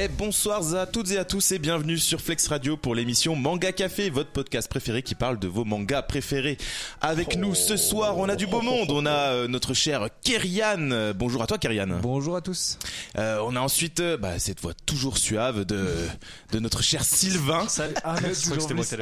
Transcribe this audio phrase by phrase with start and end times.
[0.00, 3.72] Eh bonsoir à toutes et à tous et bienvenue sur Flex Radio pour l'émission Manga
[3.72, 6.56] Café, votre podcast préféré qui parle de vos mangas préférés.
[7.00, 8.90] Avec nous ce soir, on a du beau monde.
[8.92, 11.12] On a euh, notre cher Kerian.
[11.16, 11.88] Bonjour à toi Kerian.
[12.00, 12.78] Bonjour à tous.
[13.16, 15.88] Euh, on a ensuite euh, bah, cette voix toujours suave de,
[16.52, 17.66] de notre cher Sylvain.
[18.04, 18.14] Ah,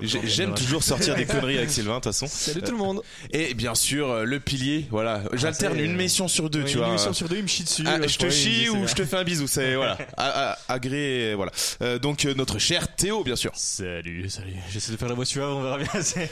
[0.02, 2.26] J'ai- J'aime toujours sortir des conneries avec Sylvain de toute façon.
[2.26, 3.02] Salut tout le monde.
[3.32, 4.86] Et bien sûr le pilier.
[4.90, 6.88] Voilà, j'alterne c'est- une émission sur deux, Ouais, tu une vois.
[6.88, 7.84] émission sur deux, il me chie dessus.
[7.86, 9.98] Ah, je te chie ou je te fais un bisou, c'est voilà,
[10.88, 11.52] Voilà.
[11.82, 13.50] Euh, donc euh, notre cher Théo, bien sûr.
[13.54, 14.54] Salut, salut.
[14.70, 15.88] J'essaie de faire la voix suave, on verra bien.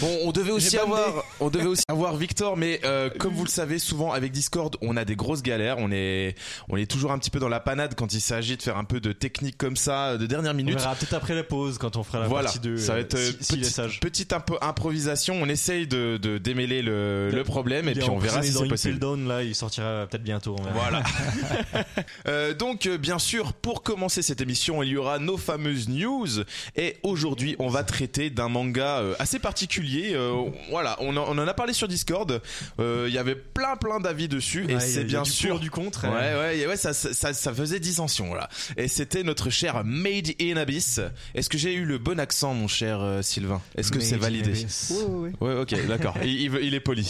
[0.00, 3.50] Bon, on devait aussi avoir, on devait aussi avoir Victor, mais euh, comme vous le
[3.50, 5.76] savez, souvent avec Discord, on a des grosses galères.
[5.78, 6.34] On est,
[6.68, 8.84] on est toujours un petit peu dans la panade quand il s'agit de faire un
[8.84, 10.78] peu de technique comme ça, de dernière On minute.
[10.78, 12.76] verra peut-être après la pause quand on fera la Voilà, partie 2.
[12.78, 14.00] ça va être euh, si, sage.
[14.00, 15.34] petite improvisation.
[15.40, 18.68] On essaye de, de démêler le, le problème et puis on verra si dans c'est
[18.68, 18.98] possible.
[18.98, 20.56] Down, là, il sortira peut-être bientôt.
[20.58, 20.74] on verra.
[20.90, 21.02] Voilà.
[22.28, 26.28] Euh, donc, bien sûr, pour commencer cette émission, il y aura nos fameuses news.
[26.76, 30.12] Et aujourd'hui, on va traiter d'un manga euh, assez particulier.
[30.14, 32.40] Euh, voilà, on en, a parlé sur Discord.
[32.78, 34.66] Euh, Il y avait plein, plein d'avis dessus.
[34.68, 35.50] Et c'est il y a bien du sûr.
[35.50, 36.04] pour, du contre.
[36.04, 38.48] Ouais, euh, ouais, ouais, ouais, ça, ça, ça, faisait dissension, là.
[38.76, 41.00] Et c'était notre cher Made in Abyss.
[41.34, 43.60] Est-ce que j'ai eu le bon accent, mon cher euh, Sylvain?
[43.76, 44.50] Est-ce que c'est validé?
[44.50, 44.94] Abyss.
[45.40, 46.14] Ouais, ok, d'accord.
[46.22, 47.04] il, il veut- il est poli.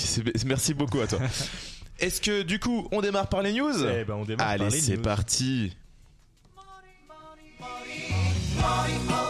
[0.46, 1.18] Merci beaucoup à toi.
[1.98, 3.72] Est-ce que du coup, on démarre par les news?
[3.82, 5.02] Eh ben, on démarre Allez, par les c'est news.
[8.56, 9.25] Parti.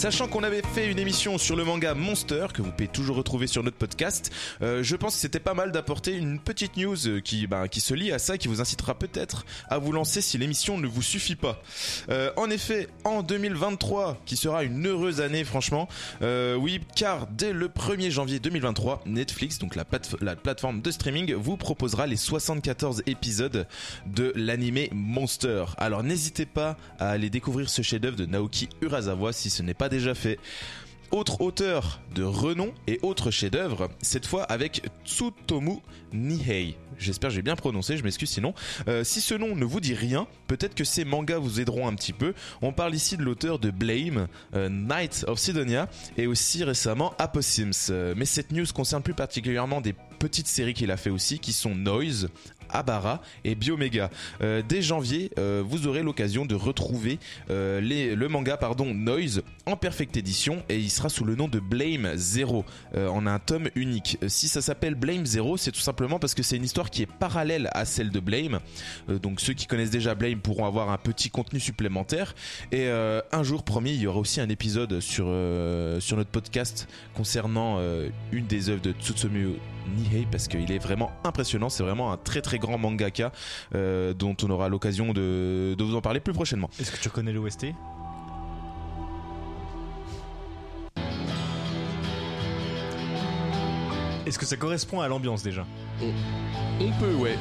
[0.00, 3.46] Sachant qu'on avait fait une émission sur le manga Monster, que vous pouvez toujours retrouver
[3.46, 7.20] sur notre podcast, euh, je pense que c'était pas mal d'apporter une petite news euh,
[7.20, 10.38] qui, bah, qui se lie à ça, qui vous incitera peut-être à vous lancer si
[10.38, 11.60] l'émission ne vous suffit pas.
[12.08, 15.86] Euh, en effet, en 2023, qui sera une heureuse année franchement,
[16.22, 22.06] oui, car dès le 1er janvier 2023, Netflix, donc la plateforme de streaming, vous proposera
[22.06, 23.66] les 74 épisodes
[24.06, 25.66] de l'animé Monster.
[25.76, 29.89] Alors n'hésitez pas à aller découvrir ce chef-d'œuvre de Naoki Urasawa si ce n'est pas
[29.90, 30.38] déjà fait.
[31.10, 35.80] Autre auteur de renom et autre chef-d'œuvre, cette fois avec Tsutomu
[36.12, 36.76] Nihei.
[37.00, 38.54] J'espère que j'ai bien prononcé, je m'excuse sinon.
[38.86, 41.94] Euh, si ce nom ne vous dit rien, peut-être que ces mangas vous aideront un
[41.94, 42.32] petit peu.
[42.62, 47.90] On parle ici de l'auteur de Blame, euh, Night of Sidonia et aussi récemment Apossims.
[47.90, 51.52] Euh, mais cette news concerne plus particulièrement des petites séries qu'il a fait aussi qui
[51.52, 52.28] sont Noise,
[52.72, 54.10] Abara et Biomega.
[54.42, 57.18] Euh, dès janvier, euh, vous aurez l'occasion de retrouver
[57.50, 61.60] euh, le manga pardon Noise en perfecte édition et il sera sous le nom de
[61.60, 62.64] Blame Zero
[62.96, 64.18] en un tome unique.
[64.26, 67.06] Si ça s'appelle Blame Zero, c'est tout simplement parce que c'est une histoire qui est
[67.06, 68.60] parallèle à celle de Blame.
[69.08, 72.34] Donc ceux qui connaissent déjà Blame pourront avoir un petit contenu supplémentaire.
[72.72, 75.26] Et un jour promis, il y aura aussi un épisode sur
[76.00, 77.80] sur notre podcast concernant
[78.32, 79.54] une des œuvres de Tsutsumu
[79.96, 81.68] Nihei parce qu'il est vraiment impressionnant.
[81.68, 83.32] C'est vraiment un très très grand mangaka
[83.74, 86.70] euh, dont on aura l'occasion de, de vous en parler plus prochainement.
[86.78, 87.66] Est-ce que tu connais l'OST
[94.26, 95.66] Est-ce que ça correspond à l'ambiance déjà?
[96.00, 97.36] On peut, ouais.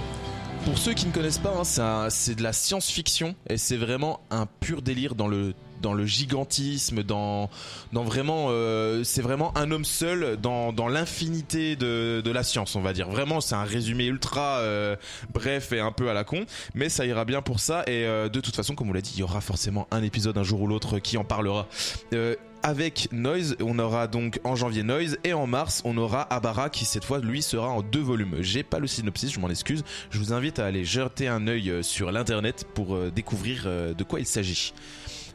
[0.66, 4.46] Pour ceux qui ne connaissent pas, hein, c'est de la science-fiction et c'est vraiment un
[4.46, 7.50] pur délire dans le dans le gigantisme, dans
[7.94, 12.76] dans vraiment, euh, c'est vraiment un homme seul dans dans l'infinité de de la science,
[12.76, 13.10] on va dire.
[13.10, 14.96] Vraiment, c'est un résumé ultra euh,
[15.34, 16.46] bref et un peu à la con,
[16.76, 17.84] mais ça ira bien pour ça.
[17.88, 20.38] Et euh, de toute façon, comme on l'a dit, il y aura forcément un épisode
[20.38, 21.68] un jour ou l'autre qui en parlera.
[22.14, 26.70] Euh, avec Noise, on aura donc en janvier Noise et en mars on aura Abara
[26.70, 28.36] qui cette fois lui sera en deux volumes.
[28.42, 29.84] J'ai pas le synopsis, je m'en excuse.
[30.10, 34.04] Je vous invite à aller jeter un œil euh, sur l'internet pour euh, découvrir de
[34.04, 34.74] quoi il s'agit.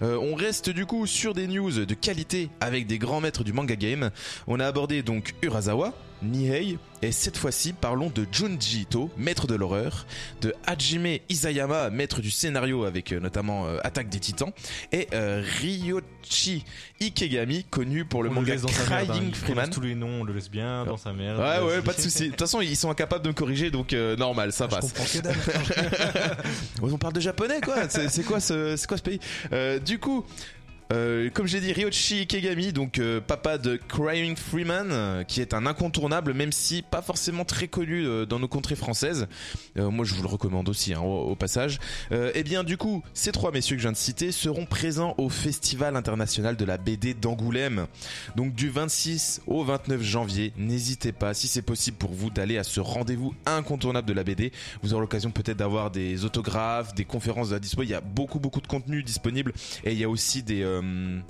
[0.02, 3.52] Euh, on reste du coup sur des news de qualité avec des grands maîtres du
[3.52, 4.10] manga game.
[4.46, 5.92] On a abordé donc Urasawa,
[6.22, 10.06] Nihei, et cette fois-ci parlons de Junji Ito, maître de l'horreur,
[10.40, 14.52] de Hajime Isayama, maître du scénario avec euh, notamment euh, Attaque des Titans,
[14.92, 16.64] et euh, Ryochi
[17.00, 18.84] Ikegami, connu pour le On manga merde, hein.
[19.04, 19.68] Crying Il Freeman.
[19.70, 21.38] tous les noms, on le laisse bien dans sa merde.
[21.40, 22.24] Ouais ouais pas de souci.
[22.26, 24.92] De toute façon ils sont incapables de me corriger donc euh, normal ça Je passe.
[24.92, 27.88] comprends que on parle de japonais quoi.
[27.88, 29.20] C'est c'est quoi ce c'est quoi ce pays?
[29.52, 30.24] Euh, Du coup.
[30.94, 35.52] Euh, comme j'ai dit, Ryoshi Kegami, donc euh, papa de Crying Freeman, euh, qui est
[35.52, 39.26] un incontournable, même si pas forcément très connu dans nos contrées françaises.
[39.76, 41.78] Moi, je vous le recommande aussi, hein, au, passage.
[42.12, 45.28] Et bien, du coup, ces trois messieurs que je viens de citer seront présents au
[45.28, 47.86] Festival international de la BD d'Angoulême.
[48.36, 52.64] Donc, du 26 au 29 janvier, n'hésitez pas, si c'est possible pour vous, d'aller à
[52.64, 54.52] ce rendez-vous incontournable de la BD.
[54.82, 57.82] Vous aurez l'occasion peut-être d'avoir des autographes, des conférences à dispo.
[57.82, 59.52] Il y a beaucoup, beaucoup de contenu disponible
[59.82, 61.20] et il y a aussi des, euh,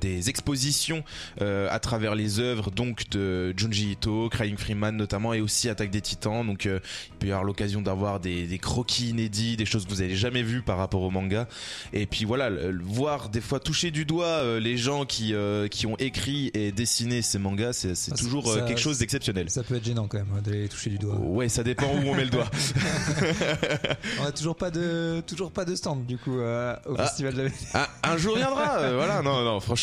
[0.00, 1.04] des expositions
[1.40, 5.90] euh, à travers les œuvres donc de Junji Ito, Crying Freeman notamment et aussi Attaque
[5.90, 6.46] des Titans.
[6.46, 6.80] Donc euh,
[7.10, 10.16] il peut y avoir l'occasion d'avoir des, des croquis inédits des choses que vous avez
[10.16, 11.46] jamais vues par rapport au manga.
[11.92, 15.34] Et puis voilà le- le- voir des fois toucher du doigt euh, les gens qui
[15.70, 19.50] qui ont écrit et dessiné ces mangas c'est c'est Ah, toujours ça- quelque chose d'exceptionnel.
[19.50, 21.16] Ça peut être gênant quand même hein, de les toucher du doigt.
[21.16, 22.50] ouais ça dépend où on met le doigt.
[24.20, 26.80] On a toujours pas de toujours pas de stand du coup au Ah.
[27.06, 29.81] festival de la Ah, un jour viendra, voilà, non, non, franchement,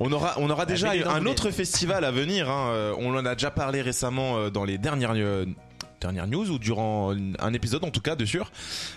[0.00, 2.50] on aura, on aura déjà les un autre festival à venir.
[2.50, 5.46] hein, euh, on en a déjà parlé récemment euh, dans les dernières euh,
[6.00, 8.50] dernières news ou durant un épisode en tout cas de sûr.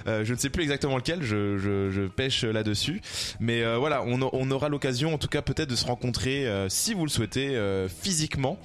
[0.08, 3.02] Euh, je ne sais plus exactement lequel, je, je, je pêche là-dessus,
[3.40, 6.94] mais euh, voilà, on, aura l'occasion en tout cas peut-être de se rencontrer euh, si
[6.94, 7.58] vous le souhaitez
[8.02, 8.58] physiquement.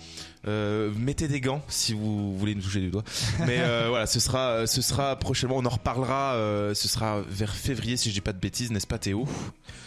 [0.49, 3.05] Euh, mettez des gants si vous voulez nous toucher du doigt.
[3.47, 5.57] Mais euh, voilà, ce sera, ce sera prochainement.
[5.59, 6.35] On en reparlera.
[6.35, 9.29] euh, ce sera vers février si je dis pas de bêtises, n'est-ce pas Théo?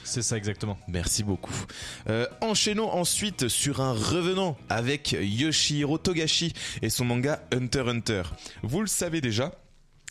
[0.03, 0.77] C'est ça exactement.
[0.87, 1.53] Merci beaucoup.
[2.41, 8.23] Enchaînons ensuite sur un revenant avec Yoshihiro Togashi et son manga Hunter Hunter.
[8.61, 9.51] Vous le savez déjà.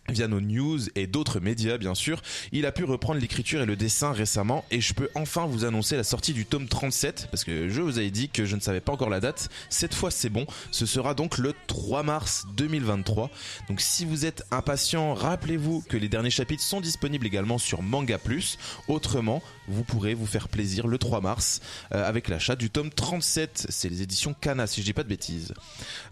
[0.08, 2.20] Via nos news et d'autres médias bien sûr,
[2.50, 5.96] il a pu reprendre l'écriture et le dessin récemment et je peux enfin vous annoncer
[5.96, 8.80] la sortie du tome 37 parce que je vous avais dit que je ne savais
[8.80, 9.48] pas encore la date.
[9.70, 13.30] Cette fois c'est bon, ce sera donc le 3 mars 2023.
[13.68, 18.18] Donc si vous êtes impatient, rappelez-vous que les derniers chapitres sont disponibles également sur Manga
[18.18, 18.58] Plus.
[18.88, 21.60] Autrement, vous pourrez vous faire plaisir le 3 mars
[21.94, 23.66] euh, avec l'achat du tome 37.
[23.68, 25.54] C'est les éditions Kana si je dis pas de bêtises.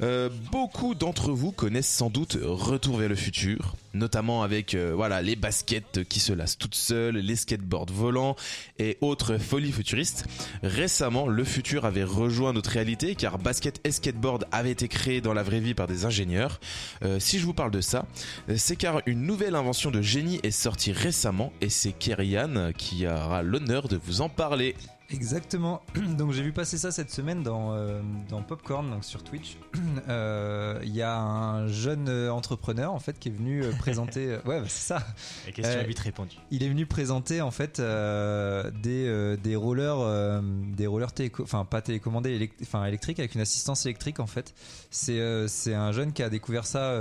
[0.00, 5.22] Euh, beaucoup d'entre vous connaissent sans doute Retour vers le futur, notamment avec euh, voilà
[5.22, 8.37] les baskets qui se lassent toutes seules, les skateboards volants
[8.78, 10.26] et autres folies futuristes.
[10.62, 15.34] Récemment, le futur avait rejoint notre réalité car basket et skateboard avaient été créés dans
[15.34, 16.60] la vraie vie par des ingénieurs.
[17.02, 18.06] Euh, si je vous parle de ça,
[18.48, 23.06] euh, c'est car une nouvelle invention de génie est sortie récemment et c'est Kerian qui
[23.06, 24.75] aura l'honneur de vous en parler.
[25.12, 25.82] Exactement.
[26.18, 29.56] Donc j'ai vu passer ça cette semaine dans, euh, dans Popcorn, donc sur Twitch.
[30.08, 34.36] Euh, Il y a un jeune euh, entrepreneur en fait qui est venu présenter.
[34.46, 35.02] ouais, bah, c'est ça.
[35.46, 36.36] La question Euh, vite répondue.
[36.50, 40.42] Il est venu présenter en fait des, des rollers,
[40.76, 44.54] des rollers téléco- enfin pas télécommandés, élect- enfin électriques avec une assistance électrique en fait.
[44.90, 46.94] C'est c'est un jeune qui a découvert ça.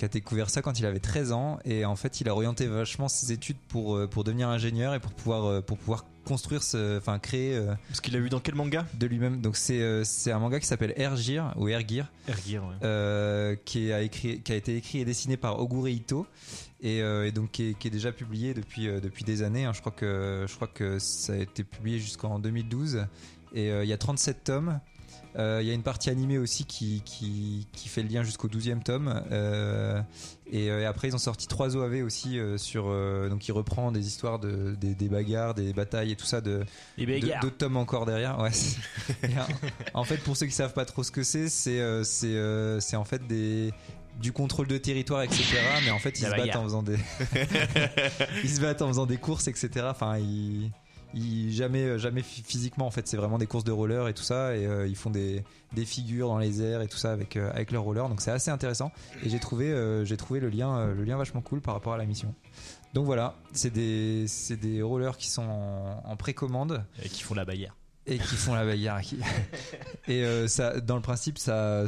[0.00, 2.66] Qui a découvert ça quand il avait 13 ans et en fait il a orienté
[2.66, 6.62] vachement ses études pour euh, pour devenir ingénieur et pour pouvoir euh, pour pouvoir construire
[6.62, 8.86] ce enfin créer euh, Parce qu'il a vu dans quel manga?
[8.94, 12.74] de lui-même donc c'est euh, c'est un manga qui s'appelle Ergir ou Ergir Ergir, ouais.
[12.82, 16.26] euh, qui, a écrit, qui a été écrit et dessiné par Ogure Ito
[16.80, 19.66] et, et donc qui est, qui est déjà publié depuis, depuis des années.
[19.66, 19.72] hein.
[19.74, 23.04] Je, crois que, je crois que ça a été publié jusqu'en 2012
[23.54, 24.80] et il y a 37 tomes.
[25.38, 28.48] Euh, Il y a une partie animée aussi qui, qui, qui fait le lien jusqu'au
[28.48, 29.22] 12e tome.
[29.30, 30.00] Euh,
[30.50, 32.86] et, euh, et après, ils ont sorti trois OAV aussi euh, sur.
[32.88, 36.40] euh, donc, qui reprend des histoires de, des, des bagarres, des batailles et tout ça
[36.40, 36.64] de,
[37.42, 38.38] D'autres tomes encore derrière.
[38.40, 38.50] Ouais.
[39.24, 39.28] Euh,
[39.94, 42.80] en fait, pour ceux qui savent pas trop ce que c'est, c'est euh, c'est euh,
[42.94, 43.72] en fait des
[44.20, 45.42] du contrôle de territoire, etc.
[45.84, 46.96] Mais en fait, ils se battent en faisant des
[48.44, 49.86] ils se battent en faisant des courses, etc.
[49.90, 50.70] Enfin, ils
[51.14, 54.22] ils jamais jamais phy- physiquement en fait c'est vraiment des courses de roller et tout
[54.22, 55.42] ça et euh, ils font des,
[55.72, 58.30] des figures dans les airs et tout ça avec euh, avec leur roller donc c'est
[58.30, 58.92] assez intéressant
[59.24, 61.92] et j'ai trouvé euh, j'ai trouvé le lien euh, le lien vachement cool par rapport
[61.94, 62.34] à la mission
[62.94, 67.34] donc voilà c'est des c'est des rollers qui sont en, en précommande Et qui font
[67.34, 67.76] la bagarre.
[68.06, 69.00] et qui font la bagarre.
[70.08, 71.84] et euh, ça, dans le principe, ça,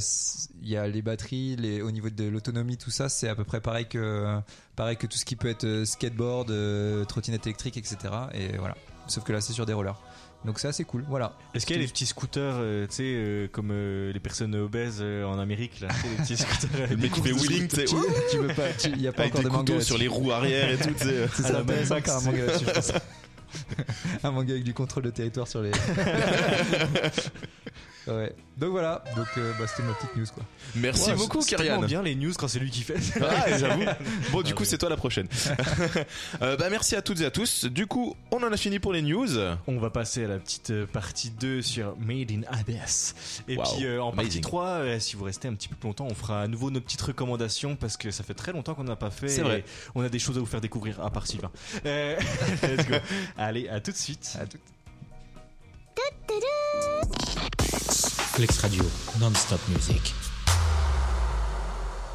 [0.62, 3.42] il y a les batteries, les, au niveau de l'autonomie, tout ça, c'est à peu
[3.44, 4.38] près pareil que,
[4.76, 7.96] pareil que tout ce qui peut être euh, skateboard, euh, trottinette électrique, etc.
[8.34, 8.76] Et voilà.
[9.12, 10.00] Sauf que là, c'est sur des rollers.
[10.46, 11.04] Donc c'est assez cool.
[11.08, 11.36] Voilà.
[11.54, 14.54] Est-ce qu'il y a les petits scooters, euh, tu sais, euh, comme euh, les personnes
[14.56, 16.88] obèses euh, en Amérique, là, tu sais, les petits scooters.
[16.90, 17.94] Le mec qui fait wheeling, tu sais, Tu,
[18.30, 20.32] tu veux pas, il y a pas avec encore des de manga sur les roues
[20.32, 20.90] arrière et tout.
[20.98, 21.28] tu sais.
[21.34, 22.92] C'est ça intéressant Mad qu'un manga là-dessus, je pense.
[24.24, 25.70] un manga avec du contrôle de territoire sur les.
[28.06, 28.34] ouais.
[28.58, 29.02] Donc voilà.
[29.16, 30.44] Donc euh, bah, c'était ma petite news quoi.
[30.76, 31.80] Merci Ouais, beaucoup, Kyrian.
[31.82, 32.94] bien les news quand c'est lui qui fait.
[33.22, 33.84] Ah, j'avoue.
[34.30, 34.68] Bon, du Ah, coup, oui.
[34.68, 35.28] c'est toi la prochaine.
[36.42, 37.64] Euh, bah, merci à toutes et à tous.
[37.66, 39.28] Du coup, on en a fini pour les news.
[39.66, 43.14] On va passer à la petite euh, partie 2 sur Made in Abyss.
[43.48, 44.42] Et Wow, puis euh, en partie amazing.
[44.42, 46.80] 3, euh, si vous restez un petit peu plus longtemps, on fera à nouveau nos
[46.80, 49.28] petites recommandations parce que ça fait très longtemps qu'on n'a pas fait.
[49.28, 49.60] C'est vrai.
[49.60, 51.50] et On a des choses à vous faire découvrir, à part Sylvain.
[51.86, 52.16] Euh,
[52.62, 52.96] let's go.
[53.38, 54.36] Allez, à tout de suite.
[54.40, 54.58] À tout.
[57.74, 58.84] Flex Radio,
[59.18, 60.12] non-stop music.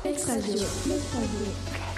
[0.02, 0.58] Flex Radio.
[0.64, 1.97] Flex Radio.「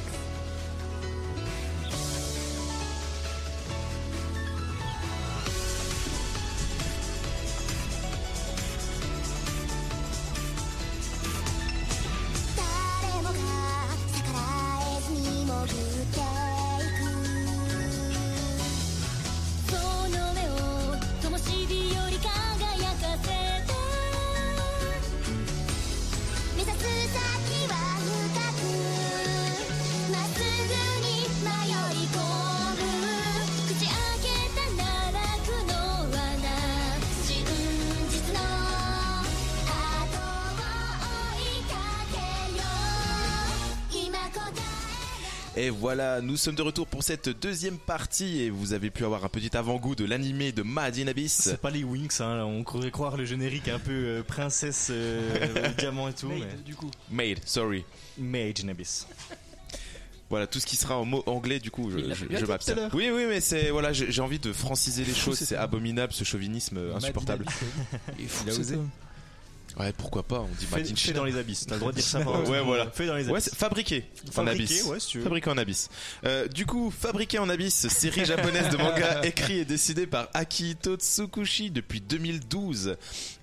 [45.60, 49.26] Et voilà, nous sommes de retour pour cette deuxième partie et vous avez pu avoir
[49.26, 51.34] un petit avant-goût de l'animé de Mad in Abyss.
[51.34, 55.74] C'est pas les Winx, hein, on pourrait croire le générique un peu euh, princesse euh,
[55.78, 56.30] diamant et tout.
[56.30, 56.46] mais...
[56.66, 56.90] du coup.
[57.12, 57.84] Made, sorry.
[58.18, 59.06] Mage in Abyss.
[60.30, 62.90] Voilà, tout ce qui sera en mot anglais, du coup, je, m'abstiens.
[62.94, 65.40] Oui, oui, mais c'est voilà, j'ai envie de franciser les choses.
[65.40, 67.44] c'est abominable ce chauvinisme insupportable.
[68.18, 68.50] Il faut
[69.80, 71.14] Ouais, pourquoi pas On dit Fait, Made in fait China.
[71.20, 72.20] dans les abysses, t'as le droit de dire ça.
[72.20, 72.92] par Ouais, voilà.
[72.92, 73.46] Fait dans les Ouais, abysses.
[73.46, 74.84] c'est fabriqué en Fabriqué, abysse.
[74.84, 75.24] ouais, si tu veux.
[75.24, 75.90] Fabriqué en abysse.
[76.26, 80.98] Euh, du coup, Fabriqué en abysse, série japonaise de manga écrit et décidée par Akihito
[80.98, 82.98] Tsukushi depuis 2012.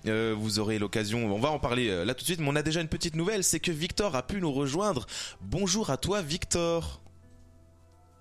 [0.05, 2.55] Euh, vous aurez l'occasion, on va en parler euh, là tout de suite, mais on
[2.55, 5.07] a déjà une petite nouvelle, c'est que Victor a pu nous rejoindre.
[5.41, 7.01] Bonjour à toi Victor.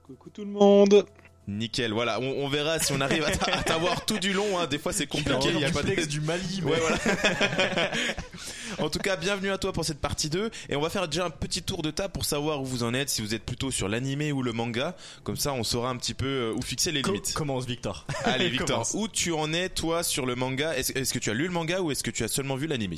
[0.07, 1.05] Coucou tout le monde.
[1.49, 4.59] Nickel, voilà, on, on verra si on arrive à t'a- à t'avoir tout du long,
[4.59, 4.67] hein.
[4.67, 6.05] des fois c'est compliqué, il y a pas de...
[6.05, 6.99] Du Mali, mais Ouais, voilà.
[8.79, 10.51] en tout cas, bienvenue à toi pour cette partie 2.
[10.69, 12.95] Et on va faire déjà un petit tour de table pour savoir où vous en
[12.95, 14.97] êtes, si vous êtes plutôt sur l'animé ou le manga.
[15.23, 17.33] Comme ça, on saura un petit peu euh, où fixer les Co- limites.
[17.35, 18.05] commence Victor.
[18.25, 18.95] Allez, Victor, Commence.
[18.95, 20.77] où tu en es, toi, sur le manga?
[20.77, 22.97] Est-ce que tu as lu le manga ou est-ce que tu as seulement vu l'animé?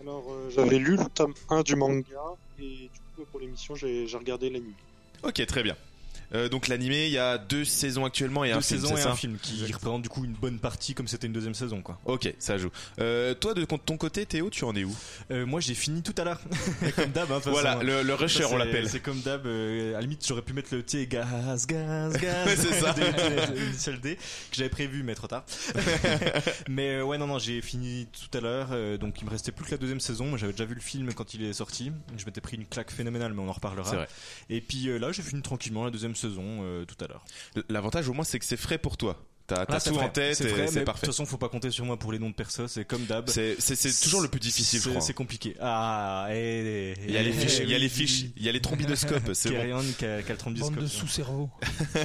[0.00, 2.04] Alors euh, j'avais lu le tome 1 du manga
[2.58, 4.72] et du coup pour l'émission j'ai j'ai regardé l'anime.
[5.22, 5.76] Ok, très bien.
[6.34, 9.00] Euh, donc l'animé, il y a deux saisons actuellement et Deux un film, saisons c'est
[9.00, 11.54] et ça un film qui représente du coup une bonne partie comme c'était une deuxième
[11.54, 11.98] saison quoi.
[12.04, 12.70] Ok, ça joue.
[13.00, 14.94] Euh, toi, de ton côté, Théo, tu en es où?
[15.30, 16.40] Euh, moi j'ai fini tout à l'heure.
[16.96, 17.86] comme d'hab, hein, Voilà, façon.
[17.86, 18.88] le, le rusher, Ça, on l'appelle.
[18.88, 22.48] C'est comme d'hab, euh, à la limite j'aurais pu mettre le petit gaz, gaz, gaz.
[22.56, 22.94] C'est ça.
[23.56, 25.44] Initiales D que j'avais prévu mais trop tard.
[26.68, 29.64] mais ouais non non j'ai fini tout à l'heure, euh, donc il me restait plus
[29.66, 30.26] que la deuxième saison.
[30.26, 31.92] Moi, J'avais déjà vu le film quand il est sorti.
[32.16, 33.88] Je m'étais pris une claque phénoménale mais on en reparlera.
[33.90, 34.08] C'est vrai.
[34.48, 37.24] Et puis euh, là j'ai fini tranquillement la deuxième saison euh, tout à l'heure.
[37.68, 39.16] L'avantage au moins, c'est que c'est frais pour toi.
[39.46, 41.06] T'as c'est tout en tête c'est c'est de parfait.
[41.06, 43.28] toute façon faut pas compter sur moi pour les noms de persos, c'est comme d'hab.
[43.28, 43.56] C'est
[44.00, 45.00] toujours le plus difficile, je C'est- crois.
[45.00, 45.56] C'est compliqué.
[45.60, 48.52] Ah, et, Il y a les fiches, il y a les fiches, il y a
[48.52, 49.82] les trombinoscopes, c'est bon.
[49.98, 51.50] Qui a, qui a le Bande de sous-cerveaux.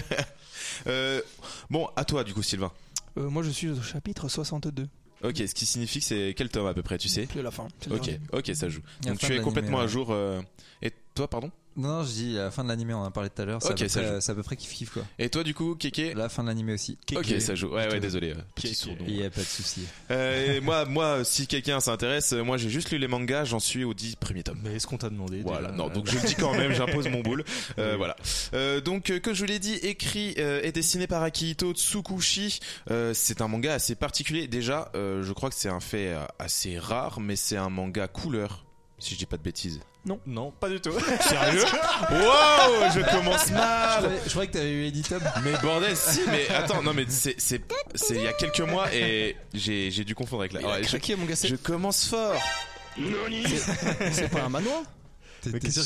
[0.87, 1.21] Euh,
[1.69, 2.71] bon, à toi du coup, Sylvain.
[3.17, 4.87] Euh, moi je suis au chapitre 62.
[5.23, 7.51] Ok, ce qui signifie que c'est quel tome à peu près, tu sais C'est la
[7.51, 7.67] fin.
[7.89, 8.81] Ok, ok, ça joue.
[9.03, 10.07] Donc tu es complètement à jour.
[10.11, 10.41] euh,
[10.81, 11.51] Et toi, pardon?
[11.77, 13.45] Non, non, je dis à la fin de l'animé, on en a parlé tout à
[13.45, 13.61] l'heure.
[13.61, 15.03] C'est Ok, à à peu près kiff kiff quoi.
[15.19, 16.97] Et toi, du coup, Kéké La fin de l'animé aussi.
[17.15, 17.67] Ok, ça joue.
[17.67, 18.75] Ouais, ouais, désolé, euh, petit Kéké.
[18.75, 19.05] sourdon.
[19.07, 19.81] Il y a pas de souci.
[20.11, 23.59] Euh, et moi, moi, si quelqu'un s'intéresse, euh, moi j'ai juste lu les mangas, j'en
[23.59, 24.59] suis au 10 premier tome.
[24.63, 27.07] Mais est-ce qu'on t'a demandé Voilà, déjà non, donc je le dis quand même, j'impose
[27.09, 27.43] mon boule.
[27.79, 27.97] Euh, Oui.
[27.97, 28.15] Voilà.
[28.53, 32.59] Euh, donc, euh, que je vous l'ai dit, écrit euh, et dessiné par Akihito Tsukushi.
[32.91, 34.47] Euh, c'est un manga assez particulier.
[34.47, 38.07] Déjà, euh, je crois que c'est un fait euh, assez rare, mais c'est un manga
[38.07, 38.64] couleur,
[38.97, 39.79] si je dis pas de bêtises.
[40.05, 40.91] Non, pas du tout.
[41.21, 41.63] Sérieux
[42.11, 43.97] Wow, je commence Je mal.
[43.97, 45.21] croyais, je croyais que t'avais eu Tom.
[45.43, 47.61] Mais bordel, si, mais attends, non, mais c'est c'est
[47.95, 50.61] c'est il y a quelques mois et j'ai j'ai dû confondre avec la.
[50.61, 52.39] Ouais, je, mon gars, c'est je commence fort.
[54.11, 54.83] c'est pas un manoir?
[55.51, 55.83] T'es sûr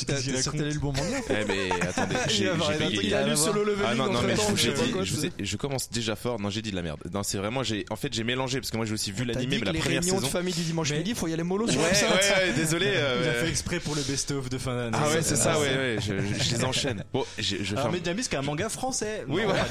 [0.52, 3.64] que t'allais le bon manga Eh mais attendez, j'ai j'ai truc Il a lu solo
[3.64, 5.14] leveling Ah non, non, mais je entre-temps, vous ai je sais dit, pas quoi, je,
[5.14, 6.40] vous ai- je commence déjà fort.
[6.40, 7.00] Non, j'ai dit de la merde.
[7.12, 9.58] Non, c'est vraiment, j'ai, en fait, j'ai mélangé parce que moi j'ai aussi vu l'animé,
[9.60, 10.26] mais la les première réunions saison.
[10.26, 12.86] de famille du dimanche Mais- midi, faut y aller mollo sur ouais, ouais, désolé.
[12.88, 13.38] euh, Il a ouais.
[13.44, 14.96] fait exprès pour le best-of de fin d'année.
[15.00, 16.12] Ah ouais, c'est ça, Ah, ouais, ouais, je,
[16.54, 17.04] les enchaîne.
[17.12, 17.94] Bon, je, je Alors, ferme.
[17.94, 19.24] mais Diamis, qui est un manga français.
[19.28, 19.64] Oui, voilà.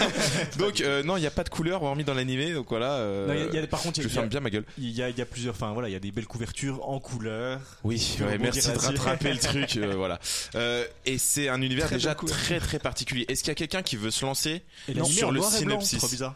[0.58, 2.92] Donc, euh, non, il n'y a pas de couleur hormis dans l'animé, donc voilà.
[2.94, 4.64] euh, par contre, il je y a- ferme bien ma gueule.
[4.78, 6.88] Il y a, il y a plusieurs, enfin voilà, il y a des belles couvertures
[6.88, 7.60] en couleur.
[7.84, 10.18] Oui, merci de rattraper le truc, euh, voilà.
[10.54, 13.24] Euh, et c'est un univers Très déjà très très particulier.
[13.28, 14.62] Est-ce qu'il y a quelqu'un qui veut se lancer
[14.94, 15.98] Non, sur le blanc, synopsis.
[15.98, 16.34] Trop bizarre.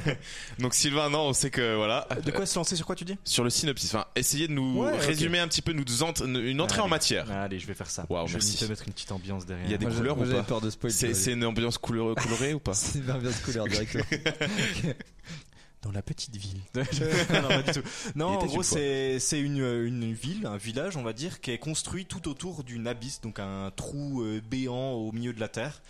[0.58, 2.06] Donc Sylvain, non, on sait que voilà.
[2.24, 4.82] De quoi se lancer sur quoi tu dis Sur le synopsis, enfin, essayez de nous
[4.84, 7.30] Ouais, résumer un petit peu, nous ent- une entrée en matière.
[7.30, 8.06] Allez, je vais faire ça.
[8.08, 8.56] Waouh, je vais merci.
[8.58, 9.66] te mettre une petite ambiance derrière.
[9.66, 10.92] Il y a des Moi, couleurs moi, ou pas peur de spoil.
[10.92, 14.04] C'est une ambiance couleur- colorée ou pas C'est une ambiance couleur directement.
[15.86, 16.60] Dans la petite ville.
[16.74, 16.82] non,
[17.48, 17.88] pas du tout.
[18.16, 21.52] Non, Il en gros, c'est c'est une, une ville, un village, on va dire, qui
[21.52, 25.46] est construit tout autour d'une abysse, donc un trou euh, béant au milieu de la
[25.46, 25.80] terre,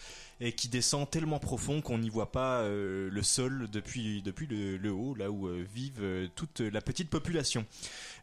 [0.40, 4.76] et qui descend tellement profond qu'on n'y voit pas euh, le sol depuis, depuis le,
[4.76, 7.64] le haut, là où euh, vivent euh, toute la petite population.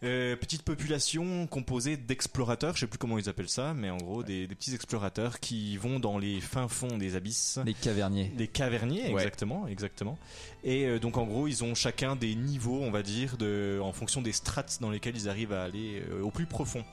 [0.03, 4.21] Euh, petite population composée d'explorateurs, je sais plus comment ils appellent ça, mais en gros
[4.21, 7.57] des, des petits explorateurs qui vont dans les fins fonds des abysses.
[7.65, 8.27] Les caverniers.
[8.35, 9.11] Des caverniers, Ouais.
[9.13, 10.17] exactement, exactement.
[10.65, 13.93] Et euh, donc en gros, ils ont chacun des niveaux, on va dire, de, en
[13.93, 16.83] fonction des strates dans lesquelles ils arrivent à aller euh, au plus profond.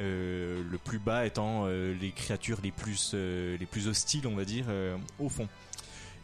[0.00, 4.64] Le plus bas étant les créatures les plus les plus hostiles, on va dire,
[5.20, 5.46] au fond.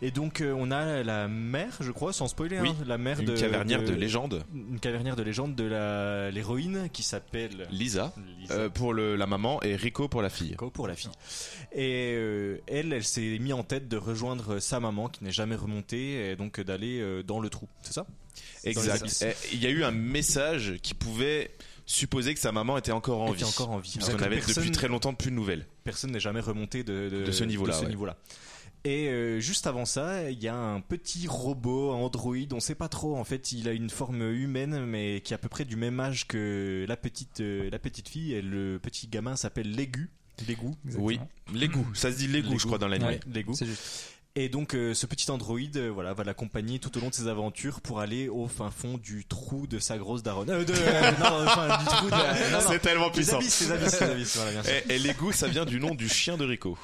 [0.02, 3.20] Et donc euh, on a la mère, je crois, sans spoiler, Oui, hein, la mère
[3.20, 8.12] Une de cavernière de légende, une cavernière de légende de la l'héroïne qui s'appelle Lisa,
[8.40, 8.54] Lisa.
[8.54, 10.50] euh, pour le, la maman et Rico pour la fille.
[10.50, 11.10] Nico pour la fille.
[11.72, 15.54] Et euh, elle, elle s'est mis en tête de rejoindre sa maman qui n'est jamais
[15.56, 17.68] remontée et donc d'aller dans le trou.
[17.82, 18.06] C'est ça?
[18.64, 19.24] Exact.
[19.52, 21.50] Il y a eu un message qui pouvait
[21.86, 23.44] supposer que sa maman était encore en était vie.
[23.44, 23.96] encore en vie.
[23.98, 25.66] Parce qu'on avait personne- depuis très longtemps plus de nouvelles.
[25.84, 27.88] personne n'est jamais remonté de, De ce niveau-là, ouais.
[27.88, 28.16] niveau-là.
[28.84, 32.74] Et euh, juste avant ça, il y a un petit robot, un androïde, on sait
[32.74, 33.16] pas trop.
[33.16, 36.00] En fait, il a une forme humaine, mais qui est à peu près du même
[36.00, 38.32] âge que la petite, euh, la petite fille.
[38.32, 40.10] Et le petit gamin s'appelle Légu.
[40.48, 40.68] Légu.
[40.96, 41.20] Oui,
[41.52, 41.86] l'égout.
[41.94, 43.08] Ça se dit l'égout, je crois, dans l'anime.
[43.08, 43.52] Ouais, Légu.
[43.54, 43.82] C'est juste.
[44.36, 47.26] Et donc, euh, ce petit androïde, euh, voilà, va l'accompagner tout au long de ses
[47.26, 50.48] aventures pour aller au fin fond du trou de sa grosse daronne.
[50.48, 52.12] Euh, de, euh, non, enfin, du trou de.
[52.12, 52.64] non, non.
[52.68, 53.36] C'est tellement Les puissant.
[53.38, 54.72] abysses, les abysses, les abysses, voilà, bien sûr.
[54.88, 56.78] Et, et l'égout, ça vient du nom du chien de Rico.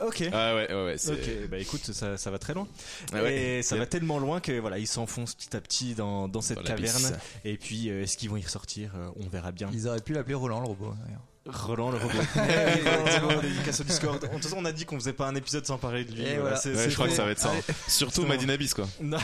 [0.00, 0.24] Ok.
[0.32, 0.96] Ah ouais, ouais, ouais.
[1.08, 2.66] Ok, bah écoute, ça, ça va très loin.
[3.12, 3.36] Ah ouais.
[3.58, 6.58] Et ça va tellement loin que voilà, ils s'enfoncent petit à petit dans, dans cette
[6.58, 7.16] Dans caverne.
[7.44, 9.70] Et puis, euh, est-ce qu'ils vont y ressortir Euh, On verra bien.
[9.72, 10.94] Ils auraient pu l'appeler Roland le robot.
[11.04, 11.20] d'ailleurs.
[11.46, 12.18] Roland le robot.
[12.76, 14.20] Exactement, dédicace au Discord.
[14.20, 16.22] De toute façon, on a dit qu'on faisait pas un épisode sans parler de lui.
[16.22, 16.76] Et Voilà, voilà.
[16.78, 17.50] Ouais, je crois que ça va être ça.
[17.50, 17.60] Allez.
[17.68, 17.74] hein.
[17.86, 18.24] Surtout.
[18.26, 18.88] Madinabis, quoi.
[19.00, 19.18] Non.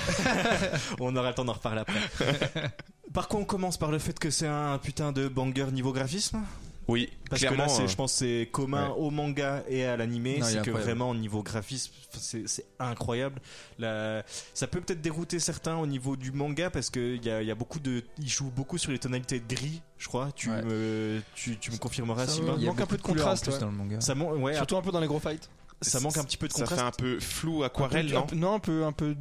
[1.01, 2.01] on aura le temps d'en reparler après.
[3.15, 3.77] Par quoi on commence?
[3.77, 6.41] Par le fait que c'est un putain de banger niveau graphisme?
[6.89, 7.57] Oui, Parce clairement.
[7.59, 8.95] que là, c'est, euh, je pense, que c'est commun ouais.
[8.97, 10.41] au manga et à l'animé.
[10.43, 10.81] C'est que incroyable.
[10.83, 12.45] vraiment, au niveau graphisme, c'est,
[12.81, 13.41] incroyable.
[13.79, 17.43] La- ça peut peut-être dérouter certains au niveau du manga parce que il y a,
[17.43, 20.31] il y a beaucoup de, il joue beaucoup sur les tonalités de gris, je crois.
[20.35, 20.63] Tu Ouais.
[20.63, 22.55] me, tu, tu me confirmeras, Ça Sylvain.
[22.57, 23.61] Il Il y a manque un peu de contraste, plus ouais.
[23.61, 24.01] dans le manga.
[24.01, 25.49] Ça, man- Surtout un peu dans les gros fights.
[25.83, 26.81] ça manque un petit peu de Ça contraste.
[26.81, 29.15] fait un peu flou Un aquarelle, peu- non un peu- Non, un peu, un peu.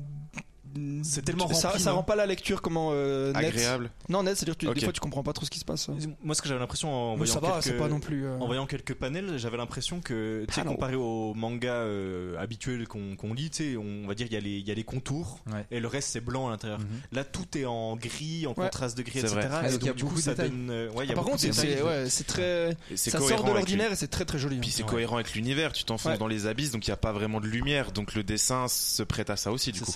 [1.04, 3.46] C'est tellement ça, rempli, ça rend pas la lecture comment euh, net.
[3.46, 3.90] Agréable.
[4.08, 5.90] Non, net, c'est-à-dire que des fois tu comprends pas trop ce qui se passe.
[6.24, 7.64] Moi, ce que j'avais l'impression en voyant ça va, quelques...
[7.64, 8.26] c'est pas non plus.
[8.26, 10.76] euh, En voyant quelques panels, j'avais l'impression que, tu sais, Panel.
[10.76, 14.40] comparé au manga euh, habituel qu'on lit, tu sais, on va dire il y, a
[14.40, 15.66] les- il y a les contours Ouais.
[15.72, 16.80] et le reste c'est blanc à l'intérieur.
[16.80, 16.88] Mhm.
[17.14, 19.34] Là, tout est en gris, en contraste de gris, etc.
[19.36, 19.46] vrai.
[19.46, 20.70] Et Ah, donc y a du beaucoup coup, ça donne.
[20.70, 22.76] euh, ouais, y ah, par contre, c'est ouais, c'est très.
[22.96, 24.58] Ça sort de l'ordinaire et c'est très très joli.
[24.58, 24.60] hein.
[24.62, 24.90] Puis c'est Ouais.
[24.90, 26.18] cohérent avec l'univers, tu t'enfonces Ouais.
[26.18, 29.04] dans les abysses, donc il n'y a pas vraiment de lumière, donc le dessin se
[29.04, 29.92] prête à ça aussi, du C'est coup.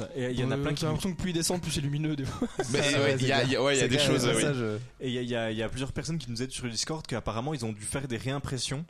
[0.64, 0.82] Plein qui.
[0.82, 2.48] J'ai l'impression que plus ils descendent, plus c'est lumineux des fois.
[2.72, 2.80] Mais
[3.20, 4.42] il y a, c'est il y a- ouais, il y a C'est des choses, oui.
[4.42, 6.42] je- Et il y a, il y a- il y a plusieurs personnes qui nous
[6.42, 8.86] aident sur le Discord qu'apparemment ils ont dû faire des réimpressions.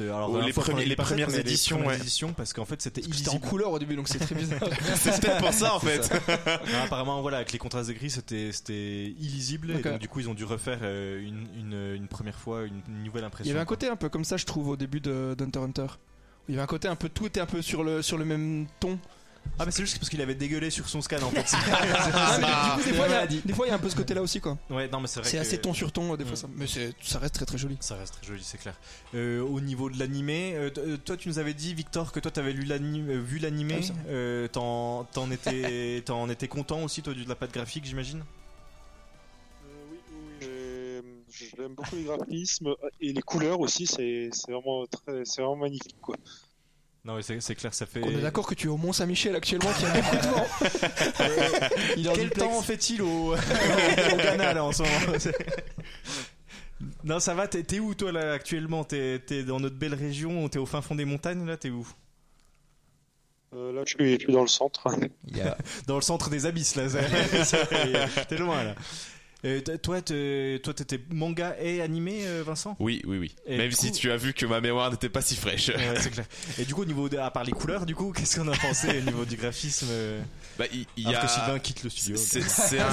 [0.00, 2.00] Alors, Oh, les premiers- premières éditions, premières ouais.
[2.00, 3.46] éditions, parce qu'en fait c'était C'était en illisible.
[3.48, 4.58] couleur au début, donc c'est très bizarre.
[4.60, 6.02] Peut-être pour ça, en fait.
[6.04, 6.14] ça.
[6.72, 9.72] Non, apparemment, voilà, avec les contrastes de gris, c'était c'était illisible.
[9.72, 12.80] Et donc, du coup, ils ont dû refaire euh, une, une, une première fois une,
[12.88, 13.44] une nouvelle impression.
[13.44, 15.58] Il y avait un côté un peu comme ça, je trouve, au début de d'Hunter
[15.58, 15.86] x Hunter.
[16.48, 18.24] Il y avait un côté un peu tout était un peu sur le sur le
[18.24, 18.98] même ton.
[19.58, 21.44] Ah, mais c'est juste parce qu'il avait dégueulé sur son scan en fait.
[21.72, 23.40] Ah, du coup, des fois, il y a- maladie.
[23.44, 24.58] des fois, il y a un peu ce côté-là aussi, quoi.
[24.70, 26.48] ouais, non, mais c'est vrai C'est que- assez ton sur ton, euh, des fois, ça.
[26.56, 27.76] Mais c'est- ça reste très très joli.
[27.80, 28.74] Ça reste très joli, c'est clair.
[29.14, 32.18] Euh, au niveau de l'animé, euh, t- euh, toi tu nous avais dit, Victor, que
[32.20, 33.76] toi t'avais lu l'ani- euh, vu l'animé.
[33.80, 33.92] Ah oui.
[34.08, 38.24] Euh, T'en t'en étais, t'en étais content aussi, toi, de la patte graphique, j'imagine?
[39.66, 39.98] Euh, oui,
[41.02, 45.40] oui, j'ai- j'aime beaucoup les graphismes et les couleurs aussi, c'est c'est vraiment très, c'est
[45.42, 46.16] vraiment magnifique quoi.
[47.04, 48.00] Non, mais c'est clair, ça fait.
[48.02, 50.46] On est d'accord que tu es au Mont Saint-Michel actuellement, qui a beaucoup de vent.
[51.98, 52.38] Il est en Quel duplex.
[52.48, 53.36] temps fait-il au, au
[54.16, 55.18] Ghana là en ce moment
[57.04, 58.84] Non, ça va, t'es où toi là actuellement?
[58.84, 61.86] T'es dans notre belle région, t'es au fin fond des montagnes là, t'es où?
[63.54, 64.88] Euh, là, je suis, je suis dans le centre.
[65.86, 68.74] Dans le centre des abysses là, c'est- c'est- t'es loin là.
[69.44, 72.76] Euh, toi, t'es- toi, t'étais manga et animé, euh, Vincent?
[72.80, 73.34] Oui, oui, oui.
[73.46, 75.68] Et Même si coup- tu as vu que ma mémoire n'était pas si fraîche.
[75.68, 76.24] Ouais, c'est clair.
[76.58, 78.56] Et du coup, au niveau de, à part les couleurs, du coup, qu'est-ce qu'on a
[78.56, 80.22] pensé au niveau du graphisme euh,
[80.58, 81.26] Bah, il y alors a.
[81.26, 82.16] que Sylvain quitte le studio.
[82.16, 82.86] C'est c'est un,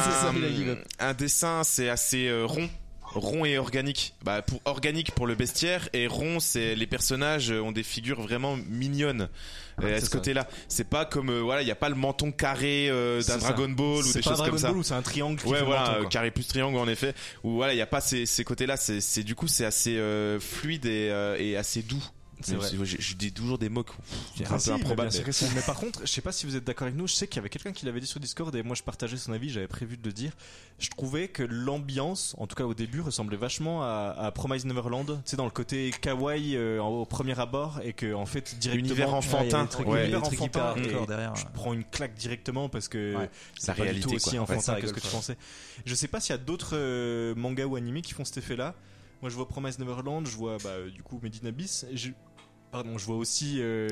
[0.99, 2.69] un dessin, c'est assez rond.
[3.13, 4.13] Rond et organique.
[4.23, 8.57] Bah, pour, organique pour le bestiaire et rond, c'est les personnages ont des figures vraiment
[8.69, 9.27] mignonnes.
[9.83, 10.11] euh, à ce ça.
[10.11, 13.23] côté-là, c'est pas comme euh, voilà, il y a pas le menton carré euh, d'un
[13.23, 13.37] ça.
[13.39, 14.67] Dragon Ball ou des choses Dragon comme ça.
[14.69, 17.13] Ball ou c'est un triangle qui Ouais, voilà, menton, euh, carré plus triangle en effet.
[17.43, 18.77] Où voilà, il y a pas ces, ces côtés-là.
[18.77, 22.03] C'est c'est- du coup c'est assez euh, fluide et, euh, et assez doux.
[22.43, 22.85] C'est Mais vrai.
[22.85, 23.93] Je, je dis toujours des mots qui
[24.37, 24.95] c'est Ah un si, peu
[25.55, 27.37] mais par contre, je sais pas si vous êtes d'accord avec nous, je sais qu'il
[27.37, 29.67] y avait quelqu'un qui l'avait dit sur Discord et moi je partageais son avis, j'avais
[29.67, 30.31] prévu de le dire.
[30.79, 35.05] Je trouvais que l'ambiance, en tout cas au début, ressemblait vachement à, à Promise Neverland,
[35.23, 38.87] tu sais, dans le côté kawaii euh, au premier abord et que en fait directement.
[38.87, 39.85] Univers Ouais, il y a enfantin.
[39.91, 40.15] ouais.
[40.15, 41.35] enfantin, hardcore et derrière.
[41.35, 43.29] Je prends une claque directement parce que Ouais.
[43.59, 44.39] c'est La pas du réalité, tout aussi quoi.
[44.41, 45.37] enfantin que ce que tu pensais.
[45.85, 48.75] Je sais pas s'il y a d'autres euh, mangas ou animés qui font cet effet-là.
[49.21, 52.09] Moi, je vois Promise Neverland, je vois bah, euh, du coup Medina et je-
[52.71, 53.89] Pardon, je vois aussi euh,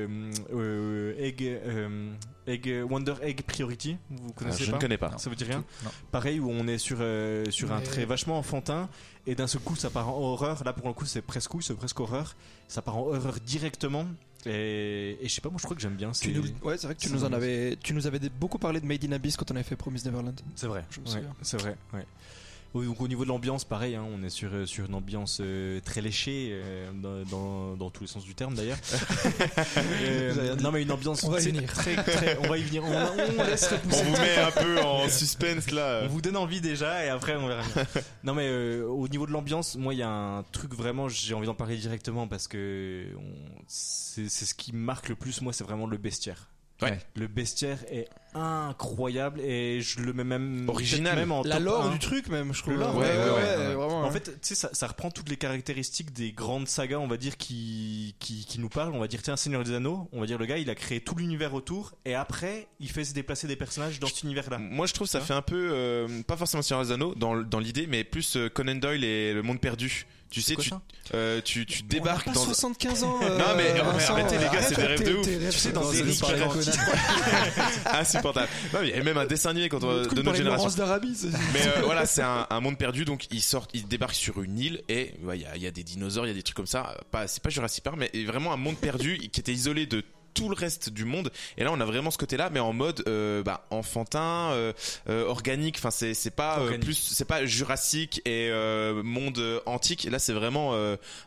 [0.54, 2.10] euh, Egg, euh,
[2.46, 3.98] Egg, Wonder Egg Priority.
[4.08, 4.76] Vous Ah, connaissez je pas?
[4.78, 5.18] ne connais pas.
[5.18, 5.90] Ça vous dit rien Non.
[6.10, 8.88] Pareil, où on est sur, euh, sur un trait vachement enfantin,
[9.26, 10.64] et d'un seul coup, ça part en horreur.
[10.64, 12.34] Là, pour le coup, c'est presque c'est presque horreur.
[12.68, 14.06] Ça part en horreur directement.
[14.46, 16.12] Et, et je sais pas, moi, je crois que j'aime bien.
[16.12, 16.42] Tu nous...
[16.62, 19.04] Ouais, c'est vrai que tu nous en avais, tu nous avais beaucoup parlé de Made
[19.04, 20.40] in Abyss quand on avait fait Promise Neverland.
[20.56, 20.86] c'est vrai.
[20.90, 21.34] Je me Ouais, souviens.
[21.42, 21.76] c'est vrai.
[21.92, 22.06] Ouais.
[22.72, 25.80] Donc au niveau de l'ambiance, pareil, hein, on est sur, euh, sur une ambiance euh,
[25.84, 28.78] très léchée, euh, dans, dans, dans tous les sens du terme d'ailleurs.
[30.02, 31.72] Euh, non mais une ambiance On va y venir.
[31.72, 32.82] très, très- on va y venir.
[32.84, 34.04] On, on laisse On repousser.
[34.04, 36.02] vous met un peu en suspense là.
[36.04, 37.86] On vous donne envie déjà et après on verra bien.
[38.24, 41.34] non mais euh, au niveau de l'ambiance, moi il y a un truc vraiment, j'ai
[41.34, 45.52] envie d'en parler directement parce que on- c'est c'est ce qui marque le plus moi,
[45.52, 46.48] c'est vraiment le bestiaire.
[46.82, 46.98] Ouais.
[47.14, 51.16] Le bestiaire est incroyable et je le mets même Original.
[51.16, 51.92] même en La lore 1.
[51.92, 52.74] du truc même, je trouve.
[52.74, 54.02] Le lore, ouais, ouais, ouais, vraiment.
[54.02, 57.16] En fait, tu sais, ça, ça reprend toutes les caractéristiques des grandes sagas, on va
[57.16, 58.94] dire, qui, qui, qui nous parlent.
[58.94, 61.00] On va dire, tiens, Seigneur des Anneaux, on va dire, le gars, il a créé
[61.00, 64.58] tout l'univers autour, et après, il fait se déplacer des personnages dans cet univers-là.
[64.58, 67.36] Moi je trouve ça Hein fait un peu euh, pas forcément Seigneur des Anneaux dans,
[67.42, 70.06] dans l'idée mais plus euh, Conan Doyle et le monde perdu.
[70.30, 70.70] Tu sais quoi tu,
[71.14, 73.18] euh, tu tu On a débarques pas dans 75 ans.
[73.22, 75.26] euh, Non, mais- mais Vincent, arrêtez, les gars, c'est des rêves de ouf.
[75.50, 76.70] Tu sais, dans de- des garantis.
[77.92, 78.48] insupportable.
[78.72, 80.68] Non, mais il y a même un dessin animé quand on- truc de notre génération.
[81.52, 84.58] Mais euh, voilà, c'est un, un monde perdu, donc ils sortent, ils débarquent sur une
[84.58, 86.42] île et ouais, il y, a, il y a des dinosaures, il y a des
[86.42, 86.96] trucs comme ça.
[87.10, 90.48] Pas, c'est pas Jurassic Park, mais vraiment un monde perdu qui était isolé de tout
[90.48, 91.30] le reste du monde.
[91.56, 94.72] Et là, on a vraiment ce côté-là, mais en mode euh, bah, enfantin, euh,
[95.08, 95.76] euh, organique.
[95.78, 98.50] Enfin, c'est c'est pas plus, c'est pas Jurassic et
[99.02, 100.04] monde antique.
[100.04, 100.74] Là, c'est vraiment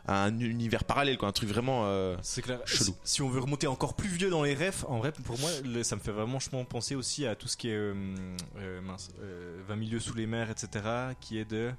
[0.06, 2.16] un univers parallèle, quoi, un truc vraiment.
[2.22, 2.60] C'est clair.
[2.64, 2.94] Chelou.
[3.04, 5.50] Si, si on veut remonter encore plus vieux dans les refs, en vrai, pour moi,
[5.82, 7.92] ça me fait vraiment penser aussi à tout ce qui est
[8.82, 10.84] mince, euh, 20 milieux sous les mers, etc.,
[11.20, 11.72] qui est de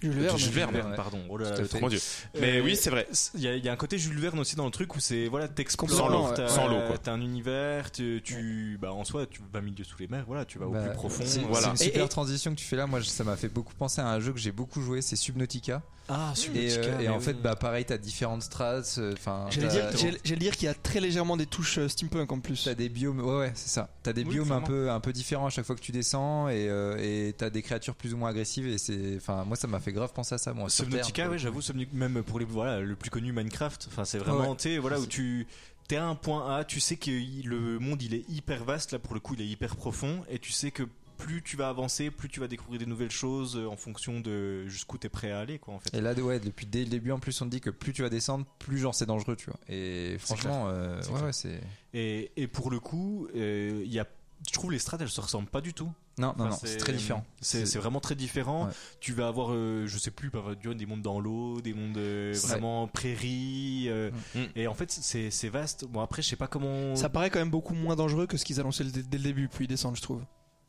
[0.00, 0.38] Jules Verne.
[0.38, 0.96] Jules Verne, Verne, ouais.
[0.96, 1.20] pardon.
[1.28, 1.80] Oh là le.
[1.80, 1.98] Mon Dieu.
[2.40, 3.06] Mais Euh, oui, c'est vrai.
[3.34, 5.00] Il y, a- il y a un côté Jules Verne aussi dans le truc où
[5.00, 6.98] c'est voilà t'explores Sans l'eau, t'as- sans l'eau, quoi.
[6.98, 10.44] t'as un univers tu, tu bah en soi tu vas milieu sous les mers voilà
[10.44, 11.68] tu vas au Bah, plus profond C'est Voilà.
[11.68, 12.86] une super et- transition que tu fais là.
[12.86, 15.82] Moi, ça m'a fait beaucoup penser à un jeu que j'ai beaucoup joué, c'est Subnautica.
[16.08, 18.96] Ah Et, euh, et en fait, bah pareil, t'as différentes strates.
[18.98, 21.88] euh, Enfin, J'allais dire, j'allais- j'allais dire qu'il y a très légèrement des touches euh,
[21.88, 22.64] steampunk en plus.
[22.64, 23.88] T'as des biomes, ouais, ouais, c'est ça.
[24.02, 26.48] T'as des Oui, biomes un peu, un peu différents à chaque fois que tu descends,
[26.48, 28.66] et euh, et t'as des créatures plus ou moins agressives.
[28.66, 30.52] Et c'est, enfin, moi, ça m'a fait grave penser à ça.
[30.52, 31.60] Moi, sur Subnautica ouais j'avoue
[31.92, 34.56] même pour les voilà le plus connu Minecraft enfin c'est vraiment Ouais.
[34.58, 35.46] tu voilà où tu
[35.88, 38.98] t'es à un point A tu sais que le monde il est hyper vaste là
[38.98, 40.82] pour le coup il est hyper profond et tu sais que
[41.24, 44.66] plus tu vas avancer plus tu vas découvrir des nouvelles choses euh, en fonction de
[44.68, 47.12] jusqu'où t'es prêt à aller quoi en fait Et là, ouais, depuis dès le début,
[47.12, 49.46] en plus, on te dit que plus tu vas descendre, plus genre c'est dangereux, tu
[49.50, 49.58] vois.
[49.68, 51.60] Et franchement, euh, C'est ouais, ouais, c'est.
[51.94, 54.06] et, et pour le coup euh, il y a
[54.46, 56.76] je trouve les strates elles se ressemblent pas du tout Non, non, Enfin, non, c'est
[56.76, 57.24] très différent.
[57.40, 58.66] C'est vraiment très différent.
[58.66, 58.72] Ouais.
[59.00, 60.30] Tu vas avoir, euh, je sais plus,
[60.76, 63.86] des mondes dans l'eau, des mondes euh, vraiment prairies.
[63.88, 64.40] euh, Mm.
[64.56, 65.86] Et en fait, c'est c'est vaste.
[65.86, 66.94] Bon, après, je sais pas comment.
[66.94, 69.48] Ça paraît quand même beaucoup moins dangereux que ce qu'ils annonçaient dès, dès le début,
[69.48, 70.20] puis ils descendent, je trouve.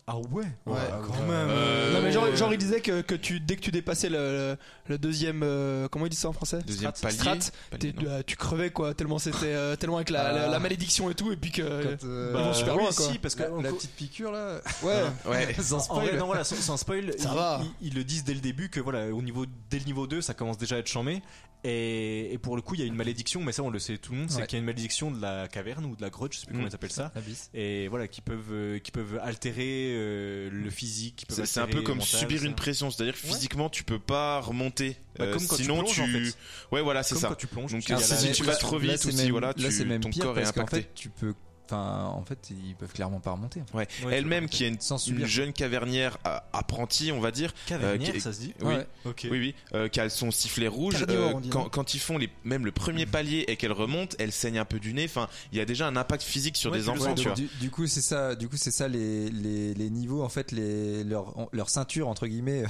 [0.07, 0.77] Ah ouais Ouais.
[1.07, 1.47] quand même.
[1.49, 4.17] Euh, non mais genre, genre il disait que, que tu dès que tu dépassais le,
[4.17, 6.59] le, le deuxième euh, comment il dit ça en français?
[6.67, 7.17] Deuxième Strat- palier.
[7.17, 8.11] Strat, Palier, t'es- non.
[8.11, 11.31] euh, tu crevais quoi tellement c'était euh, tellement avec la, la, la malédiction et tout
[11.31, 13.05] et puis que Quand, euh, Ils vont super oui, loin, quoi.
[13.11, 15.55] si, parce que la, petite piqûre là, ouais Ouais.
[15.59, 16.19] sans En vrai, spoil.
[16.19, 17.61] non, voilà, sans, sans spoil, Ça ils, va.
[17.81, 20.21] ils- ils le disent dès le début que voilà, au niveau, dès le niveau 2,
[20.21, 21.23] ça commence déjà à être chambé.
[21.67, 23.97] Et, et pour le coup, il y a une malédiction, mais ça, on le sait
[23.97, 24.45] tout le monde, c'est Ouais.
[24.45, 26.53] qu'il y a une malédiction de la caverne ou de la grotte, je sais plus
[26.53, 26.57] Mm.
[26.57, 27.11] comment ils appellent ça.
[27.55, 31.25] Et voilà, qui peuvent, euh, qui peuvent altérer euh, le physique.
[31.29, 32.45] C'est c'est un peu comme mental, subir ça.
[32.45, 33.33] une pression, c'est-à-dire que Ouais.
[33.33, 34.97] physiquement tu peux pas remonter.
[35.17, 36.37] Bah, Euh, comme quand tu sinon plonges, en fait.
[36.71, 37.27] Ouais, voilà, c'est Comme ça.
[37.29, 37.71] quand tu plonges.
[37.71, 40.01] Donc, tu euh, si tu vas trop vite ou si, voilà, là, tu- c'est même
[40.01, 40.81] ton pire corps est impacté.
[40.81, 41.33] fait, tu peux.
[41.67, 43.61] Enfin, en fait, ils peuvent clairement pas remonter.
[43.61, 43.87] en fait.
[44.05, 44.13] Ouais.
[44.13, 45.27] Elle-même qui est une, Sans une subir.
[45.27, 47.53] jeune cavernière euh, apprentie, on va dire.
[47.65, 48.75] Cavernière, euh, qui- ça se dit Oui.
[48.75, 48.87] Ouais.
[49.05, 49.21] Ok.
[49.31, 51.05] Oui, oui, euh, qui a son sifflet rouge.
[51.09, 54.31] Euh, dit, quand, quand ils font les, même le premier palier et qu'elle remonte, elle
[54.31, 55.05] saigne un peu du nez.
[55.05, 57.33] Enfin, il y a déjà un impact physique sur Ouais, des enfants, tu vois.
[57.35, 58.35] du, du coup, c'est ça.
[58.35, 60.23] Du coup, c'est ça les, les, les niveaux.
[60.23, 62.63] En fait, les leur, leur ceinture entre guillemets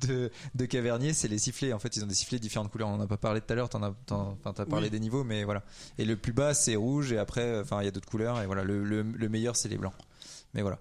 [0.00, 1.72] de, de cavernier, c'est les sifflets.
[1.72, 2.88] En fait, ils ont des sifflets de différentes couleurs.
[2.88, 3.68] On en a pas parlé tout à l'heure.
[3.68, 4.90] T'en as, t'en- t'as parlé Oui.
[4.90, 5.62] des niveaux, mais voilà.
[5.98, 7.12] Et le plus bas, c'est rouge.
[7.12, 8.40] Et après, enfin, il y a d'autres couleurs.
[8.40, 9.94] Et voilà, le, le, le meilleur, c'est les blancs.
[10.54, 10.78] Mais voilà.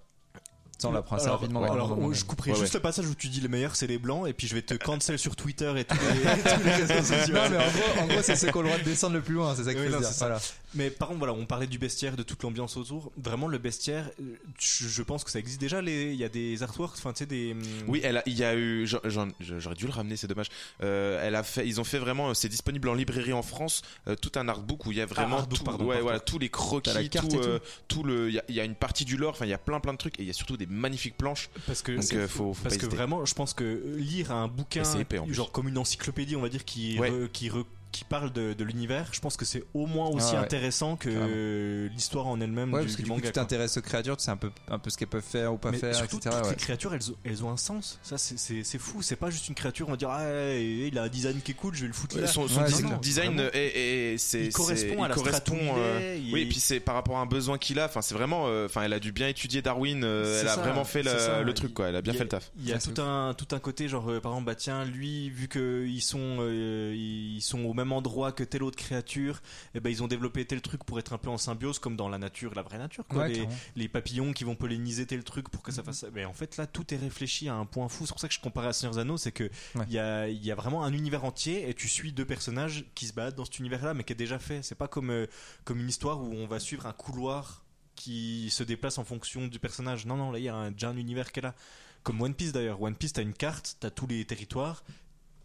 [0.81, 1.61] Ça, on l'apprend assez Alors, rapidement.
[1.61, 2.79] ouais, dans- alors, dans- dans- oh, je couperai Ouais, juste ouais.
[2.79, 4.73] le passage où tu dis le meilleur c'est les blancs et puis je vais te
[4.73, 6.01] cancel sur Twitter et tous les,
[6.55, 7.35] tous les réseaux sociaux.
[7.35, 9.21] Non, mais en gros, en gros, c'est ceux qui ont le droit de descendre le
[9.21, 9.53] plus loin.
[9.55, 10.11] C'est ça qu'il Oui, non, se dire.
[10.19, 10.39] Voilà.
[10.73, 13.11] Mais par contre, voilà, on parlait du bestiaire, de toute l'ambiance autour.
[13.21, 14.09] Vraiment, le bestiaire,
[14.57, 15.81] je, je pense que ça existe déjà.
[15.81, 17.51] les- Il y a des artworks, enfin, tu sais, des.
[17.51, 20.47] hum, Oui, elle a, il y a eu, j'aurais dû le ramener, c'est dommage.
[20.81, 23.81] Euh, elle a fait, ils ont fait vraiment, euh, c'est disponible en librairie en France,
[24.07, 26.03] euh, tout un artbook où il y a vraiment artbook, tout, pardon, ouais, pardon.
[26.03, 27.59] voilà, tous les croquis, tout, euh,
[28.05, 29.57] le, il y a, il y a une partie du lore, enfin, il y a
[29.57, 31.49] plein plein de trucs et il y a surtout des magnifiques planches.
[31.67, 32.95] Parce que, Donc, euh, faut- faut parce que hésiter.
[32.95, 36.65] vraiment, je pense que lire un bouquin, épais, genre comme une encyclopédie, on va dire,
[36.65, 37.11] qui, Ouais.
[37.11, 40.27] re- qui, re- qui parle de, de l'univers, je pense que c'est au moins aussi
[40.31, 40.43] Ah ouais.
[40.45, 43.27] intéressant que l'histoire en elle-même Ouais, du, parce que du du coup, manga.
[43.27, 45.57] tu t'intéresses aux créatures, tu sais un peu, un peu ce qu'elles peuvent faire ou
[45.57, 46.35] pas Mais faire, surtout, etc.
[46.37, 46.49] toutes ouais.
[46.51, 47.99] les créatures, elles, ont- elles ont un sens.
[48.03, 49.01] Ça, c'est- fou.
[49.01, 50.23] C'est pas juste une créature, on va dire, ah,
[50.55, 52.27] il a un design qui est cool, je vais le foutre là.
[52.27, 52.61] son, son
[53.01, 53.49] design Vraiment.
[53.53, 56.95] est, est- c'est Il correspond à la correspond, euh, est, oui et puis c'est par
[56.95, 59.27] rapport à un besoin qu'il a enfin c'est vraiment euh, enfin elle a dû bien
[59.27, 62.23] étudier Darwin euh, elle a vraiment fait la- le truc quoi elle a bien fait
[62.23, 64.55] le taf Il y a tout un tout un côté genre euh, par exemple bah
[64.55, 68.77] tiens lui vu que ils sont euh, ils sont au même endroit que telle autre
[68.77, 69.41] créature
[69.73, 72.09] et ben ils ont développé tel truc pour être un peu en symbiose comme dans
[72.09, 75.63] la nature la vraie nature quoi Ouais, les, papillons qui vont polliniser tel truc pour
[75.63, 76.07] que ça fasse ça.
[76.13, 78.33] mais en fait là tout est réfléchi à un point fou c'est pour ça que
[78.35, 79.85] je comparais à Seigneur Anneaux c'est que Ouais.
[79.87, 83.07] il y a y a vraiment un univers entier et tu suis deux personnages qui
[83.07, 85.25] se battent dans cet univers là mais qui est déjà fait c'est pas comme euh,
[85.63, 87.63] comme une histoire où on va suivre un couloir
[87.95, 90.89] qui se déplace en fonction du personnage non non là il y a un, déjà
[90.89, 91.55] un univers qui est là
[92.03, 92.81] comme One Piece d'ailleurs.
[92.81, 94.83] One Piece, t'as une carte, t'as tous les territoires,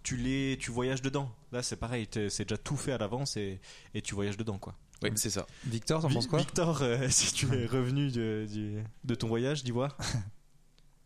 [0.07, 1.29] tu les, tu voyages dedans.
[1.51, 3.59] Là, c'est pareil, t'es- c'est déjà tout fait à l'avance et,
[3.93, 4.77] et tu voyages dedans, quoi.
[5.03, 8.47] oui c'est ça Victor, t'en Vi- penses quoi Victor, euh, si tu es revenu de,
[8.49, 9.97] du- de ton voyage d'Ivoire.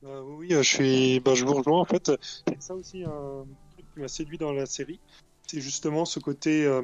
[0.03, 2.11] Bah oui, oui, euh, je suis, bah, je vous rejoins en fait.
[2.49, 4.99] C'est ça aussi un truc qui m'a séduit dans la série,
[5.47, 6.81] c'est justement ce côté, euh,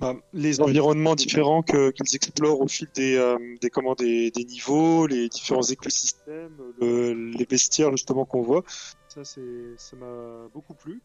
[0.00, 4.44] bah, les environnements différents que qu'ils explorent au fil des, euh, des comment des, des
[4.44, 8.62] niveaux, les différents écosystèmes, le- les bestiaires justement qu'on voit.
[9.08, 11.02] Ça, c'est, ça m'a beaucoup plu.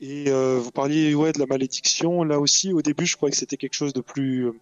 [0.00, 2.22] Et euh, vous parliez ouais de la malédiction.
[2.22, 4.52] Là aussi, au début, je croyais que c'était quelque chose de plus euh,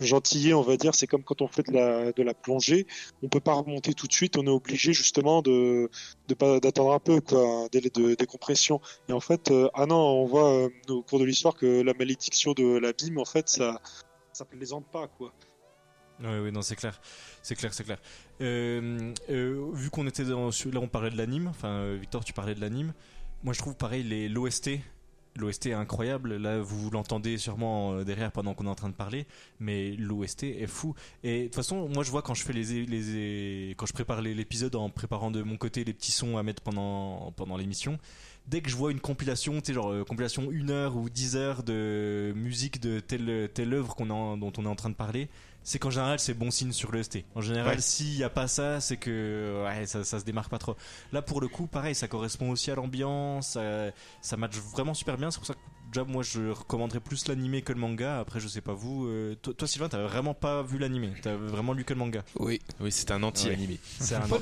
[0.00, 0.94] gentillet, on va dire.
[0.94, 2.86] C'est comme quand on fait de la de la plongée
[3.22, 7.64] on peut pas remonter tout de suite, on est obligé justement d'attendre un peu quoi,
[7.64, 8.80] un délai de décompression.
[9.08, 12.52] Et en fait, euh, ah non, on voit au cours de l'histoire que la malédiction
[12.52, 13.80] de l'abîme, en fait, ça
[14.32, 15.32] ça plaisante pas quoi.
[16.20, 17.00] Oui, oui, non, c'est clair.
[17.42, 17.98] C'est clair, c'est clair.
[18.38, 21.48] Vu qu'on était dans, là, on parlait de l'anime.
[21.48, 22.92] Enfin, Victor, tu parlais de l'anime.
[23.44, 24.70] Moi, je trouve pareil, l'OST.
[25.36, 26.36] L'OST est incroyable.
[26.36, 29.26] Là, vous l'entendez sûrement euh, derrière pendant qu'on est en train de parler,
[29.60, 30.94] mais l'OST est fou.
[31.22, 34.74] Et de toute façon, moi, je vois quand je fais les, quand je prépare l'épisode
[34.76, 37.98] en préparant de mon côté les petits sons à mettre pendant pendant l'émission.
[38.46, 41.36] Dès que je vois une compilation, tu sais, genre euh, compilation une heure ou 10
[41.36, 45.28] heures de musique de telle telle œuvre dont on est en train de parler,
[45.64, 47.24] c'est qu'en général c'est bon signe sur le ST.
[47.34, 47.80] En général, Ouais.
[47.80, 50.76] s'il n'y a pas ça, c'est que ouais, ça, ça se démarque pas trop.
[51.12, 55.16] Là, pour le coup, pareil, ça correspond aussi à l'ambiance, ça, ça match vraiment super
[55.16, 55.30] bien.
[55.30, 55.58] C'est pour ça que
[55.92, 58.20] déjà, moi, je recommanderais plus l'animé que le manga.
[58.20, 59.06] Après, je sais pas vous.
[59.06, 61.12] euh, toi, toi, Sylvain, t'avais vraiment pas vu l'animé.
[61.22, 62.22] T'as vraiment lu que le manga.
[62.38, 62.60] Oui.
[62.80, 64.38] oui c'est un anti animé C'est un Pas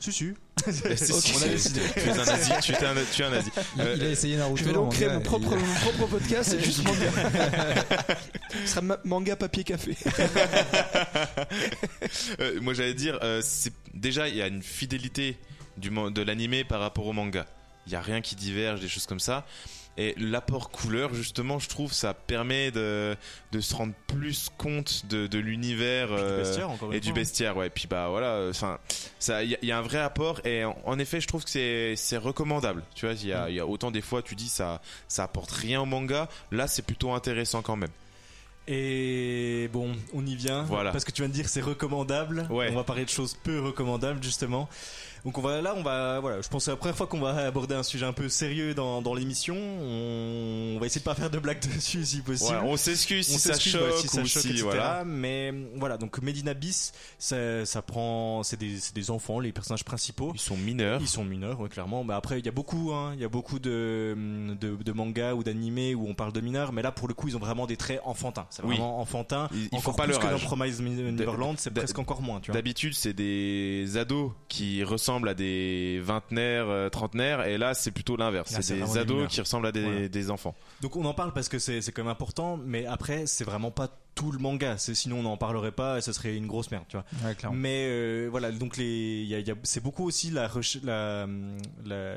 [0.00, 0.32] Si, si.
[0.66, 3.80] on a décidé tu es un nazi tu es un, tu es un nazi Il,
[3.82, 4.56] Euh, il a essayé Naruto.
[4.56, 7.06] Je vais donc créer manga, mon propre, mon propre podcast, c'est juste manga.
[8.64, 9.96] Ce sera ma- manga, papier, café.
[12.40, 13.42] Euh, moi j'allais dire, euh,
[13.94, 15.36] déjà il y a une fidélité
[15.76, 17.46] du de l'animé par rapport au manga.
[17.86, 19.46] Il y a rien qui diverge, des choses comme ça.
[19.96, 23.14] Et l'apport couleur, justement, je trouve, ça permet de,
[23.52, 27.00] de se rendre plus compte de, de l'univers Puis du euh, bestiaire, encore une et
[27.00, 27.14] du fois.
[27.16, 27.56] bestiaire.
[27.56, 27.68] Ouais.
[27.70, 28.78] Puis bah voilà, enfin,
[29.18, 30.40] ça, il y, a- il y a un vrai apport.
[30.46, 32.82] Et en, en effet, je trouve que c'est c'est recommandable.
[32.94, 35.24] Tu vois, il y, a, il y a autant des fois, tu dis ça, ça
[35.24, 36.28] apporte rien au manga.
[36.50, 37.90] Là, c'est plutôt intéressant quand même.
[38.68, 40.62] Et bon, on y vient.
[40.62, 40.92] Voilà.
[40.92, 42.46] Parce que tu viens de dire c'est recommandable.
[42.50, 42.68] Ouais.
[42.70, 44.68] On va parler de choses peu recommandables justement.
[45.24, 46.40] Donc on va là, on va voilà.
[46.40, 48.74] Je pense que c'est la première fois qu'on va aborder un sujet un peu sérieux
[48.74, 49.54] dans, dans l'émission.
[49.56, 52.58] On, on va essayer de pas faire de blagues dessus si possible.
[52.64, 54.62] On s'excuse si ça choque ouais, si ça ou choque, si etc.
[54.64, 55.04] voilà.
[55.04, 60.32] Mais voilà, donc Medina Bis, ça, ça prend, c'est des, des enfants, les personnages principaux.
[60.34, 61.00] Ils sont mineurs.
[61.00, 62.04] Ils sont mineurs, ouais, clairement.
[62.04, 64.16] Mais après, il y a beaucoup, hein, il y a beaucoup de,
[64.60, 67.28] de, de mangas ou d'animés où on parle de mineurs, mais là, pour le coup,
[67.28, 68.46] ils ont vraiment des traits enfantins.
[68.50, 68.70] C'est Oui.
[68.76, 69.48] vraiment enfantin.
[69.52, 70.38] Ils- ils font pas plus leur que dans.
[70.38, 72.40] Promise Neverland, c'est presque encore moins.
[72.48, 78.16] D'habitude, c'est des ados qui ressemblent à des vingtenaires, euh, trentenaires, et là, c'est plutôt
[78.16, 78.54] l'inverse.
[78.60, 80.54] C'est des ados qui ressemblent à des, des enfants.
[80.82, 83.70] Donc on en parle parce que c'est c'est quand même important, mais après, c'est vraiment
[83.70, 83.88] pas
[84.20, 84.76] tout le manga.
[84.76, 87.06] Sinon on n'en parlerait pas et ce serait une grosse merde, tu vois.
[87.26, 87.34] Ouais.
[87.54, 90.50] Mais euh, voilà, donc les, il y a- y a- c'est beaucoup aussi la,
[90.84, 91.26] la,
[91.86, 92.16] la-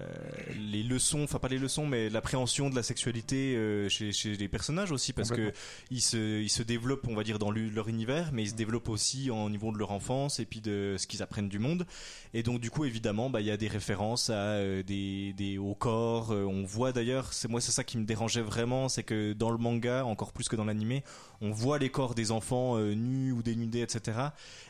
[0.59, 4.47] les leçons, enfin pas les leçons, mais l'appréhension de la sexualité euh, chez, chez les
[4.49, 5.53] personnages aussi, parce que
[5.91, 8.89] ils se, ils se développent, on va dire, dans leur univers, mais ils se développent
[8.89, 11.85] aussi en niveau de leur enfance et puis de ce qu'ils apprennent du monde.
[12.33, 15.57] Et donc du coup, évidemment, bah il y a des références à euh, des, des
[15.57, 16.31] hauts corps.
[16.33, 19.51] Euh, on voit d'ailleurs, c'est moi c'est ça qui me dérangeait vraiment, c'est que dans
[19.51, 21.03] le manga, encore plus que dans l'animé,
[21.43, 24.17] on voit les corps des enfants euh, nus ou dénudés, etc.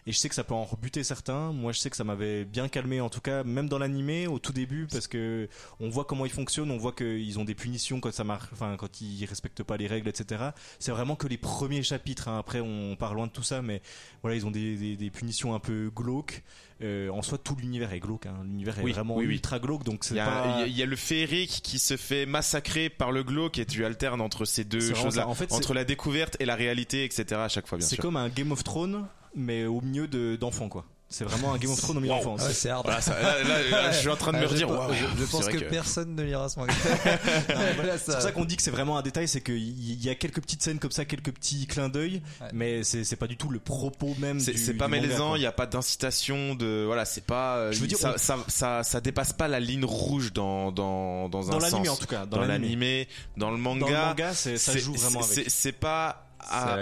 [0.08, 1.54] Et je sais que ça peut en rebuter certains.
[1.54, 4.40] Moi, je sais que ça m'avait bien calmé, en tout cas, même dans l'animé au
[4.40, 5.48] tout début, parce que
[5.80, 8.76] on voit comment ils fonctionnent, on voit qu'ils ont des punitions quand ça marche, enfin
[8.78, 10.50] quand ils respectent pas les règles, etc.
[10.80, 12.28] C'est vraiment que les premiers chapitres.
[12.28, 12.40] hein.
[12.40, 13.82] Après, on part loin de tout ça, mais
[14.24, 16.44] voilà, ils ont des, des, des punitions un peu glauques.
[16.84, 18.26] Euh, en soi tout l'univers est glauque.
[18.26, 18.36] hein.
[18.44, 20.54] L'univers est Oui, vraiment oui, ultra glauque, donc c'est Il y, a, pas.
[20.58, 23.58] il y a- il y a le féerique qui se fait massacrer par le glauque
[23.60, 25.28] et tu alternes entre ces deux choses-là.
[25.28, 27.26] En fait, entre la découverte et la réalité, etc.
[27.42, 30.70] à chaque fois, bien C'est comme un Game of Thrones, mais au milieu de- d'enfants
[30.70, 30.86] quoi.
[31.16, 32.38] C'est vraiment un Game of Thrones au milieu d'enfants.
[32.40, 32.86] Ah, c'est hard.
[32.86, 34.92] Voilà, ça- là, là, là, je suis en train de me Ah, je redire, waouh,
[34.94, 36.74] je, pense que, personne ne lira ce manga.
[37.76, 40.16] Voilà, C'est pour ça qu'on dit que c'est vraiment un détail, c'est qu'il y a
[40.16, 42.48] quelques petites scènes comme ça, quelques petits clins d'œil, Ouais.
[42.54, 44.40] mais c'est pas du tout le propos même.
[44.40, 47.88] C'est pas malaisant, il n'y a pas d'incitation de voilà, c'est pas euh, Je veux
[47.88, 51.52] dire, ça, on- ça, ça ça dépasse pas la ligne rouge dans dans dans un
[51.52, 51.98] Dans l'animé sens.
[51.98, 53.08] en tout cas, dans, Dans l'animé.
[53.38, 55.50] dans le manga, Dans le manga, ça joue vraiment c'est- avec.
[55.52, 56.26] C'est pas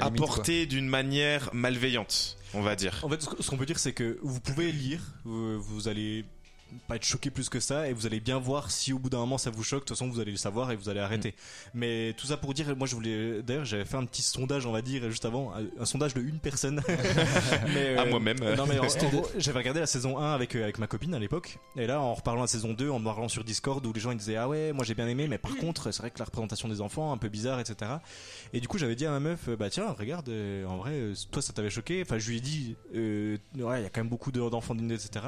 [0.01, 2.99] apporté d'une manière malveillante, on va dire.
[3.03, 6.25] En fait, ce qu'on peut dire, c'est que vous pouvez lire, vous, vous allez
[6.87, 9.19] pas être choqué plus que ça, et vous allez bien voir si au bout d'un
[9.19, 9.81] moment ça vous choque.
[9.83, 11.35] De toute façon, vous allez le savoir et vous allez arrêter.
[11.73, 14.71] Mais tout ça pour dire, moi je voulais, d'ailleurs, j'avais fait un petit sondage, on
[14.71, 16.81] va dire, juste avant, un, sondage de une personne.
[17.73, 18.37] mais, À moi-même.
[18.55, 21.13] Non mais en- en gros, j'avais regardé la saison 1 avec euh, avec ma copine
[21.13, 23.99] à l'époque, et là en reparlant la saison 2, en parlant sur Discord où les
[23.99, 26.19] gens ils disaient ah ouais, moi j'ai bien aimé, mais par contre c'est vrai que
[26.19, 27.91] la représentation des enfants un peu bizarre, etc.
[28.53, 30.91] Et du coup j'avais dit à ma meuf, euh, bah tiens regarde, euh, en vrai
[30.93, 33.89] euh, toi ça t'avait choqué, enfin je lui ai dit euh, ouais il y a
[33.89, 35.25] quand même beaucoup de- d'enfants d'une etc.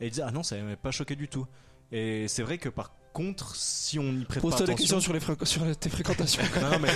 [0.00, 1.46] Et elle disait ah non ça pas choqué du tout.
[1.90, 5.00] Et c'est vrai que par contre si on y prête pas Pose-toi des attention, questions
[5.44, 6.42] sur, les tes fréquentations.
[6.60, 6.88] non, non, mais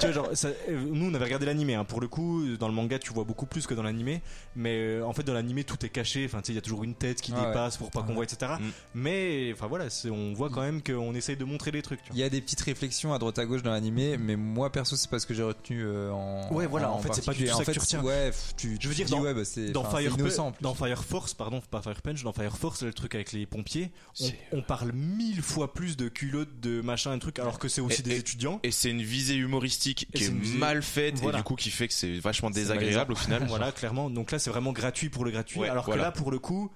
[0.00, 1.74] tu vois, genre, ça- euh, nous on avait regardé l'animé.
[1.74, 1.84] Hein.
[1.84, 4.22] Pour le coup, dans le manga, tu vois beaucoup plus que dans l'animé.
[4.56, 6.24] Mais euh, en fait, dans l'animé, tout est caché.
[6.26, 7.46] Enfin, tu sais, il y a toujours une tête qui Ah ouais.
[7.48, 8.52] dépasse pour pas qu'on voit, etc.
[8.60, 8.64] Mm.
[8.94, 12.02] Mais enfin voilà, on voit quand même qu'on essaye de montrer des trucs.
[12.02, 14.70] Tu Il y a des petites réflexions à droite à gauche dans l'animé, mais moi
[14.70, 16.52] perso c'est pas ce que j'ai retenu euh, en.
[16.52, 18.02] Ouais, voilà, en fait, c'est pas du tout ça En que fait, tu retiens.
[18.02, 20.62] Ouais, tu, Je veux dire, dis, dans- ouais, bah, c'est Dans Fire, innocent, en plus.
[20.62, 23.90] dans Fire Force, pardon, pas Fire Punch, dans Fire Force, le truc avec les pompiers,
[24.20, 27.80] on, on parle mille fois plus de culottes, de machin, un truc, alors que c'est
[27.80, 28.60] aussi Et- des et- étudiants.
[28.62, 31.38] Et c'est une visée humoristique Et qui est, visée- mal faite Voilà.
[31.38, 33.44] et du coup qui fait que c'est vachement désagréable au final.
[33.48, 34.10] Voilà, clairement.
[34.10, 35.60] Donc là, c'est vraiment gratuit pour le gratuit.
[35.60, 36.00] Ouais, alors voilà.
[36.02, 36.70] que là, pour le coup,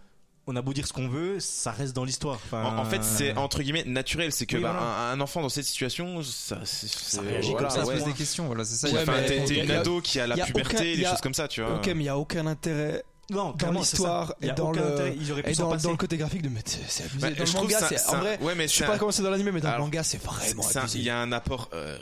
[0.49, 2.37] on a beau dire ce qu'on veut, ça reste dans l'histoire.
[2.37, 4.31] Enfin, En, en fait, c'est entre guillemets naturel.
[4.31, 5.11] C'est que Oui, bah, voilà.
[5.11, 7.95] un, un enfant dans cette situation, ça, c'est- c'est- réagit voilà, Comme ça, se ouais.
[7.97, 8.87] pose des questions, voilà, c'est ça.
[8.87, 10.41] Ouais, il y a Enfin, t'es y une y a- ado qui a la y
[10.41, 11.77] a puberté, aucun- des y a- choses comme ça, tu vois.
[11.77, 15.15] ok, mais il n'y a aucun intérêt non, dans l'histoire et dans le,
[15.47, 17.19] et dans, dans le côté graphique de mais c'est abusé.
[17.21, 18.39] Bah, dans le je trouve manga, c'est en vrai.
[18.41, 20.03] ouais, mais Je sais ça- pas comment c'est dans l'anime, mais dans Alors, le manga,
[20.05, 20.99] c'est vraiment abusé.
[20.99, 21.99] il y a un apport euh,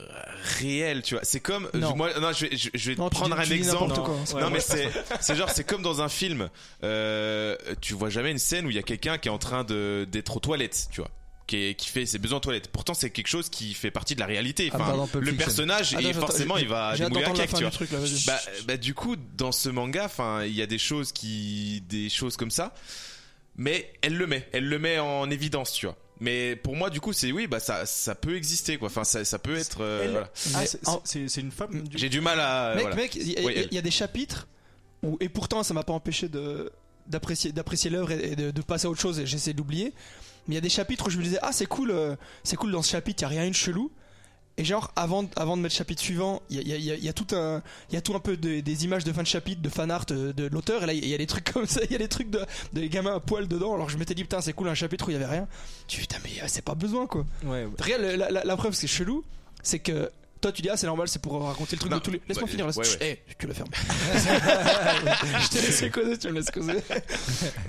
[0.58, 1.24] réel, tu vois.
[1.24, 1.96] C'est comme euh, Non.
[1.96, 3.98] moi, non, je vais, je, je vais Non, tu prendre un tu exemple.
[4.34, 4.88] Ouais, non, mais c'est,
[5.20, 6.50] c'est genre, c'est comme dans un film.
[6.82, 9.64] Euh, tu vois jamais une scène où il y a quelqu'un qui est en train
[9.64, 11.10] de d'être aux toilettes, tu vois.
[11.46, 12.68] Qui, est- qui fait ses besoins aux toilettes.
[12.68, 14.70] Pourtant, c'est quelque chose qui fait partie de la réalité.
[14.72, 15.36] Ah, pardon, le Fiction.
[15.36, 17.70] personnage, Attends, et forcément, il va débouler un cake, fin tu du vois.
[17.70, 18.24] truc là, vas-y.
[18.24, 22.08] Bah, bah, du coup, dans ce manga, enfin, il y a des choses qui, des
[22.08, 22.72] choses comme ça,
[23.56, 25.96] mais elle le met, elle le met en évidence, tu vois.
[26.20, 28.86] Mais pour moi, du coup, c'est oui, bah ça, ça peut exister, quoi.
[28.88, 29.82] Enfin, ça, ça peut être.
[29.82, 30.30] euh, voilà.
[30.54, 31.02] Ah, c'est- en-
[31.40, 31.82] une femme.
[31.82, 32.72] du- J'ai du mal à.
[32.74, 32.96] Mec, voilà.
[32.96, 34.46] mec, il y, a- Oui, y des chapitres
[35.02, 36.72] où, et pourtant ça m'a pas empêché de
[37.06, 39.92] d'apprécier d'apprécier l'œuvre et, et de, de passer à autre chose et j'essaie d'oublier.
[40.46, 42.56] Mais il y a des chapitres où je me disais ah c'est cool, euh, c'est
[42.56, 43.90] cool dans ce chapitre, il y a rien de chelou.
[44.56, 47.12] Et genre avant avant de mettre le chapitre suivant, il y a, y a- y
[47.12, 49.60] tout un il y a tout un peu de- des images de fin de chapitre,
[49.60, 51.80] de fan art euh, de, l'auteur et là il y a des trucs comme ça,
[51.82, 52.40] il y a des trucs de
[52.72, 53.74] des gamins à poil dedans.
[53.74, 55.48] Alors je m'étais dit putain c'est cool un chapitre où il y avait rien.
[55.88, 57.26] Tu putain mais euh, c'est pas besoin quoi.
[57.42, 57.68] Ouais, ouais.
[57.80, 59.24] Regarde, la, la- la preuve, c'est chelou,
[59.64, 60.08] c'est que
[60.40, 62.22] toi tu dis ah c'est normal, c'est pour raconter le truc Non, de tous les.
[62.28, 63.22] Laisse-moi finir, laisse ouais, ouais.
[63.26, 63.70] Eh, tu le fermes.
[63.74, 66.74] je t'ai laissé causer, tu me laisses causer.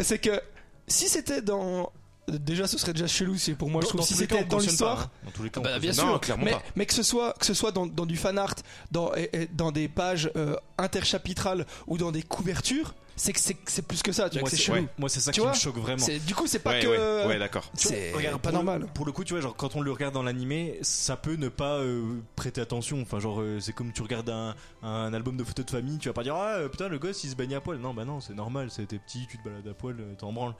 [0.01, 0.39] c'est que
[0.87, 1.91] si c'était dans.
[2.27, 4.01] Déjà, ce serait déjà chelou, c'est pour moi, je Dans- trouve.
[4.01, 5.01] dans Si c'était dans l'histoire.
[5.01, 5.09] hein.
[5.25, 6.63] Dans tous les cas, on Bah, bien Non, sûr, clairement mais, pas.
[6.75, 8.55] mais que ce soit que ce soit dans, dans du fan art,
[8.91, 9.11] dans,
[9.53, 14.11] dans des pages euh, interchapitrales ou dans des couvertures, c'est que c'est c'est plus que
[14.11, 14.77] ça, tu vois, Moi, c'est c'est chelou.
[14.77, 16.05] ouais, moi, c'est ça Tu qui me choque vraiment.
[16.25, 16.87] Du coup, c'est pas Ouais, que.
[16.87, 17.71] ouais, ouais, d'accord.
[17.75, 18.87] C'est pas le- normal.
[18.93, 21.47] pour le coup, tu vois, genre quand on le regarde dans l'animé, ça peut ne
[21.49, 23.01] pas euh, prêter attention.
[23.01, 26.09] Enfin, genre, euh, c'est comme tu regardes un, un album de photos de famille, tu
[26.09, 27.77] vas pas dire ah euh, putain le gosse il se baigne à poil.
[27.77, 30.53] Non, bah non, c'est normal, t'es petit, tu te balades à poil, t'en branles.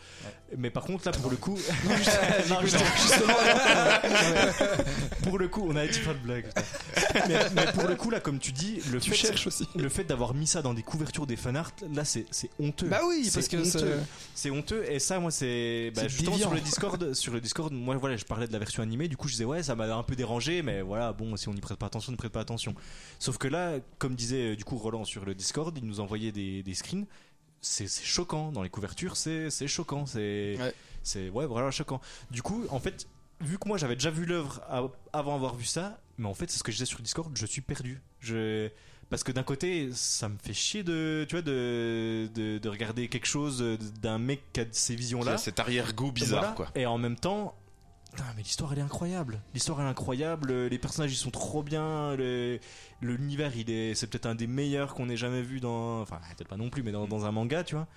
[0.58, 1.58] Mais par contre là, pour le coup,
[2.50, 3.34] Non, justement,
[5.24, 6.46] pour le coup, on a dit pas de blague.
[7.56, 9.68] mais pour le coup là, comme tu dis, le Tu fait, cherches aussi.
[9.76, 12.26] le fait d'avoir mis ça dans des couvertures des fanarts, là c'est
[12.58, 12.88] c'est honteux.
[12.88, 14.00] Bah oui, C'est parce que honteux.
[14.34, 16.48] c'est- honteux et ça moi c'est bah, justement déviant.
[16.50, 19.18] sur le Discord sur le Discord moi voilà je parlais de la version animée du
[19.18, 21.62] coup je disais ouais ça m'a un peu dérangé mais voilà bon si on n'y
[21.62, 22.76] prête pas attention on n'y prête pas attention
[23.20, 26.32] sauf que là comme disait euh, du coup Roland sur le Discord il nous envoyait
[26.32, 27.06] des, des screens
[27.62, 30.74] c'est choquant dans les couvertures c'est c'est choquant c'est Ouais.
[31.04, 33.08] c'est ouais vraiment choquant du coup en fait
[33.42, 34.62] vu que moi j'avais déjà vu l'œuvre
[35.14, 37.46] avant avoir vu ça mais en fait c'est ce que je disais sur Discord je
[37.46, 38.70] suis perdu je
[39.10, 43.08] parce que d'un côté, ça me fait chier de, tu vois, de, de, de regarder
[43.08, 43.64] quelque chose
[44.02, 45.38] d'un mec qui a ces visions-là.
[45.38, 46.56] Cet arrière-goût bizarre, Voilà.
[46.56, 46.68] quoi.
[46.76, 47.56] Et en même temps,
[48.12, 49.40] putain, mais l'histoire elle est incroyable.
[49.54, 50.68] L'histoire elle est incroyable.
[50.68, 52.16] Les personnages ils sont trop bien.
[52.16, 52.60] Le-
[53.02, 56.48] L'univers il est, c'est peut-être un des meilleurs qu'on ait jamais vu dans, enfin peut-être
[56.48, 57.88] pas non plus, mais dans, dans un manga, tu vois.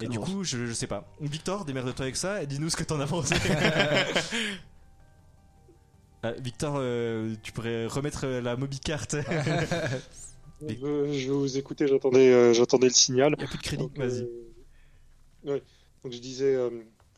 [0.00, 1.06] Et du coup, je, je sais pas.
[1.20, 3.34] Victor, démerde-toi avec ça et dis-nous ce que t'en as pensé.
[6.22, 9.14] Ah, Victor, euh, tu pourrais remettre la mobicarte.
[10.60, 13.34] Je veux, je vous écouter, j'attendais euh, j'attendais le signal.
[13.36, 13.90] Il n'y a plus de crédit.
[13.96, 14.22] Vas-y.
[14.22, 15.62] euh, ouais.
[16.02, 16.70] Donc je disais, euh,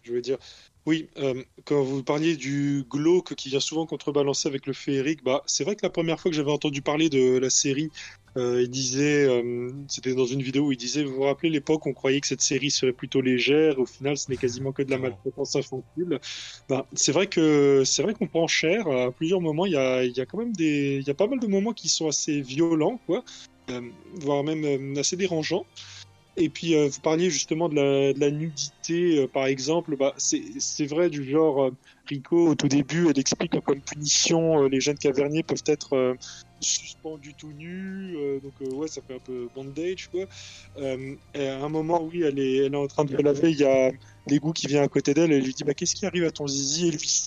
[0.06, 0.38] je voulais dire,
[0.86, 5.42] oui, euh, quand vous parliez du glauque qui vient souvent contrebalancer avec le féerique, bah
[5.46, 7.90] c'est vrai que la première fois que j'avais entendu parler de la série,
[8.36, 11.86] euh, il disait, euh, c'était dans une vidéo où il disait, vous vous rappelez l'époque
[11.86, 14.82] où on croyait que cette série serait plutôt légère, au final ce n'est quasiment que
[14.82, 16.20] de la maltraitance infantile.
[16.68, 19.66] Bah, c'est vrai que c'est vrai qu'on prend cher à plusieurs moments.
[19.66, 21.72] Il y a, y a quand même des, il y a pas mal de moments
[21.72, 23.24] qui sont assez violents, quoi,
[24.14, 25.66] voire même assez dérangeants.
[26.38, 27.74] Et puis, euh, vous parliez justement de
[28.18, 29.96] la, nudité, euh, par exemple.
[29.96, 31.70] Bah, c'est vrai, du genre, euh,
[32.06, 36.16] Rico, au tout début, elle explique que comme punition, les jeunes caverniers peuvent être
[36.60, 38.16] suspendus tout nus.
[38.42, 40.24] donc, ouais, ça fait un peu bondage, quoi.
[40.76, 43.50] À un moment, oui, elle est, elle est en train de se laver.
[43.50, 43.90] Il y a
[44.26, 45.32] l'égout qui vient à côté d'elle.
[45.32, 47.26] Elle lui dit bah, Qu'est-ce qui arrive à ton zizi Et lui.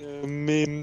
[0.00, 0.82] Euh, mais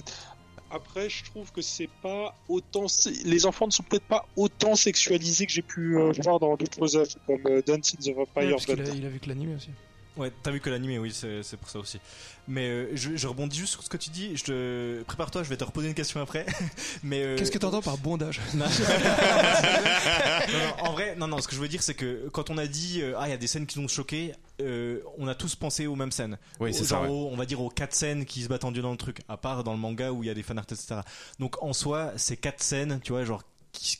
[0.75, 2.85] après, je trouve que c'est pas autant.
[3.23, 6.97] Les enfants ne sont peut-être pas autant sexualisés que j'ai pu euh, voir dans d'autres
[6.97, 9.55] œuvres, comme euh, Dance in the Ouais, Vampire parce a, il a vu que l'anime
[9.55, 9.69] aussi.
[10.17, 11.99] Ouais, t'as vu que l'animé, oui, c'est pour ça aussi.
[12.47, 14.37] Mais euh, je, je rebondis juste sur ce que tu dis.
[14.37, 16.45] Je te prépare-toi, je vais te reposer une question après.
[17.03, 18.39] Mais euh, Qu'est-ce que t'entends par bondage?
[18.53, 18.65] Non.
[18.65, 21.41] Non, non, en vrai, non, non.
[21.41, 23.33] Ce que je veux dire, c'est que quand on a dit euh, ah, il y
[23.33, 26.37] a des scènes qui nous ont choqué, euh, on a tous pensé aux mêmes scènes.
[26.59, 27.07] Oui, c'est ça, ouais.
[27.09, 29.21] aux- on va dire aux quatre scènes qui se battent en dieu dans le truc,
[29.27, 31.01] à part dans le manga où il y a des fanarts, etc.
[31.39, 33.43] Donc en soi, ces quatre scènes, tu vois, genre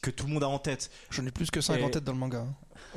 [0.01, 0.89] que tout le monde a en tête.
[1.09, 2.45] J'en ai plus que 5 Et- en tête dans le manga.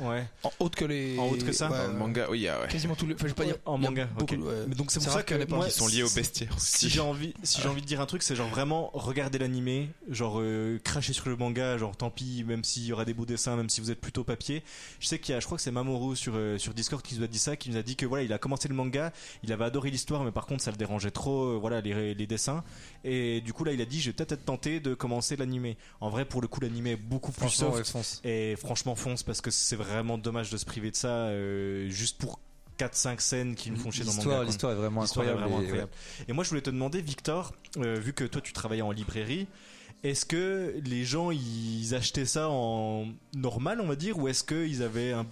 [0.01, 0.25] Ouais.
[0.43, 1.17] En haute que les.
[1.19, 1.95] En haute que ça Ouais, Dans le ouais.
[1.99, 2.67] manga, oui, il y a, ouais.
[2.67, 3.13] Quasiment tous les.
[3.15, 3.55] Enfin, je vais pas dire.
[3.65, 4.39] En manga, beaucoup, ok.
[4.47, 4.65] ouais.
[4.67, 6.85] Mais donc c'est pour ça que en pas moi, Qui sont liés au bestiaire Si
[6.85, 6.89] aussi.
[6.89, 10.39] j'ai envie, si j'ai envie de dire un truc, c'est genre vraiment regarder l'animé, genre
[10.39, 13.55] euh, cracher sur le manga, genre tant pis, même s'il y aura des beaux dessins,
[13.55, 14.63] même si vous êtes plutôt papier.
[14.99, 17.15] Je sais qu'il y a, je crois que c'est Mamoru sur euh, sur Discord qui
[17.17, 19.11] nous a dit ça, qui nous a dit que voilà, il a commencé le manga,
[19.43, 22.27] il avait adoré l'histoire, mais par contre ça le dérangeait trop, euh, voilà les, les
[22.27, 22.63] dessins.
[23.03, 25.77] Et du coup là, il a dit, je vais peut-être être tenté de commencer l'animé.
[26.01, 27.77] En vrai, pour le coup, l'animé est beaucoup plus soft.
[27.77, 28.21] ouais, fonce.
[28.23, 32.17] Et franchement, fonce parce que c'est vraiment dommage de se priver de ça euh, juste
[32.17, 32.39] pour
[32.77, 34.43] 4-5 scènes qui nous font chier dans le manga.
[34.43, 35.51] L'histoire, est vraiment L'histoire est incroyable.
[35.53, 35.91] vraiment et- incroyable.
[36.29, 39.47] Et moi, je voulais te demander, Victor, euh, vu que toi, tu travaillais en librairie,
[40.03, 44.81] est-ce que les gens, ils achetaient ça en normal, on va dire, ou est-ce qu'ils
[44.81, 45.25] avaient un...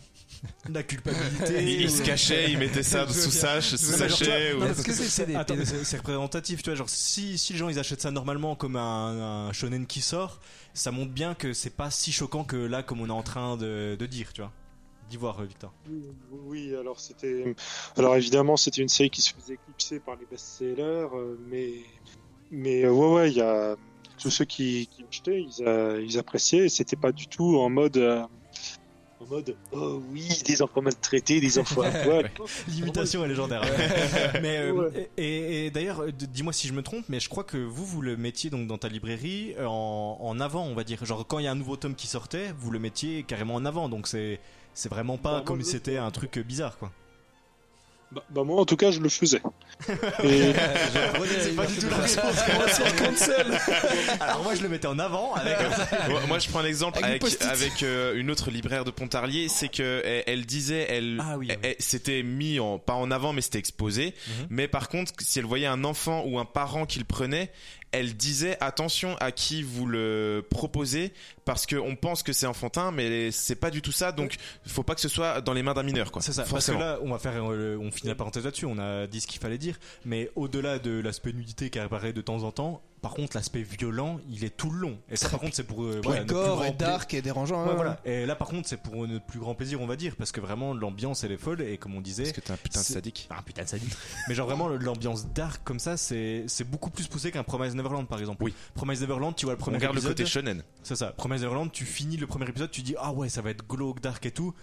[0.69, 4.25] la culpabilité Ils se ou- cachaient, ils mettaient ça sous sache, sous sachet.
[4.25, 6.75] toi- ou- non, Est-ce que c'est représentatif, tu vois.
[6.77, 10.39] Genre, si, si les gens ils achètent ça normalement comme un, un shonen qui sort,
[10.73, 13.57] ça montre bien que c'est pas si choquant que là, comme on est en train
[13.57, 14.51] de, de dire, tu vois.
[15.09, 15.73] D'y voir, euh, Victor.
[16.47, 17.55] Oui, alors c'était.
[17.95, 21.75] Alors évidemment, c'était une série qui se faisait éclipser par les best-sellers, euh, mais
[22.51, 23.77] mais euh, ouais, ouais, il y a
[24.19, 26.67] tous ceux qui, qui achetaient, ils, a- ils appréciaient.
[26.67, 27.97] C'était pas du tout en mode.
[29.19, 32.29] En mode, oh oui, des enfants maltraités, des enfants à poil.
[32.67, 33.61] L'imitation est légendaire.
[34.41, 35.09] mais euh, Ouais.
[35.17, 38.01] et, et d'ailleurs, euh, dis-moi si je me trompe, mais je crois que vous vous
[38.03, 41.03] le mettiez donc dans ta librairie euh, en, en avant, on va dire.
[41.03, 43.65] Genre quand il y a un nouveau tome qui sortait, vous le mettiez carrément en
[43.65, 43.89] avant.
[43.89, 44.39] Donc c'est
[44.75, 46.91] c'est vraiment pas Bah, comme c'était un truc bizarre, quoi.
[48.09, 49.41] Bah, bah, moi, en tout cas, je le faisais.
[50.23, 50.53] Et
[51.41, 53.29] C'est pas du tout la réponse.
[54.19, 55.57] Alors moi je le mettais en avant avec.
[56.09, 60.01] moi, moi, je prends un exemple Avec euh, une autre libraire de Pontarlier, c'est que
[60.05, 61.61] elle, elle disait, elle, Ah oui, elle- oui.
[61.63, 64.13] elle- c'était mis en pas en avant, mais c'était exposé.
[64.27, 64.47] Mhm.
[64.49, 67.51] Mais par contre, si elle voyait un enfant ou un parent qui le prenait,
[67.91, 71.13] elle disait attention à qui vous le proposez
[71.45, 74.11] parce qu'on pense que c'est enfantin, mais c'est pas du tout ça.
[74.11, 74.35] Donc,
[74.65, 76.21] faut pas que ce soit dans les mains d'un mineur, quoi.
[76.21, 76.43] C'est ça.
[76.43, 76.79] Forcément.
[76.79, 78.65] Parce que là, on va faire, euh, on finit la parenthèse là-dessus.
[78.65, 82.21] On a dit ce qu'il fallait dire, mais au-delà de l'aspect nudité qui apparaît de
[82.21, 84.97] temps en temps, par contre, l'aspect violent, il est tout le long.
[85.09, 87.63] Et ça, par contre, c'est pour euh, Ouais, gore et dark et dérangeant.
[87.63, 87.75] Ouais, hein.
[87.75, 88.01] voilà.
[88.03, 90.41] Et là, par contre, c'est pour notre plus grand plaisir, on va dire, parce que
[90.41, 91.61] vraiment, l'ambiance, elle est folle.
[91.61, 93.29] Et comme on disait, Parce que t'es un putain de sadique.
[93.29, 93.93] Ah putain de sadique.
[94.27, 98.09] Mais genre vraiment l'ambiance dark comme ça, c'est c'est beaucoup plus poussé qu'un Promise Neverland
[98.09, 98.43] par exemple.
[98.43, 98.53] Oui.
[98.73, 100.17] Promise Neverland, tu vois le On premier regarde le épisode.
[100.17, 100.63] côté shonen.
[100.83, 101.11] C'est ça.
[101.11, 104.01] Promise Neverland, tu finis le premier épisode, tu dis ah ouais ça va être glauque,
[104.01, 104.53] dark et tout.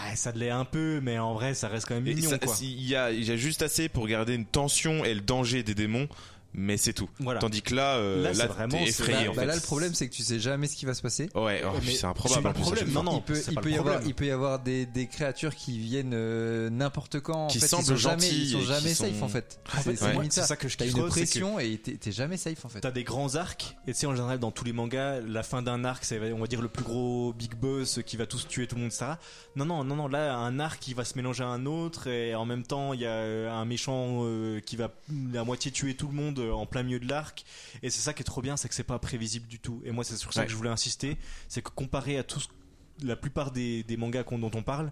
[0.00, 3.24] Ah, ça l'est un peu, mais en vrai ça reste quand même mignon y il
[3.24, 6.08] y a juste assez pour garder une tension et le danger des démons,
[6.54, 7.08] mais c'est tout.
[7.20, 7.40] Voilà.
[7.40, 9.46] Tandis que là, euh, Là, là, vraiment- t'es c'est- effrayé Bah, en bah fait.
[9.48, 11.28] là, le problème, c'est que tu sais jamais ce qui va se passer.
[11.34, 12.46] Ouais, oh, Mais c'est improbable.
[12.48, 13.18] à problème, non, non.
[13.18, 16.70] il peut, il y avoir, il peut y avoir des, des créatures qui viennent euh,
[16.70, 17.44] n'importe quand.
[17.44, 19.60] En Qui fait, semblent ils sont jamais, ils sont jamais sont- safe en fait.
[19.66, 20.30] En fait, C'est- ouais.
[20.30, 20.46] ça.
[20.46, 22.80] ça que je T'as une c'est que pression et t'es t'es jamais safe en fait.
[22.80, 25.62] T'as des grands arcs, et tu sais, en général, dans tous les mangas, la fin
[25.62, 28.66] d'un arc, c'est, on va dire, le plus gros big boss qui va tous tuer
[28.66, 29.12] tout le monde, etc.
[29.56, 32.34] Non, non, non, non, là, un arc qui va se mélanger à un autre, et
[32.34, 34.24] en même temps, il y a euh, un méchant
[34.66, 34.90] qui va
[35.38, 37.44] à moitié tuer tout le monde euh, en plein milieu de l'arc.
[37.82, 39.80] Et c'est ça qui est trop bien, c'est que c'est pas prévisible du tout.
[39.84, 40.46] Et moi, c'est sur ça Ouais.
[40.46, 41.16] que je voulais insister,
[41.48, 42.48] c'est que comparé à tout ce-
[43.02, 44.90] la plupart des, des mangas dont on parle,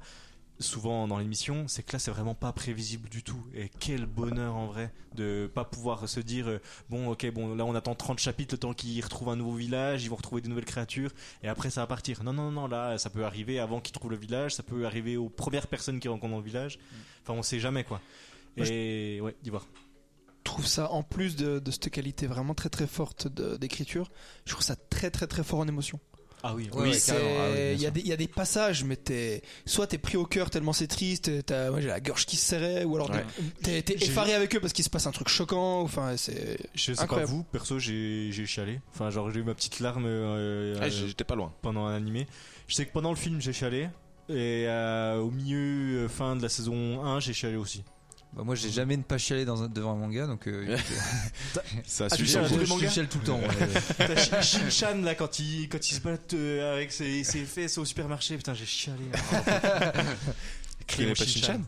[0.61, 3.41] souvent dans l'émission, c'est que là c'est vraiment pas prévisible du tout.
[3.55, 6.59] Et quel bonheur en vrai de pas pouvoir se dire euh,
[6.91, 10.03] bon ok bon là on attend 30 chapitres le temps qu'ils retrouvent un nouveau village,
[10.05, 11.13] ils vont retrouver des nouvelles créatures
[11.45, 12.25] et après ça va partir.
[12.25, 15.17] Non non non là ça peut arriver avant qu'ils trouvent le village, ça peut arriver
[15.17, 16.81] aux premières personnes qui rencontrent dans le village.
[17.23, 18.01] Enfin on sait jamais quoi.
[18.57, 19.65] Moi, Et ouais, dis voir.
[20.49, 24.11] Je trouve ça, en plus de, de cette qualité vraiment très très forte d'écriture,
[24.47, 26.01] je trouve ça très très très fort en émotion.
[26.43, 26.71] Ah oui.
[26.73, 29.87] Ah oui, bien il y, a des- il y a des passages, mais t'es, soit
[29.89, 32.85] t'es pris au cœur tellement c'est triste, t'as, moi j'ai la gorge qui se serrait,
[32.85, 33.27] ou alors Ouais.
[33.63, 35.83] t'es, effaré avec eux parce qu'il se passe un truc choquant.
[35.83, 37.29] Enfin, c'est Je sais Incroyable.
[37.31, 38.81] pas vous, perso j'ai j'ai chialé.
[38.95, 41.53] Enfin genre j'ai eu ma petite larme euh, Ah, euh, j'étais pas loin.
[41.61, 42.27] pendant un animé.
[42.69, 43.91] Je sais que pendant le film j'ai chialé.
[44.31, 47.83] Et euh, au milieu, euh, fin de la saison 1, j'ai chialé aussi.
[48.39, 50.77] Bah, moi, j'ai jamais ne pas chialer dans un- devant un manga, donc euh,
[51.85, 53.41] Ça Ah, suit tu chiales tous les mangas tout le temps.
[53.41, 53.69] ouais.
[54.31, 57.85] T'as Shin-chan là quand il, quand il se bat euh, avec ses, ses fesses au
[57.85, 59.03] supermarché, putain j'ai chialé.
[60.87, 61.61] Tu connais pas Shin-chan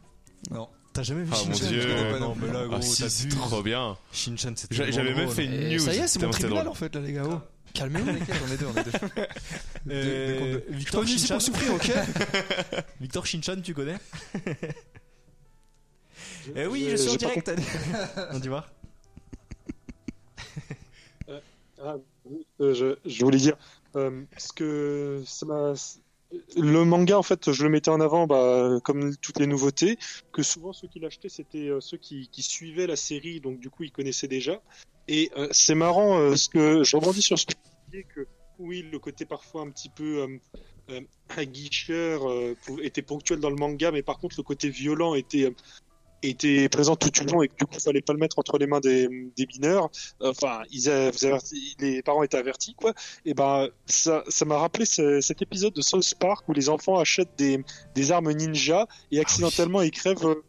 [0.52, 0.68] non.
[0.92, 1.80] T'as jamais vu Ah, mon Shin-chan Dieu.
[1.82, 3.96] Connais pas, non, mais là gros, Ah si, t'as c'est trop bien.
[4.12, 5.78] Shin-chan c'était J'avais même fait une news.
[5.80, 6.68] ça y est, c'est mon tribunal drôle.
[6.68, 7.24] en fait là les gars.
[7.28, 7.40] Oh,
[7.74, 8.12] Calmez-vous.
[8.18, 9.92] T'inquiète, on est deux, on est deux.
[9.92, 11.90] Euh, Victor Shin-chan pour souffrir, ok
[13.00, 13.96] Victor Shin-chan, tu connais
[16.56, 17.50] Eh oui, J'ai- je suis en direct.
[18.32, 18.70] On dit voir.
[21.82, 21.96] Ah,
[22.60, 23.56] euh, je, je voulais dire,
[23.96, 25.72] euh, ce que ça m'a.
[26.56, 29.98] Le manga, en fait, je le mettais en avant, bah, comme toutes les nouveautés,
[30.32, 33.68] que souvent ceux qui l'achetaient, c'était euh, ceux qui, qui suivaient la série, donc du
[33.70, 34.60] coup, ils connaissaient déjà.
[35.08, 37.58] Et euh, c'est marrant, euh, ce que je rebondis sur ce que tu
[37.90, 38.26] disais, que
[38.58, 40.38] oui, le côté parfois un petit peu euh,
[40.90, 45.14] euh, aguicheur euh, pou- était ponctuel dans le manga, mais par contre, le côté violent
[45.14, 45.52] était.
[46.22, 48.58] Était présent tout du long et que du coup il fallait pas le mettre entre
[48.58, 49.90] les mains des, des mineurs.
[50.20, 52.92] Enfin ils avaient- vous averti- les parents étaient avertis quoi.
[53.24, 56.98] Et ben ça ça m'a rappelé ce- cet épisode de South Park où les enfants
[56.98, 57.62] achètent des,
[57.94, 60.42] des armes ninja et accidentellement ils crèvent euh,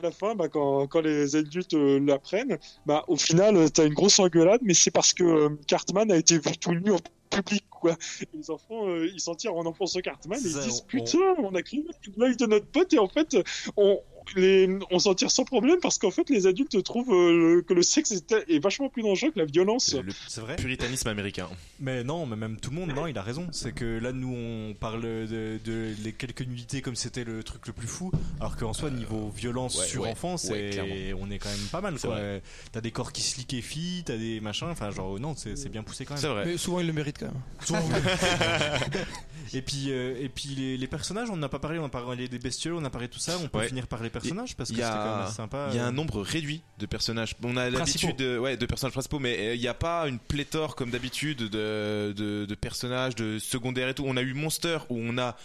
[0.00, 3.86] à la fin bah, quand, quand les adultes euh, l'apprennent bah au final euh, t'as
[3.86, 6.98] une grosse engueulade mais c'est parce que euh, Cartman a été vu tout nu en
[7.30, 7.96] public quoi.
[8.20, 11.54] Et les enfants euh, ils s'en tirent en enfonçant Cartman et ils disent putain on
[11.54, 11.84] a cru
[12.16, 13.36] l'œil de notre pote et en fait
[13.76, 14.00] on
[14.36, 17.82] les, on s'en tire sans problème parce qu'en fait les adultes trouvent euh, que le
[17.82, 19.86] sexe est, est vachement plus dangereux que la violence.
[19.90, 21.48] C'est le C'est vrai puritanisme américain.
[21.80, 23.46] Mais non, mais même tout le monde, non, il a raison.
[23.52, 27.66] C'est que là, nous, on parle de, de les quelques nudités comme c'était le truc
[27.66, 31.38] le plus fou, alors qu'en soi, niveau violence ouais, sur ouais, enfant, ouais, on est
[31.38, 31.96] quand même pas mal.
[32.04, 32.40] Euh,
[32.72, 36.04] T'as des corps qui se liquéfient, t'as des machins, enfin, genre, non, c'est bien poussé
[36.04, 36.20] quand même.
[36.20, 36.44] C'est vrai.
[36.46, 37.80] Mais souvent ils le méritent quand même.
[39.52, 42.28] et puis, euh, et puis les, les personnages, on n'a pas parlé, on a parlé
[42.28, 43.68] des bestioles, on a parlé de tout ça, on peut Ouais.
[43.68, 44.19] finir par les personnages
[44.56, 45.68] parce que Il c'était y a- quand même assez sympa.
[45.70, 45.88] Il y a euh.
[45.88, 47.34] un nombre réduit de personnages.
[47.42, 50.18] On a l'habitude, de- ouais, de personnages principaux, mais euh, il n'y a pas une
[50.18, 54.04] pléthore comme d'habitude de, de, de personnages, de secondaires et tout.
[54.06, 55.36] On a eu Monster où on a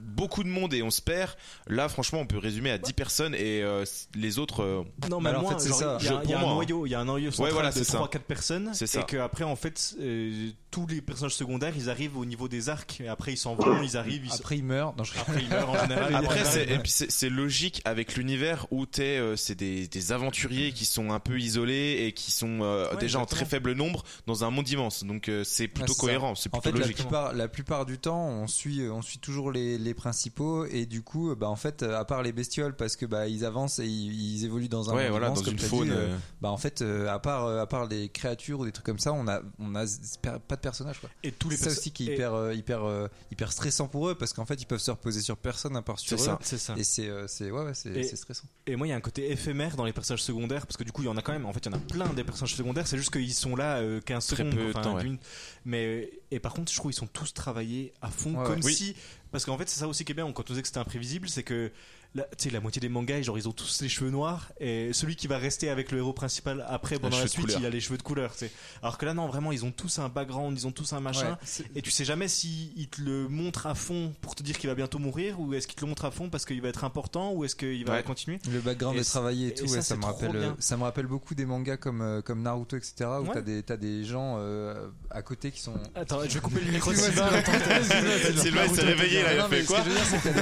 [0.00, 1.32] beaucoup de monde et on se perd.
[1.66, 5.30] Là, franchement, on peut résumer à 10 personnes et euh, les autres, euh, Non, mais
[5.30, 5.98] Alors, en fait, c'est ça.
[6.00, 6.54] il y a, y un moi, hein.
[6.54, 7.98] noyau, il y a un noyau central voilà, de c'est ça.
[7.98, 9.00] 3-4 personnes, C'est ça.
[9.00, 12.68] et que après, en fait, euh, tous les personnages secondaires, ils arrivent au niveau des
[12.68, 14.96] arcs, et après ils s'en vont, ils arrivent, ils Après, il meurt.
[14.96, 16.14] Non, je- après ils meurent en général.
[16.14, 16.72] Après, Ils c'est, arrivent.
[16.74, 20.84] et puis c'est, c'est logique avec l'univers où t'es, euh, c'est des, des aventuriers qui
[20.84, 24.44] sont un peu isolés et qui sont euh, Ouais, déjà en très faible nombre dans
[24.44, 25.04] un monde immense.
[25.04, 26.96] Donc euh, c'est plutôt Ouais, c'est cohérent, c'est En plutôt fait, la logique.
[26.98, 31.02] plupart, la plupart du temps, on suit, on suit toujours les, les principaux et du
[31.02, 34.36] coup, bah en fait, à part les bestioles, parce que bah ils avancent et ils,
[34.36, 35.88] ils évoluent dans un ouais, monde voilà, immense, dans comme une faune.
[35.88, 38.64] dit, euh, euh, bah en fait, euh, à part, euh, à part les créatures ou
[38.64, 39.84] des trucs comme ça, on a, on a
[40.22, 41.10] pas de personnages quoi.
[41.22, 44.08] Et tous les C'est ça aussi qui est hyper, euh, hyper, euh, hyper stressant pour
[44.08, 46.26] eux parce qu'en fait, ils peuvent se reposer sur personne à part sur C'est eux.
[46.26, 46.38] ça.
[46.42, 46.74] C'est ça.
[46.76, 48.44] Et c'est, euh, c'est, ouais, ouais, c'est, stressant.
[48.66, 50.92] Et moi, il y a un côté éphémère dans les personnages secondaires, parce que du
[50.92, 51.46] coup, il y en a quand même.
[51.46, 52.86] En fait, il y en a plein des personnages secondaires.
[52.86, 54.54] C'est juste qu'ils sont là euh, 15 Très secondes.
[54.54, 55.18] peu de enfin, temps, ouais.
[55.64, 58.94] Mais et par contre, je trouve ils sont tous travaillés à fond, Ouais, comme si.
[59.30, 60.30] Parce qu'en fait, c'est ça aussi qui est bien.
[60.32, 61.70] Quand on disait que c'était imprévisible, c'est que
[62.14, 64.50] la, tu sais, la moitié des mangas, genre, ils ont tous les cheveux noirs.
[64.60, 67.70] Et celui qui va rester avec le héros principal après, pendant la suite, il a
[67.70, 68.32] les cheveux de couleur.
[68.32, 68.50] tu sais.
[68.82, 71.38] Alors que là, non, vraiment, ils ont tous un background, ils ont tous un machin.
[71.60, 74.58] Ouais, Et tu sais jamais si il te le montre à fond pour te dire
[74.58, 76.68] qu'il va bientôt mourir, ou est-ce qu'il te le montre à fond parce qu'il va
[76.68, 78.02] être important, ou est-ce qu'il va Ouais.
[78.02, 78.38] continuer?
[78.50, 80.56] Le background Et est travaillé et et tout, ça, ouais, c'est ça, me rappelle, bien.
[80.58, 82.94] ça me rappelle beaucoup des mangas comme, euh, comme Naruto, etc.
[83.20, 83.30] où Ouais.
[83.34, 85.74] t'as des, t'as des gens euh, à côté qui sont.
[85.94, 87.28] Attends, je vais couper le micro de Sylvain.
[87.36, 89.80] excuse-moi, Sylvain, il s'est réveillé, là, il a fait quoi?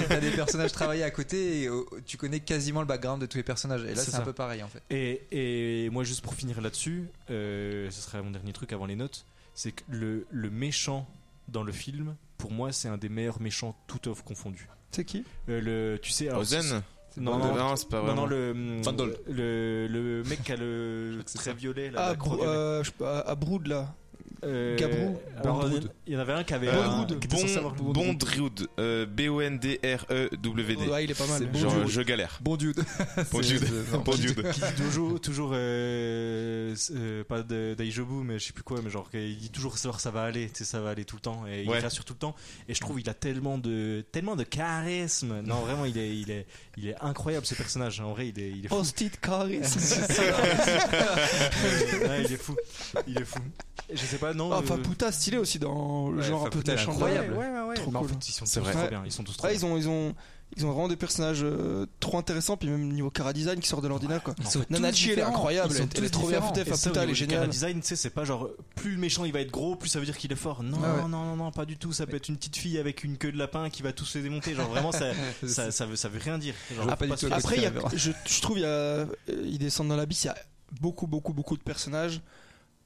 [0.08, 3.36] t'as des personnages travaillés à côté et euh, tu connais quasiment le background de tous
[3.36, 3.84] les personnages.
[3.84, 4.82] Et là, C'est un peu pareil en fait.
[4.90, 5.22] Et,
[5.84, 9.24] et moi, juste pour finir là-dessus, euh, ce serait mon dernier truc avant les notes,
[9.54, 11.08] c'est que le, le méchant
[11.48, 14.68] dans le film, pour moi, c'est un des meilleurs méchants tout offre confondu.
[14.90, 15.24] C'est qui?
[15.48, 16.82] Euh, le, tu sais, alors, Ozen
[17.18, 18.22] Non, non, c'est pas non, vraiment.
[18.22, 21.56] non, le, le, le mec qui a le c'est très ça.
[21.56, 22.82] violet, là, Ah, euh,
[23.26, 23.94] à Brood là.
[24.44, 25.18] Euh, Gabrou.
[25.42, 25.90] Bondrood.
[26.06, 27.12] il y en avait un qui avait Bondrood.
[27.12, 30.86] un- qui était censé avoir Bon, Bondrood, euh, B-O-N-D-R-E-W-D.
[30.88, 31.48] Ouais, il est pas mal.
[31.56, 32.38] Genre, je galère.
[32.42, 32.76] Bon Dude.
[33.32, 33.64] Bon C'est- Dude.
[33.64, 34.50] c'est- non, Bon Dude.
[34.50, 38.90] qui dit toujours, toujours euh, euh, pas de- d'Aijobu, mais je sais plus quoi, mais
[38.90, 41.22] genre il dit toujours ça, ça va aller, tu sais, ça va aller tout le
[41.22, 41.78] temps, et il Ouais.
[41.80, 42.34] rassure tout le temps.
[42.68, 45.40] Et je trouve il a tellement de, tellement de charisme.
[45.42, 46.46] Non, vraiment, il est, il est,
[46.76, 48.00] il est incroyable ce personnage.
[48.00, 48.76] En vrai, il est, il est fou.
[48.76, 49.80] Post-it charisme.
[52.06, 52.54] Ouais, il est fou,
[53.06, 53.40] il est fou.
[53.92, 54.50] Je sais pas, non.
[54.52, 56.92] Ah, euh, Enfin, Puta stylé aussi dans le Ouais, genre un peu méchant.
[56.92, 57.34] incroyable.
[57.34, 57.74] Ouais, ouais, ouais.
[57.76, 58.08] Trop cool.
[58.08, 58.72] fait, ils sont C'est tous vrai.
[58.72, 58.88] trop Ouais.
[58.90, 59.02] bien.
[59.04, 59.60] Ils sont tous trop Ouais, bien.
[59.60, 60.14] ils ont, ils ont,
[60.56, 63.82] ils ont vraiment des personnages euh, trop intéressants, puis même niveau cara design qui sort
[63.82, 64.34] de l'ordinaire quoi.
[64.70, 66.76] Nanachi elle est incroyable, Ils sont elle est tous trop bien foutue, au elle est
[66.94, 67.48] chara géniale.
[67.48, 69.98] design, tu sais, c'est pas genre plus le méchant il va être gros, plus ça
[69.98, 70.62] veut dire qu'il est fort.
[70.62, 71.02] Non, Ah ouais.
[71.02, 71.92] non, non, non, pas du tout.
[71.92, 74.22] Ça peut être une petite fille avec une queue de lapin qui va tous les
[74.22, 74.54] démonter.
[74.54, 75.06] Genre vraiment, ça,
[75.46, 76.54] ça, ça veut, ça veut rien dire.
[76.74, 79.06] Genre, Ah, pas se Après, y a, je, je trouve, il y a, euh,
[79.44, 80.36] ils descendent dans l'abysse, il y a
[80.80, 82.20] beaucoup, beaucoup, beaucoup de personnages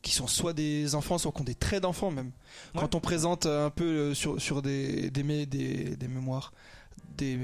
[0.02, 2.32] qui sont soit des enfants, soit qui ont des traits d'enfants même.
[2.74, 2.80] Ouais.
[2.80, 6.52] Quand on présente un peu euh, sur, sur des, des, mé- des, des mémoires,
[7.18, 7.36] des,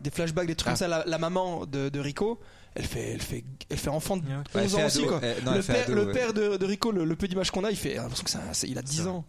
[0.00, 0.70] des flashbacks, des trucs Ah.
[0.72, 2.40] comme ça, la, la maman de, de Rico,
[2.76, 4.32] elle fait, elle fait, elle fait enfant de Ouais.
[4.32, 5.20] 11 elle fait ans aussi quoi.
[5.44, 6.12] Non, le père, ado, le ouais.
[6.12, 8.38] père de, de Rico, le, le peu d'image qu'on a, il fait l'impression que c'est
[8.38, 9.24] un- c'est- il a 10 Ça, ans.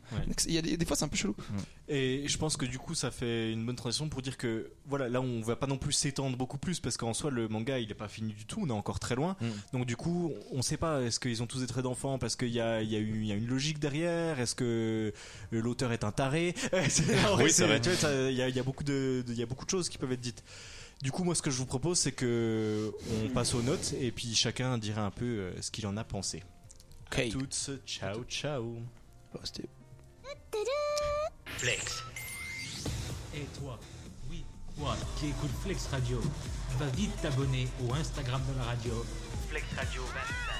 [0.47, 1.35] Il y a des, des fois, c'est un peu chelou.
[1.87, 5.07] Et je pense que du coup, ça fait une bonne transition pour dire que voilà,
[5.09, 7.91] là, on va pas non plus s'étendre beaucoup plus parce qu'en soi, le manga, il
[7.91, 8.61] est pas fini du tout.
[8.63, 9.35] On est encore très loin.
[9.39, 9.45] Mm.
[9.73, 11.01] Donc du coup, on sait pas.
[11.03, 13.19] Est-ce qu'ils ont tous des traits d'enfants parce qu'il y a, il y a eu,
[13.21, 14.39] il y a une logique derrière?
[14.39, 14.63] Est-ce que
[15.53, 16.55] euh, l'autre est un taré?
[16.73, 17.81] Oui, c'est vrai.
[17.95, 19.87] ça- Il y a, il y a beaucoup de- il y a beaucoup de choses
[19.89, 20.43] qui peuvent être dites.
[21.01, 22.91] Du coup, moi, ce que je vous propose, c'est que
[23.23, 26.03] on passe aux notes et puis chacun dira un peu euh, ce qu'il en a
[26.03, 26.43] pensé.
[27.11, 28.77] À toutes, ciao, ciao.
[31.57, 32.03] Flex.
[33.33, 33.79] Et toi,
[34.29, 34.43] oui,
[34.77, 36.21] toi qui écoutes Flex Radio,
[36.77, 39.05] va vite t'abonner au Instagram de la radio.
[39.49, 40.55] Flex Radio 25.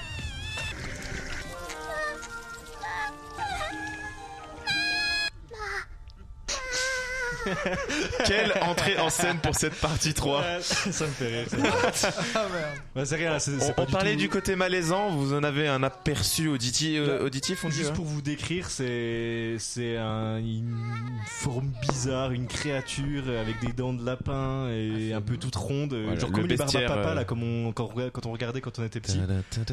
[8.24, 11.46] Quelle entrée en scène pour cette partie 3 ça me fait rire.
[12.34, 12.70] Ah merde.
[12.94, 15.32] Bah, c'est rien, c'est c'est On, pas on du parlait tout- du côté malaisant, vous
[15.34, 19.56] en avez un aperçu auditi- euh, auditif, on dit Juste hein pour vous décrire, c'est
[19.58, 20.76] c'est un, une
[21.26, 26.18] forme bizarre, une créature avec des dents de lapin et un peu toute ronde, Voilà,
[26.18, 28.60] genre le comme les Barbapapa euh, là, comme on, quand, on regardait- quand on regardait
[28.60, 29.20] quand on était petit.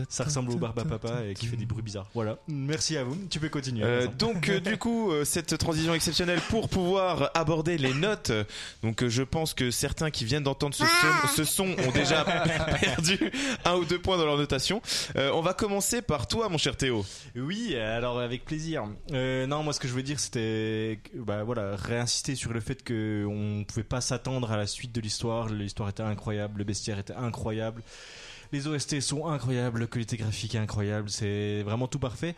[0.10, 2.08] Ça ressemble au Barbapapa et qui fait des bruits bizarres.
[2.14, 2.38] Voilà.
[2.48, 3.18] Merci à vous.
[3.30, 3.84] Tu peux continuer.
[3.84, 8.32] Euh, donc euh, du coup euh, cette transition exceptionnelle pour pouvoir aborder les notes
[8.82, 12.24] donc euh, je pense que certains qui viennent d'entendre ce son, ce son ont déjà
[12.82, 13.32] perdu
[13.66, 14.82] un ou deux points dans leur notation
[15.16, 18.86] Euh, on va commencer par toi mon cher Théo Oui, alors avec plaisir.
[19.12, 22.84] Euh, non, moi ce que je voulais dire c'était bah voilà, réinsister sur le fait
[22.84, 25.50] que on pouvait pas s'attendre à la suite de l'histoire.
[25.50, 27.84] L'histoire était incroyable, le bestiaire était incroyable.
[28.52, 32.36] Les OST sont incroyables, la qualité graphique est incroyable, c'est vraiment tout parfait.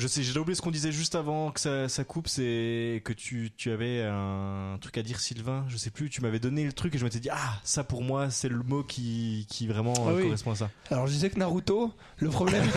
[0.00, 3.12] Je sais, j'ai oublié ce qu'on disait juste avant que ça, ça coupe, c'est que
[3.12, 5.64] tu, tu avais un truc à dire, Sylvain.
[5.68, 8.02] Je sais plus, tu m'avais donné le truc et je m'étais dit, ah, ça pour
[8.02, 10.22] moi, c'est le mot qui, qui vraiment Ah oui.
[10.24, 10.70] correspond à ça.
[10.90, 12.64] Alors je disais que Naruto, le problème,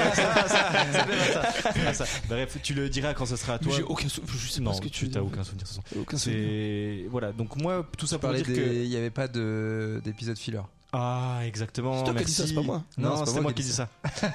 [1.85, 2.05] Ah, ça.
[2.27, 3.71] Bref, tu le diras quand ce sera à toi.
[3.75, 5.63] j'ai aucun sou- je sais non, pas ce que tu t'as aucun souvenir.
[5.63, 5.99] de toute façon.
[5.99, 6.43] aucun souvenir.
[6.43, 7.31] C'est voilà.
[7.31, 10.61] Donc moi, tout ça pour dire des- que il n'y avait pas de- d'épisode filler.
[10.93, 11.97] Ah exactement.
[11.97, 12.31] C'est toi qui as merci.
[12.33, 12.83] dit ça, c'est pas moi.
[12.97, 13.89] Non, Non, c'est pas c'est moi qui qui dis ça.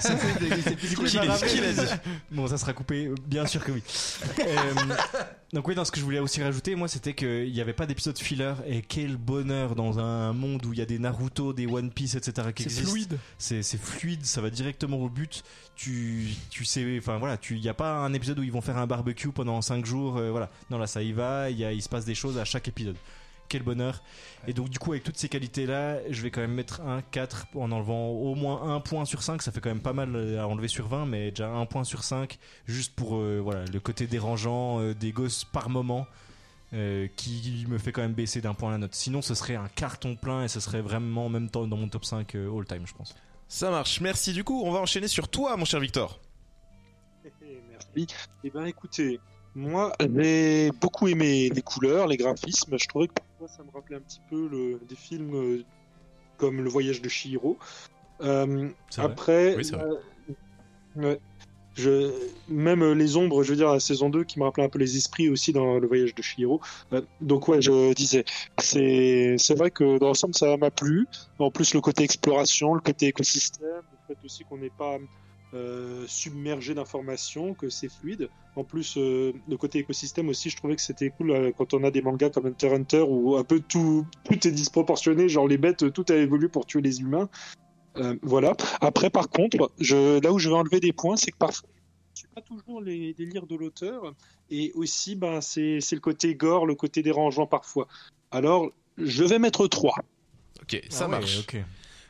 [1.07, 1.93] Qui l'a- qui l'a dit
[2.31, 3.11] Bon, ça sera coupé.
[3.27, 3.83] Bien sûr que oui.
[4.41, 4.75] Euh,
[5.53, 7.87] donc oui, dans ce que je voulais aussi rajouter, moi, c'était qu'il n'y avait pas
[7.87, 11.67] d'épisode filler et quel bonheur dans un monde où il y a des Naruto, des
[11.67, 12.49] One Piece, etc.
[12.55, 12.91] qui C'est existent.
[12.93, 13.19] fluide.
[13.39, 15.43] c'est c'est fluide, ça va directement au but.
[15.77, 18.79] Tu, tu sais, enfin voilà, tu, y a pas un épisode où ils vont faire
[18.79, 20.51] un barbecue pendant 5 jours, euh, voilà.
[20.71, 22.67] Non là, ça y va, il y a, il se passe des choses à chaque
[22.67, 22.97] épisode.
[23.49, 24.03] Quel bonheur.
[24.47, 27.47] Et donc du coup, avec toutes ces qualités-là, je vais quand même mettre un 4
[27.55, 29.41] en enlevant au moins un point sur 5.
[29.43, 32.05] Ça fait quand même pas mal à enlever sur 20, mais déjà un point sur
[32.05, 36.07] 5, juste pour euh, voilà, le côté dérangeant euh, des gosses par moment.
[36.75, 38.95] euh, qui me fait quand même baisser d'un point la note.
[38.95, 41.89] Sinon, ce serait un carton plein et ce serait vraiment en même temps dans mon
[41.89, 43.15] top 5 euh, all time, je pense.
[43.49, 46.21] ça marche merci du coup on va enchaîner sur toi mon cher Victor
[47.71, 48.07] Merci.
[48.45, 49.19] Eh ben, écoutez,
[49.59, 52.79] moi, j'ai beaucoup aimé les couleurs, les graphismes.
[52.79, 55.65] Je trouvais que parfois ça me rappelait un petit peu le, des films euh,
[56.37, 57.59] comme Le Voyage de Chihiro.
[58.21, 59.97] Euh, après, Oui, euh,
[60.97, 61.21] ouais.
[61.75, 62.13] je,
[62.49, 64.97] même les ombres, je veux dire, la saison 2 qui me rappelait un peu les
[64.97, 66.61] esprits aussi dans Le Voyage de Chihiro.
[66.93, 68.25] Euh, donc, ouais, je disais,
[68.61, 71.07] c'est c'est vrai que dans l'ensemble, ça m'a plu.
[71.41, 74.99] En plus, le côté exploration, le côté écosystème, le fait aussi qu'on n'est pas
[75.55, 78.29] euh, submergé d'informations, que c'est fluide.
[78.57, 81.85] En plus, euh, le côté écosystème aussi, je trouvais que c'était cool euh, quand on
[81.85, 85.47] a des mangas comme Hunter x Hunter où un peu tout, tout est disproportionné, genre
[85.49, 87.29] les bêtes, tout a évolué pour tuer les humains.
[87.97, 88.55] Euh, voilà.
[88.81, 91.69] Après, par contre, je, là où je vais enlever des points, c'est que parfois,
[92.15, 94.15] je suis pas toujours les délires de l'auteur.
[94.51, 97.87] Et aussi, ben, c'est le côté gore, le côté dérangeant parfois.
[98.31, 99.95] Alors, je vais mettre 3.
[100.63, 101.39] Ok, ça Ah ouais, marche.
[101.41, 101.57] ok.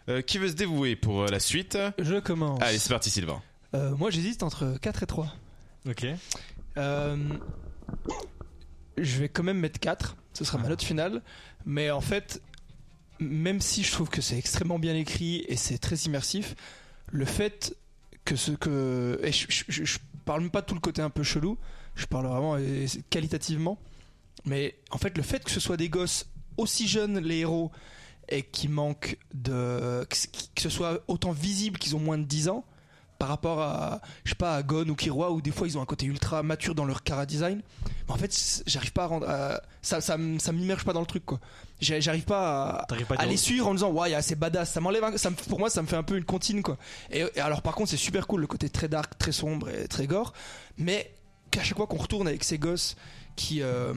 [0.09, 2.61] Euh, qui veut se dévouer pour euh, la suite Je commence.
[2.63, 3.43] Allez, c'est parti, Sylvain.
[3.75, 5.35] Euh, moi, j'hésite entre 4 et 3.
[5.89, 6.07] Ok.
[6.79, 7.17] Euh,
[8.97, 11.23] je vais quand même mettre 4, ce sera ma note finale.
[11.67, 12.41] Mais en fait,
[13.21, 16.55] même si je trouve que c'est extrêmement bien écrit et c'est très immersif,
[17.11, 17.77] le fait
[18.25, 19.21] que ce que.
[19.23, 21.59] Et je, je- je- je parle même pas de tout le côté un peu chelou,
[21.95, 22.57] je parle vraiment
[23.11, 23.79] qualitativement.
[24.45, 27.71] Mais en fait, le fait que ce soit des gosses aussi jeunes, les héros,
[28.29, 30.07] et qui manquent de.
[30.55, 32.65] que ce- soit autant visible qu'ils ont moins de 10 ans
[33.19, 35.83] par rapport à je sais pas à Gon ou Kiroa où des fois ils ont
[35.83, 37.63] un côté ultra mature dans leur cara design.
[38.07, 41.07] Mais en fait j'arrive pas à rendre à- ça ça ça m'immerge pas dans le
[41.07, 41.41] truc quoi.
[41.81, 44.71] J'arrive pas à, pas à les suivre en disant ouais c'est badass.
[44.73, 46.77] Ça m'enlève un- ça me- pour moi ça me fait un peu une comptine quoi.
[47.11, 49.89] Et, et alors par contre c'est super cool le côté très dark très sombre et
[49.89, 50.33] très gore.
[50.77, 51.13] Mais
[51.51, 52.95] qu'à chaque fois qu'on retourne avec ces gosses
[53.35, 53.95] qui euh,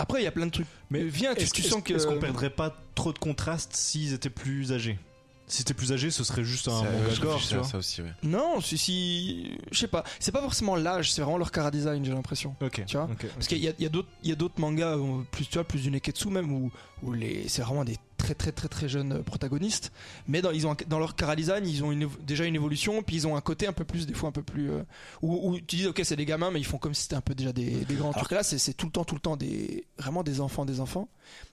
[0.00, 2.18] après il y a plein de trucs mais viens tu, tu sens que Est-ce qu'on
[2.18, 4.98] perdrait pas trop de contraste s'ils étaient plus âgés?
[5.46, 7.64] Si c'était plus âgé, ce serait juste un manga gore, tu vois.
[7.64, 8.12] ça aussi, ouais.
[8.22, 12.04] non si si je sais pas c'est pas forcément l'âge c'est vraiment leur cara design
[12.04, 12.84] j'ai l'impression Ok.
[12.86, 14.96] Tu vois Parce qu'il y a, il y a d'autres, il y a d'autres mangas,
[14.96, 16.70] euh, plus tu vois, plus du Neketsu même, où,
[17.02, 19.92] où les, c'est vraiment des très très très très jeunes euh, protagonistes.
[20.28, 23.16] Mais dans, ils ont dans leur cara design, ils ont une déjà une évolution, puis
[23.16, 24.82] ils ont un côté un peu plus, des fois un peu plus, euh,
[25.22, 27.20] où, où tu dis ok c'est des gamins, mais ils font comme si c'était un
[27.20, 28.12] peu déjà des, des grands.
[28.12, 30.80] Alors que là, c'est, tout le temps, tout le temps des, vraiment des enfants, des
[30.80, 31.08] enfants.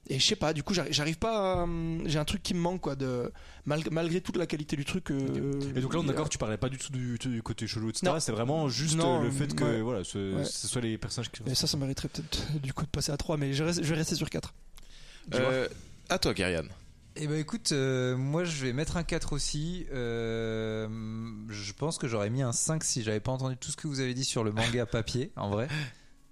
[0.10, 2.60] Et je sais pas, du coup, j'arrive, pas, à, hum, j'ai un truc qui me
[2.60, 3.32] manque quoi, de
[3.66, 5.12] malgré, malgré toute la qualité du truc.
[5.12, 7.68] euh, Et donc là, on est d'accord, tu parlais pas du tout du, du côté
[7.68, 8.14] chelou, etc.
[8.20, 9.82] C'est vraiment juste Non, le fait que ouais.
[9.82, 10.46] voilà, ce, Ouais.
[10.46, 11.42] ce soit les personnages qui.
[11.46, 13.90] Mais ça, ça mériterait peut-être du coup de passer à 3, mais je, reste- je
[13.90, 14.54] vais rester sur 4.
[16.10, 16.64] À toi, Kyrian.
[17.20, 19.88] Eh ben écoute, euh, moi je vais mettre un 4 aussi.
[19.92, 20.88] Euh,
[21.50, 24.00] je pense que j'aurais mis un 5 si j'avais pas entendu tout ce que vous
[24.02, 25.68] avez dit sur le manga papier, en vrai.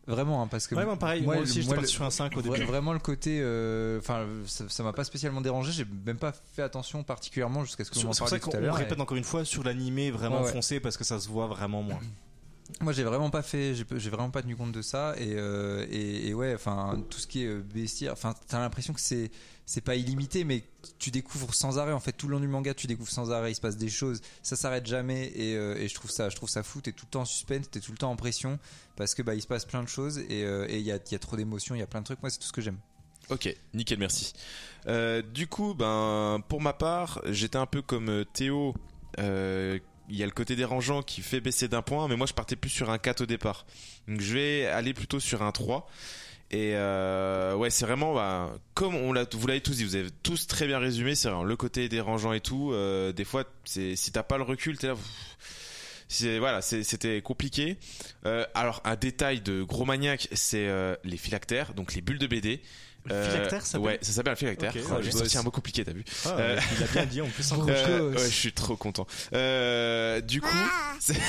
[0.07, 2.05] Vraiment, hein, parce que Ouais, moi, pareil, moi, le- aussi, j'étais moi, parti le- sur
[2.05, 2.63] un 5 au début.
[2.65, 5.71] Vraiment le côté, euh, enfin, ça ça m'a pas spécialement dérangé.
[5.71, 8.59] J'ai même pas fait attention particulièrement jusqu'à ce que vous m'en parliez tout à qu'on
[8.59, 8.75] l'heure.
[8.75, 10.51] répète et- encore une fois sur l'animé vraiment Ouais, ouais.
[10.51, 11.99] foncé parce que ça se voit vraiment moins.
[12.81, 16.27] Moi, j'ai vraiment pas fait, j'ai vraiment pas tenu compte de ça et euh, et,
[16.29, 19.31] et ouais, enfin tout ce qui est bestiaire, enfin t'as l'impression que c'est
[19.65, 20.63] c'est pas illimité, mais
[20.99, 23.51] tu découvres sans arrêt en fait tout le long du manga, tu découvres sans arrêt,
[23.51, 26.35] il se passe des choses, ça s'arrête jamais et, euh, et je trouve ça, je
[26.35, 28.59] trouve ça fou, t'es tout le temps en suspense, t'es tout le temps en pression
[28.95, 31.15] parce que bah il se passe plein de choses et euh, il y a y
[31.15, 32.21] a trop d'émotions, il y a plein de trucs.
[32.21, 32.77] Moi, c'est tout ce que j'aime.
[33.29, 34.33] Ok, nickel, merci.
[34.87, 38.75] Euh, du coup, ben, pour ma part, j'étais un peu comme Théo.
[40.07, 42.55] Il y a le côté dérangeant qui fait baisser d'un point, mais moi je partais
[42.55, 43.65] plus sur un 4 au départ.
[44.07, 45.89] Donc je vais aller plutôt sur un 3.
[46.51, 50.09] Et euh, ouais, c'est vraiment, bah, comme on l'a, vous l'avez tous dit, vous avez
[50.23, 52.71] tous très bien résumé, c'est vraiment le côté dérangeant et tout.
[52.71, 54.95] euh, des fois, c'est, si t'as pas le recul, t'es là.
[56.07, 57.77] c'est voilà, c'était compliqué.
[58.25, 62.27] Euh, alors un détail de gros maniaque, c'est euh, les phylactères, donc les bulles de
[62.27, 62.61] BD.
[63.05, 64.75] Le phylactère, ça s'appelle Ouais, ça s'appelle un phylactère.
[64.75, 65.35] Ok, Oh, ouais, J'ai je sorti bosse.
[65.37, 67.51] un mot compliqué, t'as vu Ah, Euh, Il a bien dit en plus.
[67.67, 69.05] Euh, ouais, je suis trop content.
[69.33, 70.47] Euh, du coup,
[70.99, 71.13] c'est-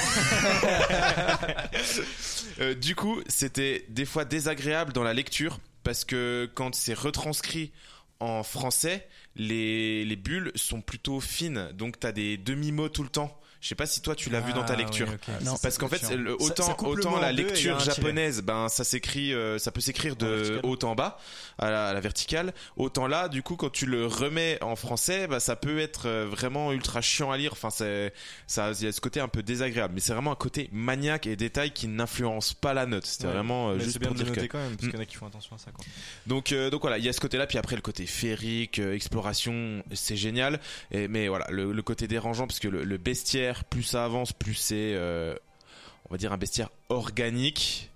[2.60, 7.70] Euh, du coup, c'était des fois désagréable dans la lecture parce que quand c'est retranscrit
[8.18, 9.06] en français,
[9.36, 13.38] les, les bulles sont plutôt fines, donc t'as des demi-mots tout le temps.
[13.66, 15.08] Je sais pas si toi tu l'as vu dans ta Ah, lecture.
[15.44, 15.56] Non.
[15.60, 19.72] Parce qu'en fait, le- autant, ça autant la lecture japonaise, ben ça s'écrit, euh, ça
[19.72, 20.60] peut s'écrire de vertical.
[20.62, 21.18] haut en bas
[21.58, 22.54] à la, à la verticale.
[22.76, 26.26] Autant là, du coup, quand tu le remets en français, bah, ça peut être euh,
[26.30, 27.50] vraiment ultra chiant à lire.
[27.54, 28.12] Enfin, c'est,
[28.46, 31.26] ça, il y a ce côté un peu désagréable, mais c'est vraiment un côté maniaque
[31.26, 33.04] et détail qui n'influence pas la note.
[33.04, 33.32] C'était Ouais.
[33.32, 34.40] vraiment euh, Mais juste bien pour de dire que.
[34.46, 34.90] quand même, parce Mm.
[34.90, 35.72] qu'il y en a qui font attention à ça.
[35.72, 35.84] Quoi.
[36.28, 38.94] Donc, euh, donc voilà, il y a ce côté-là, puis après le côté féerique, euh,
[38.94, 40.60] exploration, c'est génial.
[40.92, 44.32] Et, mais voilà, le, le côté dérangeant, parce que le, le bestiaire, plus ça avance,
[44.32, 45.34] plus c'est, euh,
[46.09, 47.90] on va dire un bestiaire organique.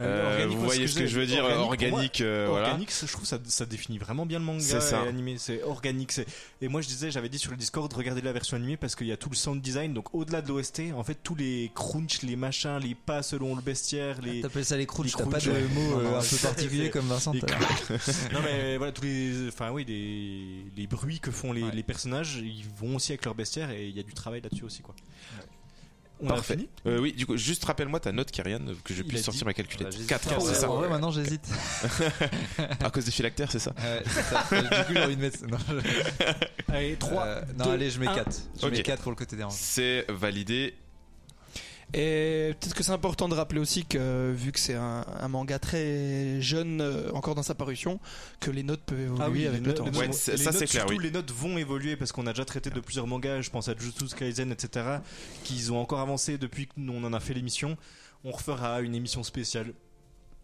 [0.00, 2.68] Euh, organique, vous voyez ce que je veux dire, organique, organique, pour moi, euh, voilà.
[2.68, 5.04] Organique, je trouve ça, ça définit vraiment bien le manga C'est ça.
[5.04, 5.36] et animé.
[5.38, 6.12] C'est organique.
[6.12, 6.26] c'est-
[6.62, 9.08] Et moi, je disais, j'avais dit sur le Discord, regardez la version animée parce qu'il
[9.08, 9.94] y a tout le sound design.
[9.94, 13.62] Donc, au-delà de l'OST, en fait, tous les crunch, les machins, les pas selon le
[13.62, 14.40] bestiaire, les.
[14.40, 15.62] T'appelles ça les crunchs, t'as pas crunchs, de ouais.
[15.74, 17.32] mots euh, non, un peu c'est- comme Vincent.
[18.32, 21.70] non mais voilà tous les enfin oui les, les bruits que font les, Ouais.
[21.74, 24.64] les personnages ils vont aussi avec leur bestiaire et il y a du travail là-dessus
[24.64, 24.94] aussi quoi
[26.20, 26.54] on Parfait.
[26.54, 29.40] a fini Euh, oui, du coup, juste rappelle-moi ta note, Kyrian, que je puisse sortir
[29.40, 29.86] dit- ma calculette.
[29.88, 30.08] Bah, j'hésite.
[30.08, 30.70] 4, Ah, c'est ouais, ça.
[30.70, 31.46] En vrai, maintenant j'hésite.
[32.84, 33.72] À cause des phylactères, c'est ça.
[33.78, 34.44] Ouais, c'est ça.
[34.62, 35.46] du coup, j'ai envie de mettre.
[35.46, 38.36] Non, je- allez 3 Euh, non allez, je mets 4.
[38.60, 39.56] Je mets 4 pour le côté dérangeant.
[39.58, 40.74] C'est validé.
[41.94, 45.58] Et peut-être que c'est important de rappeler aussi que vu que c'est un, un manga
[45.58, 47.98] très jeune euh, encore dans sa parution,
[48.40, 49.84] que les notes peuvent évoluer Ah oui, avec les le temps.
[49.84, 50.98] Ouais, les ça, c'est clair, surtout, oui.
[51.02, 53.40] les notes vont évoluer parce qu'on a déjà traité de plusieurs mangas.
[53.40, 54.98] Je pense à Jujutsu Kaisen, etc.
[55.44, 57.78] Qu'ils ont encore avancé depuis que nous on en a fait l'émission.
[58.22, 59.72] On refera une émission spéciale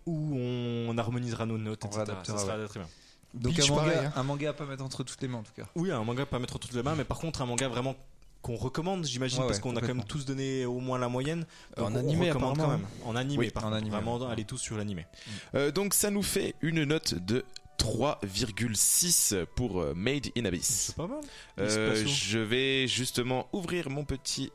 [0.07, 2.05] où on harmonisera nos notes, On etc.
[2.25, 2.67] Ça sera ouais.
[2.67, 2.89] très bien.
[3.35, 4.13] Donc un manga, pareil, hein.
[4.15, 5.65] un manga à pas mettre entre toutes les mains en tout cas.
[5.75, 7.97] Oui, un manga pas mettre toutes les mains, mais par contre un manga vraiment
[8.45, 11.09] qu'on recommande, j'imagine, Ouais, parce ouais, qu'on a quand même tous donné au moins la
[11.09, 11.47] moyenne.
[11.79, 12.79] En Donc, on animé, recommande quand apparemment.
[13.01, 13.09] même.
[13.09, 13.77] En animé, Oui, par en contre.
[13.79, 14.31] animé, Vraiment, ouais.
[14.31, 15.07] allez tous sur l'animé.
[15.55, 17.45] Euh, donc ça nous fait une note de
[17.79, 20.67] 3,6 pour euh, Made in Abyss.
[20.89, 21.21] C'est pas mal.
[21.59, 24.51] Euh, je vais justement ouvrir mon petit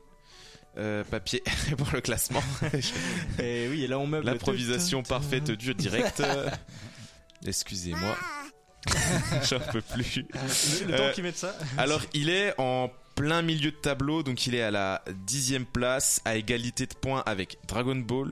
[0.77, 1.43] euh, papier
[1.77, 2.43] pour le classement.
[3.39, 4.25] Et oui, et là on meuble.
[4.25, 6.19] L'improvisation parfaite du direct.
[6.19, 6.49] Euh,
[7.45, 8.15] Excusez-moi,
[9.49, 10.25] j'en peux plus.
[10.81, 11.55] Le, le Euh, temps qu'ils mettent ça.
[11.77, 16.21] Alors, il est en plein milieu de tableau, donc il est à la dixième place,
[16.23, 18.31] à égalité de points avec Dragon Ball.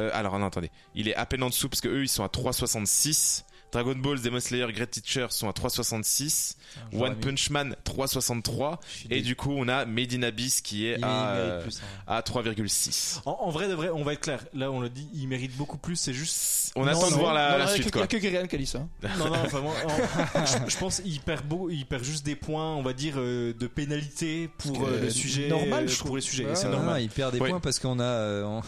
[0.00, 0.72] Euh, alors, non, attendez.
[0.96, 3.44] Il est à peine en dessous parce que eux, ils sont à 3,66.
[3.72, 6.54] Dragon Ball, Demon Slayer, Great Teacher sont à 3,66.
[6.92, 8.78] J'aurais One Punch Man, 3,63.
[8.82, 11.50] Je suis Et du coup, on a Made in Abyss qui est il, à, mérite
[11.52, 11.80] euh, plus.
[11.82, 12.02] hein.
[12.06, 13.20] à 3,6.
[13.26, 14.44] En, en vrai, de vrai, on va être clair.
[14.54, 15.96] Là, on le dit, il mérite beaucoup plus.
[15.96, 16.72] C'est juste.
[16.76, 17.90] On Non, attend de voir la, non, la suite.
[17.94, 18.86] Il y a que Gréan qui a dit ça.
[19.18, 19.70] Non, non, vraiment.
[19.70, 23.14] en- je, je pense qu'il perd beau, il perd juste des points, on va dire,
[23.16, 25.48] euh, de pénalité pour euh, le sujet.
[25.48, 26.16] normal, je pour trouve.
[26.16, 26.44] les sujets.
[26.46, 27.02] Ouais, c'est Ah, normal.
[27.02, 27.48] il perd des Ouais.
[27.50, 28.04] points parce qu'on a.
[28.04, 28.62] euh, on-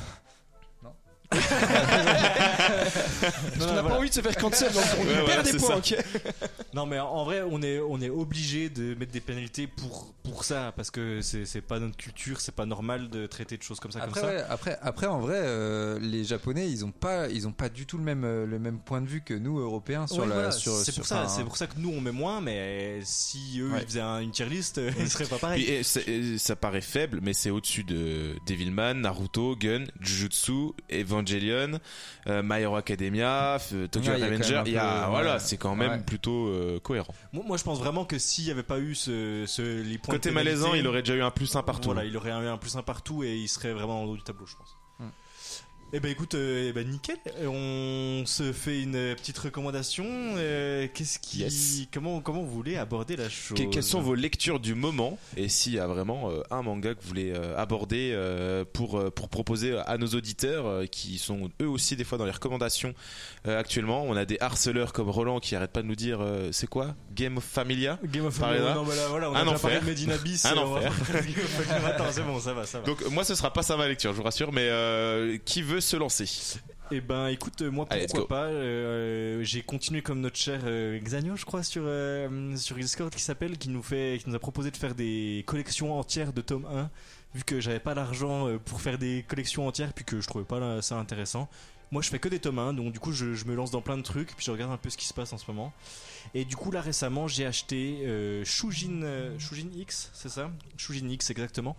[1.31, 1.43] Parce
[3.59, 3.83] qu'on n'a voilà.
[3.83, 5.95] pas envie de se faire cancel, donc on Ouais, perd voilà, des points, ok
[6.75, 10.45] Non, mais en vrai, on est, on est obligé de mettre des pénalités pour, pour
[10.45, 13.81] ça, parce que c'est c'est pas notre culture, c'est pas normal de traiter de choses
[13.81, 14.37] comme ça, Après, comme ça.
[14.37, 17.87] ouais, après, après, en vrai, euh, les Japonais, ils ont pas, ils ont pas du
[17.87, 20.35] tout le même, euh, le même point de vue que nous, Européens, sur Ouais, la,
[20.35, 20.73] voilà, sur.
[20.77, 23.81] c'est sur- pour ça, pour ça que nous on met moins, mais si eux Ouais.
[23.83, 25.63] ils faisaient un- une tier list, ils seraient pas pareils.
[25.65, 30.73] Et et ça paraît faible, mais c'est au-dessus de Devilman, Naruto, Gun, Jujutsu,
[31.19, 31.79] Evangelion,
[32.29, 34.53] euh, My Hero Academia, f- Tokyo Ouais, il y a quand Revenger.
[34.55, 35.39] même un Il y a, peu, voilà, ouais.
[35.41, 35.99] c'est quand même Ouais.
[36.01, 37.15] plutôt euh, cohérent.
[37.33, 40.15] Moi, moi, je pense vraiment que s'il y avait pas eu ce, ce- les points
[40.15, 41.91] Côté pénalité, malaisant, il aurait déjà eu un plus un partout.
[41.91, 44.23] Voilà, il aurait eu un plus un partout et il serait vraiment le haut du
[44.23, 44.78] tableau, je pense.
[45.95, 47.17] Eh ben écoute, euh, eh ben nickel.
[47.47, 50.05] On se fait une petite recommandation.
[50.07, 51.87] Euh, Qu'est-ce qui, Yes.
[51.91, 55.19] comment, comment vous voulez aborder la chose Que- quelles sont vos lectures du moment?
[55.39, 58.99] Et s'il y a vraiment euh, un manga que vous voulez euh, aborder euh, pour
[58.99, 62.33] euh, pour proposer à nos auditeurs euh, qui sont eux aussi des fois dans les
[62.33, 62.93] recommandations
[63.47, 66.51] euh, actuellement on a des harceleurs comme Roland qui arrête pas de nous dire euh,
[66.53, 66.95] c'est quoi?
[67.15, 67.99] Game of Familia?
[68.05, 68.75] Game of là.
[68.75, 69.83] non, mais là, voilà, on a Un enfer.
[69.85, 70.15] Medina
[70.45, 71.85] Un euh, va Thrones.
[71.87, 72.85] Attends, c'est bon, ça va, ça va.
[72.87, 75.78] donc moi ce sera pas ça ma lecture je vous rassure mais euh, qui veut
[75.81, 76.61] se lancer
[76.91, 78.45] Eh ben écoute, moi pourquoi pas.
[78.47, 83.21] euh, J'ai continué comme notre cher euh, Xanio, je crois, sur euh, sur Discord qui
[83.23, 86.67] s'appelle, qui nous fait, qui nous a proposé de faire des collections entières de tome
[86.67, 86.91] 1
[87.35, 90.47] vu que j'avais pas l'argent euh, pour faire des collections entières puis que je trouvais
[90.47, 91.49] pas là, ça intéressant.
[91.91, 93.81] Moi je fais que des tomes 1 donc du coup je, je me lance dans
[93.83, 95.73] plein de trucs puis je regarde un peu ce qui se passe en ce moment.
[96.35, 99.01] Et du coup là récemment j'ai acheté Shujin,
[99.39, 100.51] Shujin X, c'est ça?
[100.77, 101.77] Shujin X exactement.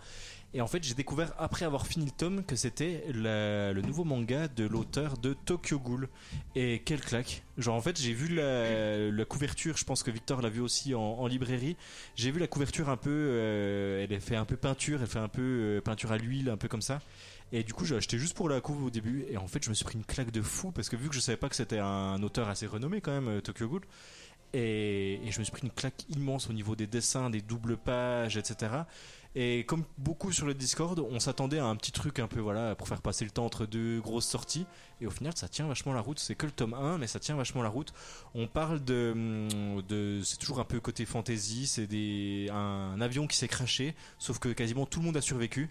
[0.52, 4.48] Et en fait, j'ai découvert après avoir fini le tome que c'était le nouveau manga
[4.48, 6.08] de l'auteur de Tokyo Ghoul.
[6.56, 9.76] Et quelle claque Genre en fait, j'ai vu la, couverture.
[9.76, 11.76] Je pense que Victor l'a vu aussi en, librairie.
[12.16, 13.10] J'ai vu la couverture un peu.
[13.10, 15.00] euh, elle fait un peu peinture.
[15.00, 17.00] Elle fait un peu euh, peinture à l'huile, un peu comme ça.
[17.52, 19.26] Et du coup, j'ai acheté juste pour la couve au début.
[19.30, 21.14] Et en fait, je me suis pris une claque de fou parce que vu que
[21.14, 23.82] je savais pas que c'était un auteur assez renommé quand même, euh, Tokyo Ghoul.
[24.52, 28.36] Et je me suis pris une claque immense au niveau des dessins, des doubles pages,
[28.36, 28.82] etc.
[29.36, 32.74] Et comme beaucoup sur le Discord, on s'attendait à un petit truc un peu voilà
[32.74, 34.66] pour faire passer le temps entre deux grosses sorties.
[35.00, 36.18] Et au final, ça tient vachement la route.
[36.18, 37.92] C'est que le tome 1, mais ça tient vachement la route.
[38.34, 41.68] On parle de, hum, de c'est toujours un peu côté fantasy.
[41.68, 45.70] C'est des un avion qui s'est craché, sauf que quasiment tout le monde a survécu.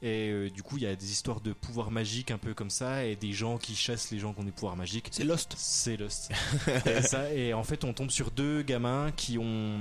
[0.00, 2.70] Et euh, du coup, il y a des histoires de pouvoirs magiques un peu comme
[2.70, 5.08] ça, et des gens qui chassent les gens qui ont des pouvoirs magiques.
[5.10, 5.54] C'est Lost.
[5.56, 6.30] C'est Lost.
[6.86, 9.80] et, ça, et en fait, on tombe sur deux gamins qui ont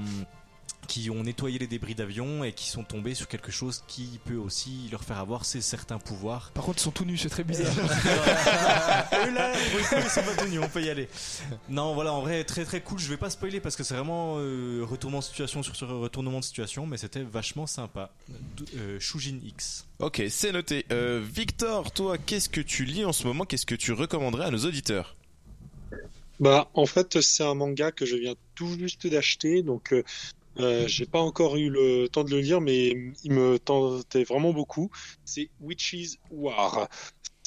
[0.88, 4.36] qui ont nettoyé les débris d'avion et qui sont tombés sur quelque chose qui peut
[4.38, 6.52] aussi leur faire avoir ces certains pouvoirs.
[6.54, 7.74] Par contre, ils sont tout nus, c'est très bizarre.
[7.76, 11.08] Eux là, pour le coup, ils sont pas tenus, on peut y aller.
[11.70, 13.00] Non, voilà, en vrai, très très cool.
[13.00, 16.40] Je vais pas spoiler parce que c'est vraiment euh, retournement de situation sur, sur retournement
[16.40, 18.12] de situation, mais c'était vachement sympa.
[18.30, 19.86] D- euh, Shujin X.
[20.00, 23.46] ok c'est noté Euh, Victor toi qu'est-ce que tu lis en ce moment?
[23.46, 25.16] Qu'est-ce que tu recommanderais à nos auditeurs?
[26.40, 29.94] Bah, en fait, c'est un manga que je viens tout juste d'acheter, donc
[30.60, 34.54] euh, j'ai pas encore eu le temps de le lire, mais il me tentait vraiment
[34.54, 34.90] beaucoup.
[35.26, 36.90] C'est Witches War.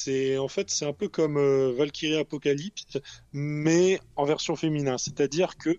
[0.03, 2.97] C'est en fait, c'est un peu comme euh, Valkyrie Apocalypse,
[3.33, 4.97] mais en version féminin.
[4.97, 5.77] C'est-à-dire que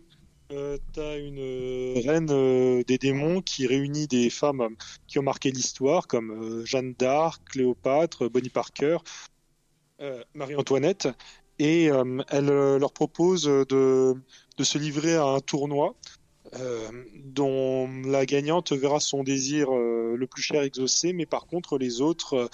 [0.52, 4.76] euh, t'as une reine euh, des démons qui réunit des femmes
[5.08, 8.98] qui ont marqué l'histoire, comme Jeanne d'Arc, Cléopâtre, Bonnie Parker,
[10.34, 11.08] Marie-Antoinette,
[11.58, 11.84] et
[12.28, 14.14] elle leur propose de,
[14.56, 15.94] de se livrer à un tournoi
[16.54, 21.78] euh, dont la gagnante verra son désir euh, le plus cher exaucé, mais par contre
[21.78, 22.48] les autres euh,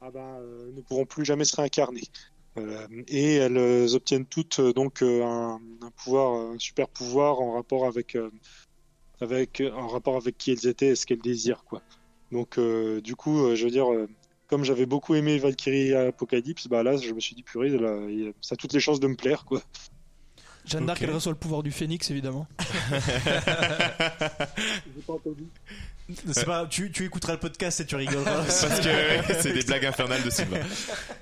[0.00, 0.40] ah ben,
[0.74, 2.02] ne pourront plus jamais se réincarner.
[3.08, 5.60] Et elles obtiennent toutes donc un,
[5.96, 8.16] pouvoir, un super pouvoir en rapport avec,
[9.20, 11.82] avec, en rapport avec qui elles étaient et ce qu'elles désirent, quoi.
[12.30, 12.60] Donc,
[13.02, 13.86] du coup, je veux dire,
[14.46, 17.76] comme j'avais beaucoup aimé Valkyrie Apocalypse, bah là, je me suis dit purée,
[18.40, 19.62] ça a toutes les chances de me plaire, quoi.
[20.66, 21.08] Jeanne d'Arc, Ok.
[21.08, 22.46] elle reçoit le pouvoir du phénix, évidemment.
[22.90, 22.96] J'ai
[25.06, 25.44] pas entendu.
[26.32, 28.44] C'est pas, tu, tu écouteras le podcast et tu rigoleras.
[28.44, 30.60] Parce que c'est des blagues infernales de Sylvain.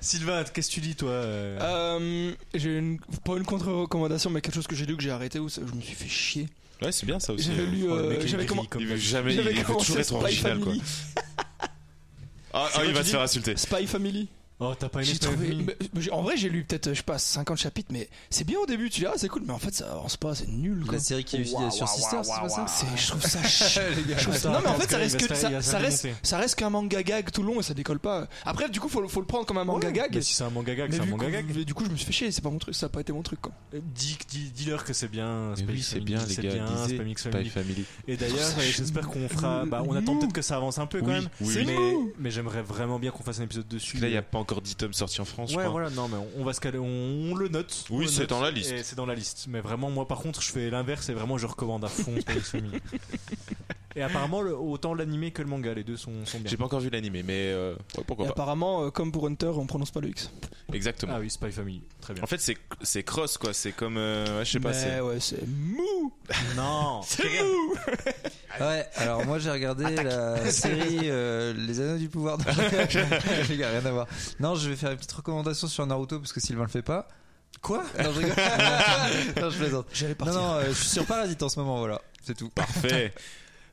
[0.01, 4.55] Sylvain, qu'est-ce que tu dis toi euh Euh, j'ai une, pas une contre-recommandation, mais quelque
[4.55, 6.47] chose que j'ai lu que j'ai arrêté où ça- je me suis fait chier.
[6.81, 7.45] Ouais, c'est bien ça aussi.
[7.45, 9.85] J'avais lu, Oh, euh, j'avais gris commen- comme Il veut jamais, j'avais il veut commencé
[9.85, 10.73] toujours être Spy original quoi.
[10.73, 10.83] Family.
[12.55, 13.55] Ah, ah, il va dis faire insulter.
[13.57, 14.27] Spy Family.
[14.65, 15.57] Oh, t'as pas aimé trouvé.
[15.93, 18.65] Mais- en vrai, j'ai lu peut-être, je sais pas, 50 chapitres, mais c'est bien au
[18.65, 18.89] début.
[18.89, 20.83] Tu dis, ah, c'est cool, mais en fait, ça avance pas, c'est nul.
[20.85, 20.93] Quoi.
[20.93, 23.79] La série qui est utilisée sur Sister, c'est pas ça je trouve ça ch-
[24.17, 25.49] je trouve ça- Attends, Non, mais en fait, ça reste que ça,
[25.79, 26.19] reste, démonter.
[26.23, 28.27] ça reste qu'un manga gag tout le long et ça décolle pas.
[28.45, 30.11] Après, du coup, faut, le- faut le prendre comme un manga gag.
[30.15, 31.45] Mais si c'est un manga gag, c'est un manga gag.
[31.55, 32.31] mais du coup, je me suis fait chier.
[32.31, 33.51] C'est pas mon truc, ça a pas été mon truc, quoi.
[33.73, 35.53] Euh, Dis, dis, dis-leur que c'est bien.
[35.67, 36.65] Oui, c'est bien les c'est gars.
[37.17, 37.49] Family.
[37.49, 37.85] Family.
[38.07, 39.65] Et d'ailleurs, euh, j'espère qu'on fera.
[39.65, 41.29] Bah, on attend peut-être que ça avance un peu quand même.
[41.41, 41.65] mais,
[42.19, 43.97] mais j'aimerais vraiment bien qu'on fasse un épisode dessus.
[43.97, 45.71] Là, il n'y a pas encore 10 tomes sortis en France, je Ouais, crois.
[45.71, 46.85] voilà, non, mais on, on va se caler, on,
[47.31, 47.85] on le note.
[47.89, 48.73] Oui, c'est dans la liste.
[48.83, 49.45] C'est dans la liste.
[49.49, 52.37] Mais vraiment, moi, par contre, je fais l'inverse et vraiment, je recommande à fond Spy
[52.37, 52.79] X Family.
[53.95, 56.49] Et apparemment, le- autant l'animé que le manga, les deux sont, sont bien.
[56.49, 58.33] J'ai pas encore vu l'animé, mais euh, ouais, pourquoi Et pas.
[58.33, 60.31] apparemment, euh, comme pour Hunter, on prononce pas le X.
[60.73, 61.13] Exactement.
[61.15, 62.23] Ah oui, Spy Family, très bien.
[62.23, 62.41] En fait,
[62.81, 63.53] c'est cross quoi.
[63.53, 64.71] C'est comme, euh, ouais, je sais pas.
[64.71, 66.11] Ouais, c'est mou.
[66.55, 67.75] non, C'est mou.
[68.59, 72.37] Ouais, alors moi j'ai regardé la série euh, Les Anneaux du Pouvoir.
[72.37, 72.43] de-
[73.49, 74.07] Les gars, rien à voir.
[74.39, 77.07] Non, je vais faire une petite recommandation sur Naruto parce que Sylvain le fait pas.
[77.61, 77.83] Quoi?
[78.03, 78.35] Non, je rigole.
[79.41, 79.87] non, je plaisante.
[79.93, 80.41] J'allais Non, partir.
[80.41, 82.01] non, euh, je suis sur Parasite en ce moment, voilà.
[82.23, 82.49] C'est tout.
[82.49, 83.13] Parfait.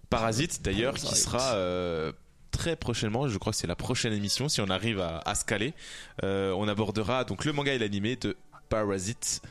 [0.09, 2.13] Parasite d'ailleurs qui sera euh,
[2.51, 5.45] très prochainement, je crois que c'est la prochaine émission si on arrive à, à se
[5.45, 5.75] caler.
[6.23, 8.37] On abordera donc le manga et l'animé de
[8.69, 9.43] Parasite.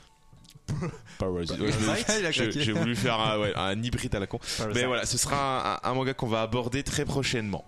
[1.18, 1.60] Parasite.
[1.60, 2.32] Ouais.
[2.32, 4.40] J'ai voulu faire un, ouais, un hybride à la con.
[4.58, 4.76] Parasite.
[4.76, 7.66] Mais voilà, ce sera un, manga qu'on va aborder très prochainement.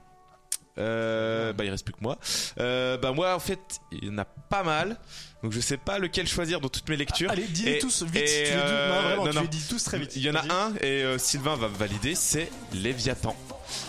[0.78, 2.18] Euh, bah il reste plus que moi.
[2.60, 3.60] Euh, bah moi en fait
[3.92, 4.98] il y en a pas mal,
[5.44, 7.30] donc je sais pas lequel choisir dans toutes mes lectures.
[7.30, 8.16] Allez, dis-les Et- tous vite.
[8.16, 9.42] et, tu les dis, euh, non, vraiment, non, tu non.
[9.42, 10.16] les dis tous très vite.
[10.16, 13.36] Il y en a un et euh, Sylvain va valider, c'est Léviathan.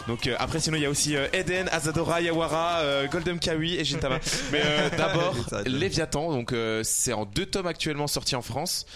[0.09, 3.77] Donc euh, après sinon il y a aussi euh, Eden, Azadora, Yawara, euh, Golden Kawi
[3.77, 4.19] et Gintama.
[4.53, 4.63] Mais
[4.97, 5.35] d'abord
[5.67, 8.87] Léviathan, donc c'est en deux tomes actuellement sortis en France.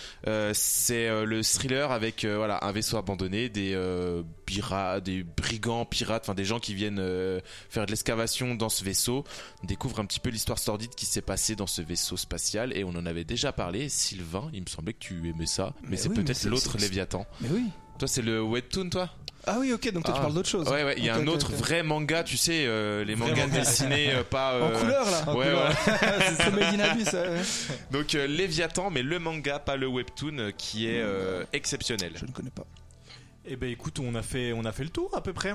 [0.52, 3.78] C'est le thriller avec voilà un vaisseau abandonné, des
[4.44, 7.02] pirates, des brigands, pirates, enfin des gens qui viennent
[7.70, 9.24] faire de l'excavation dans ce vaisseau.
[9.62, 12.84] On découvre un petit peu l'histoire sordide qui s'est passée dans ce vaisseau spatial et
[12.84, 13.88] on en avait déjà parlé.
[13.88, 17.26] Sylvain, il me semblait que tu aimais ça, mais, Mais c'est oui, peut-être l'autre Léviathan.
[17.40, 17.64] Mais oui.
[17.98, 19.10] Toi, c'est le webtoon, toi?
[19.48, 20.18] Ah oui, ok, donc toi Ah.
[20.18, 20.68] tu parles d'autre chose.
[20.68, 23.46] Ouais, ouais, il y a un autre vrai manga, tu sais, euh, les Vrai mangas
[23.46, 23.58] manga.
[23.60, 24.58] dessinés, euh, pas.
[24.60, 25.34] En euh, couleur là.
[25.34, 25.70] Ouais, voilà.
[26.36, 27.12] c'est Made in Abyss.
[27.12, 27.40] ouais.
[27.92, 32.12] Donc, euh, Léviathan, mais le manga, pas le webtoon, qui est euh, exceptionnel.
[32.16, 32.66] Je ne connais pas.
[33.44, 35.54] Eh ben écoute, on a fait, on a fait le tour à peu près.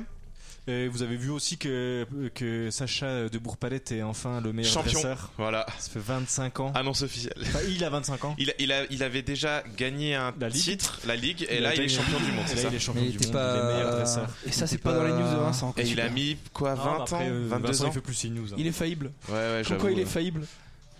[0.67, 2.05] Et vous avez vu aussi que,
[2.35, 4.91] que Sacha de Bourg-Palette est enfin le meilleur Champion.
[4.93, 5.31] dresseur.
[5.37, 6.71] Voilà, Ça fait 25 ans.
[6.75, 7.33] annonce officielle.
[7.41, 8.35] Enfin, il a 25 ans.
[8.37, 10.61] Il, a- il, a, il avait déjà gagné un La Ligue.
[10.61, 12.79] titre, la Ligue, et Il là, il est champion du monde, là, ça il est
[12.79, 14.29] champion du monde, pas- il est meilleur dresseur.
[14.45, 15.73] Et ça, c'est pas dans les news de Vincent.
[15.77, 17.93] Et il a mis quoi, 20 Ah, bah après, ans euh, 22 Vincent, ans il
[17.93, 18.53] fait plus ses news.
[18.53, 18.57] hein.
[18.59, 19.11] Il est faillible.
[19.29, 20.45] Ouais, ouais, Pourquoi il est faillible?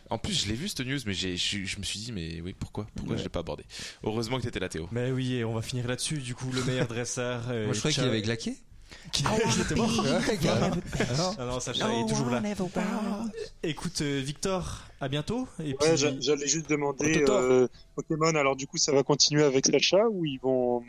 [0.09, 2.41] En plus, je l'ai vu cette news, mais j'ai- je, je me suis dit, mais
[2.41, 2.87] oui, pourquoi?
[2.95, 3.19] Pourquoi Ouais.
[3.19, 3.63] je l'ai pas abordé?
[4.03, 4.89] Heureusement que t'étais là, Théo.
[4.91, 6.17] Mais oui, et on va finir là-dessus.
[6.17, 7.43] Du coup, le meilleur dresseur.
[7.49, 8.55] euh, Moi je croyais qu'il avait claqué.
[10.03, 10.75] Ouais, carrément.
[11.09, 12.41] Alors Ah non, Sacha est toujours là.
[13.63, 15.47] Écoute, euh, Victor, à bientôt.
[15.63, 18.33] Et puis, Ouais, j'a- j'allais juste demander euh, Pokémon.
[18.35, 20.83] Alors du coup, ça va continuer avec Sacha ou ils vont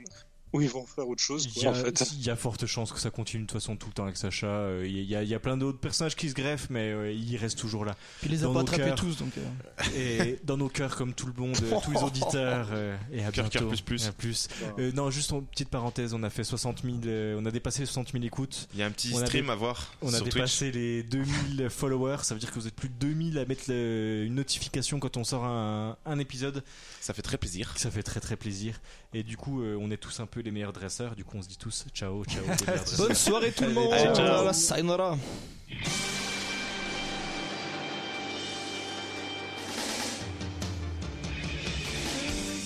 [0.53, 2.11] ou ils vont faire autre chose il y, quoi, a, en fait.
[2.13, 4.17] il y a forte chance que ça continue de toute façon tout le temps avec
[4.17, 4.47] Sacha.
[4.47, 7.13] Euh, Il y a, il y a plein d'autres personnages qui se greffent, mais euh,
[7.13, 7.95] il reste toujours là.
[8.21, 8.95] Puis les a Dans pas attrapés cœurs.
[8.97, 9.33] tous, donc.
[9.39, 12.69] euh, Et dans nos cœurs, comme tout le monde, euh, tous les auditeurs.
[12.73, 13.59] euh, et à Cœur, bientôt.
[13.61, 14.05] cœur, plus, plus.
[14.05, 14.49] Et à plus.
[14.79, 17.85] Euh, non, juste une petite parenthèse, on a fait 60 000, euh, on a dépassé
[17.87, 18.69] 60 000 écoutes.
[18.75, 20.35] Il y a un petit On stream à voir On a sur Twitch.
[20.35, 23.65] dépassé les 2000 followers, ça veut dire que vous êtes plus de 2000 à mettre
[23.69, 26.63] le- une notification quand on sort un, un épisode.
[27.01, 27.73] Ça fait très plaisir.
[27.77, 28.81] Ça fait très très plaisir.
[29.15, 31.15] Et du coup, euh, on est tous un peu les meilleurs dresseurs.
[31.15, 32.41] Du coup, on se dit tous ciao, ciao.
[32.43, 33.07] les meilleurs dresseurs.
[33.07, 33.93] Bonne soirée tout le monde.
[33.93, 34.53] Allez, ciao.
[34.53, 35.19] Sayonara.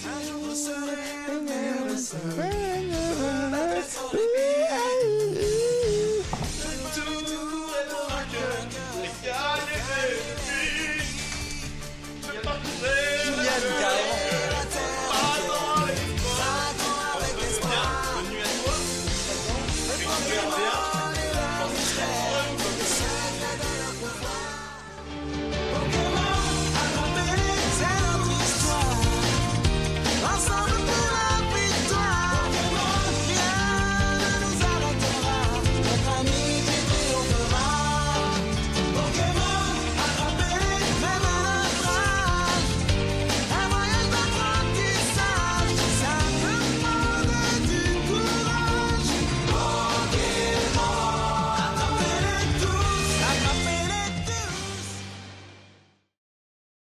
[0.06, 0.96] Un jour vous serez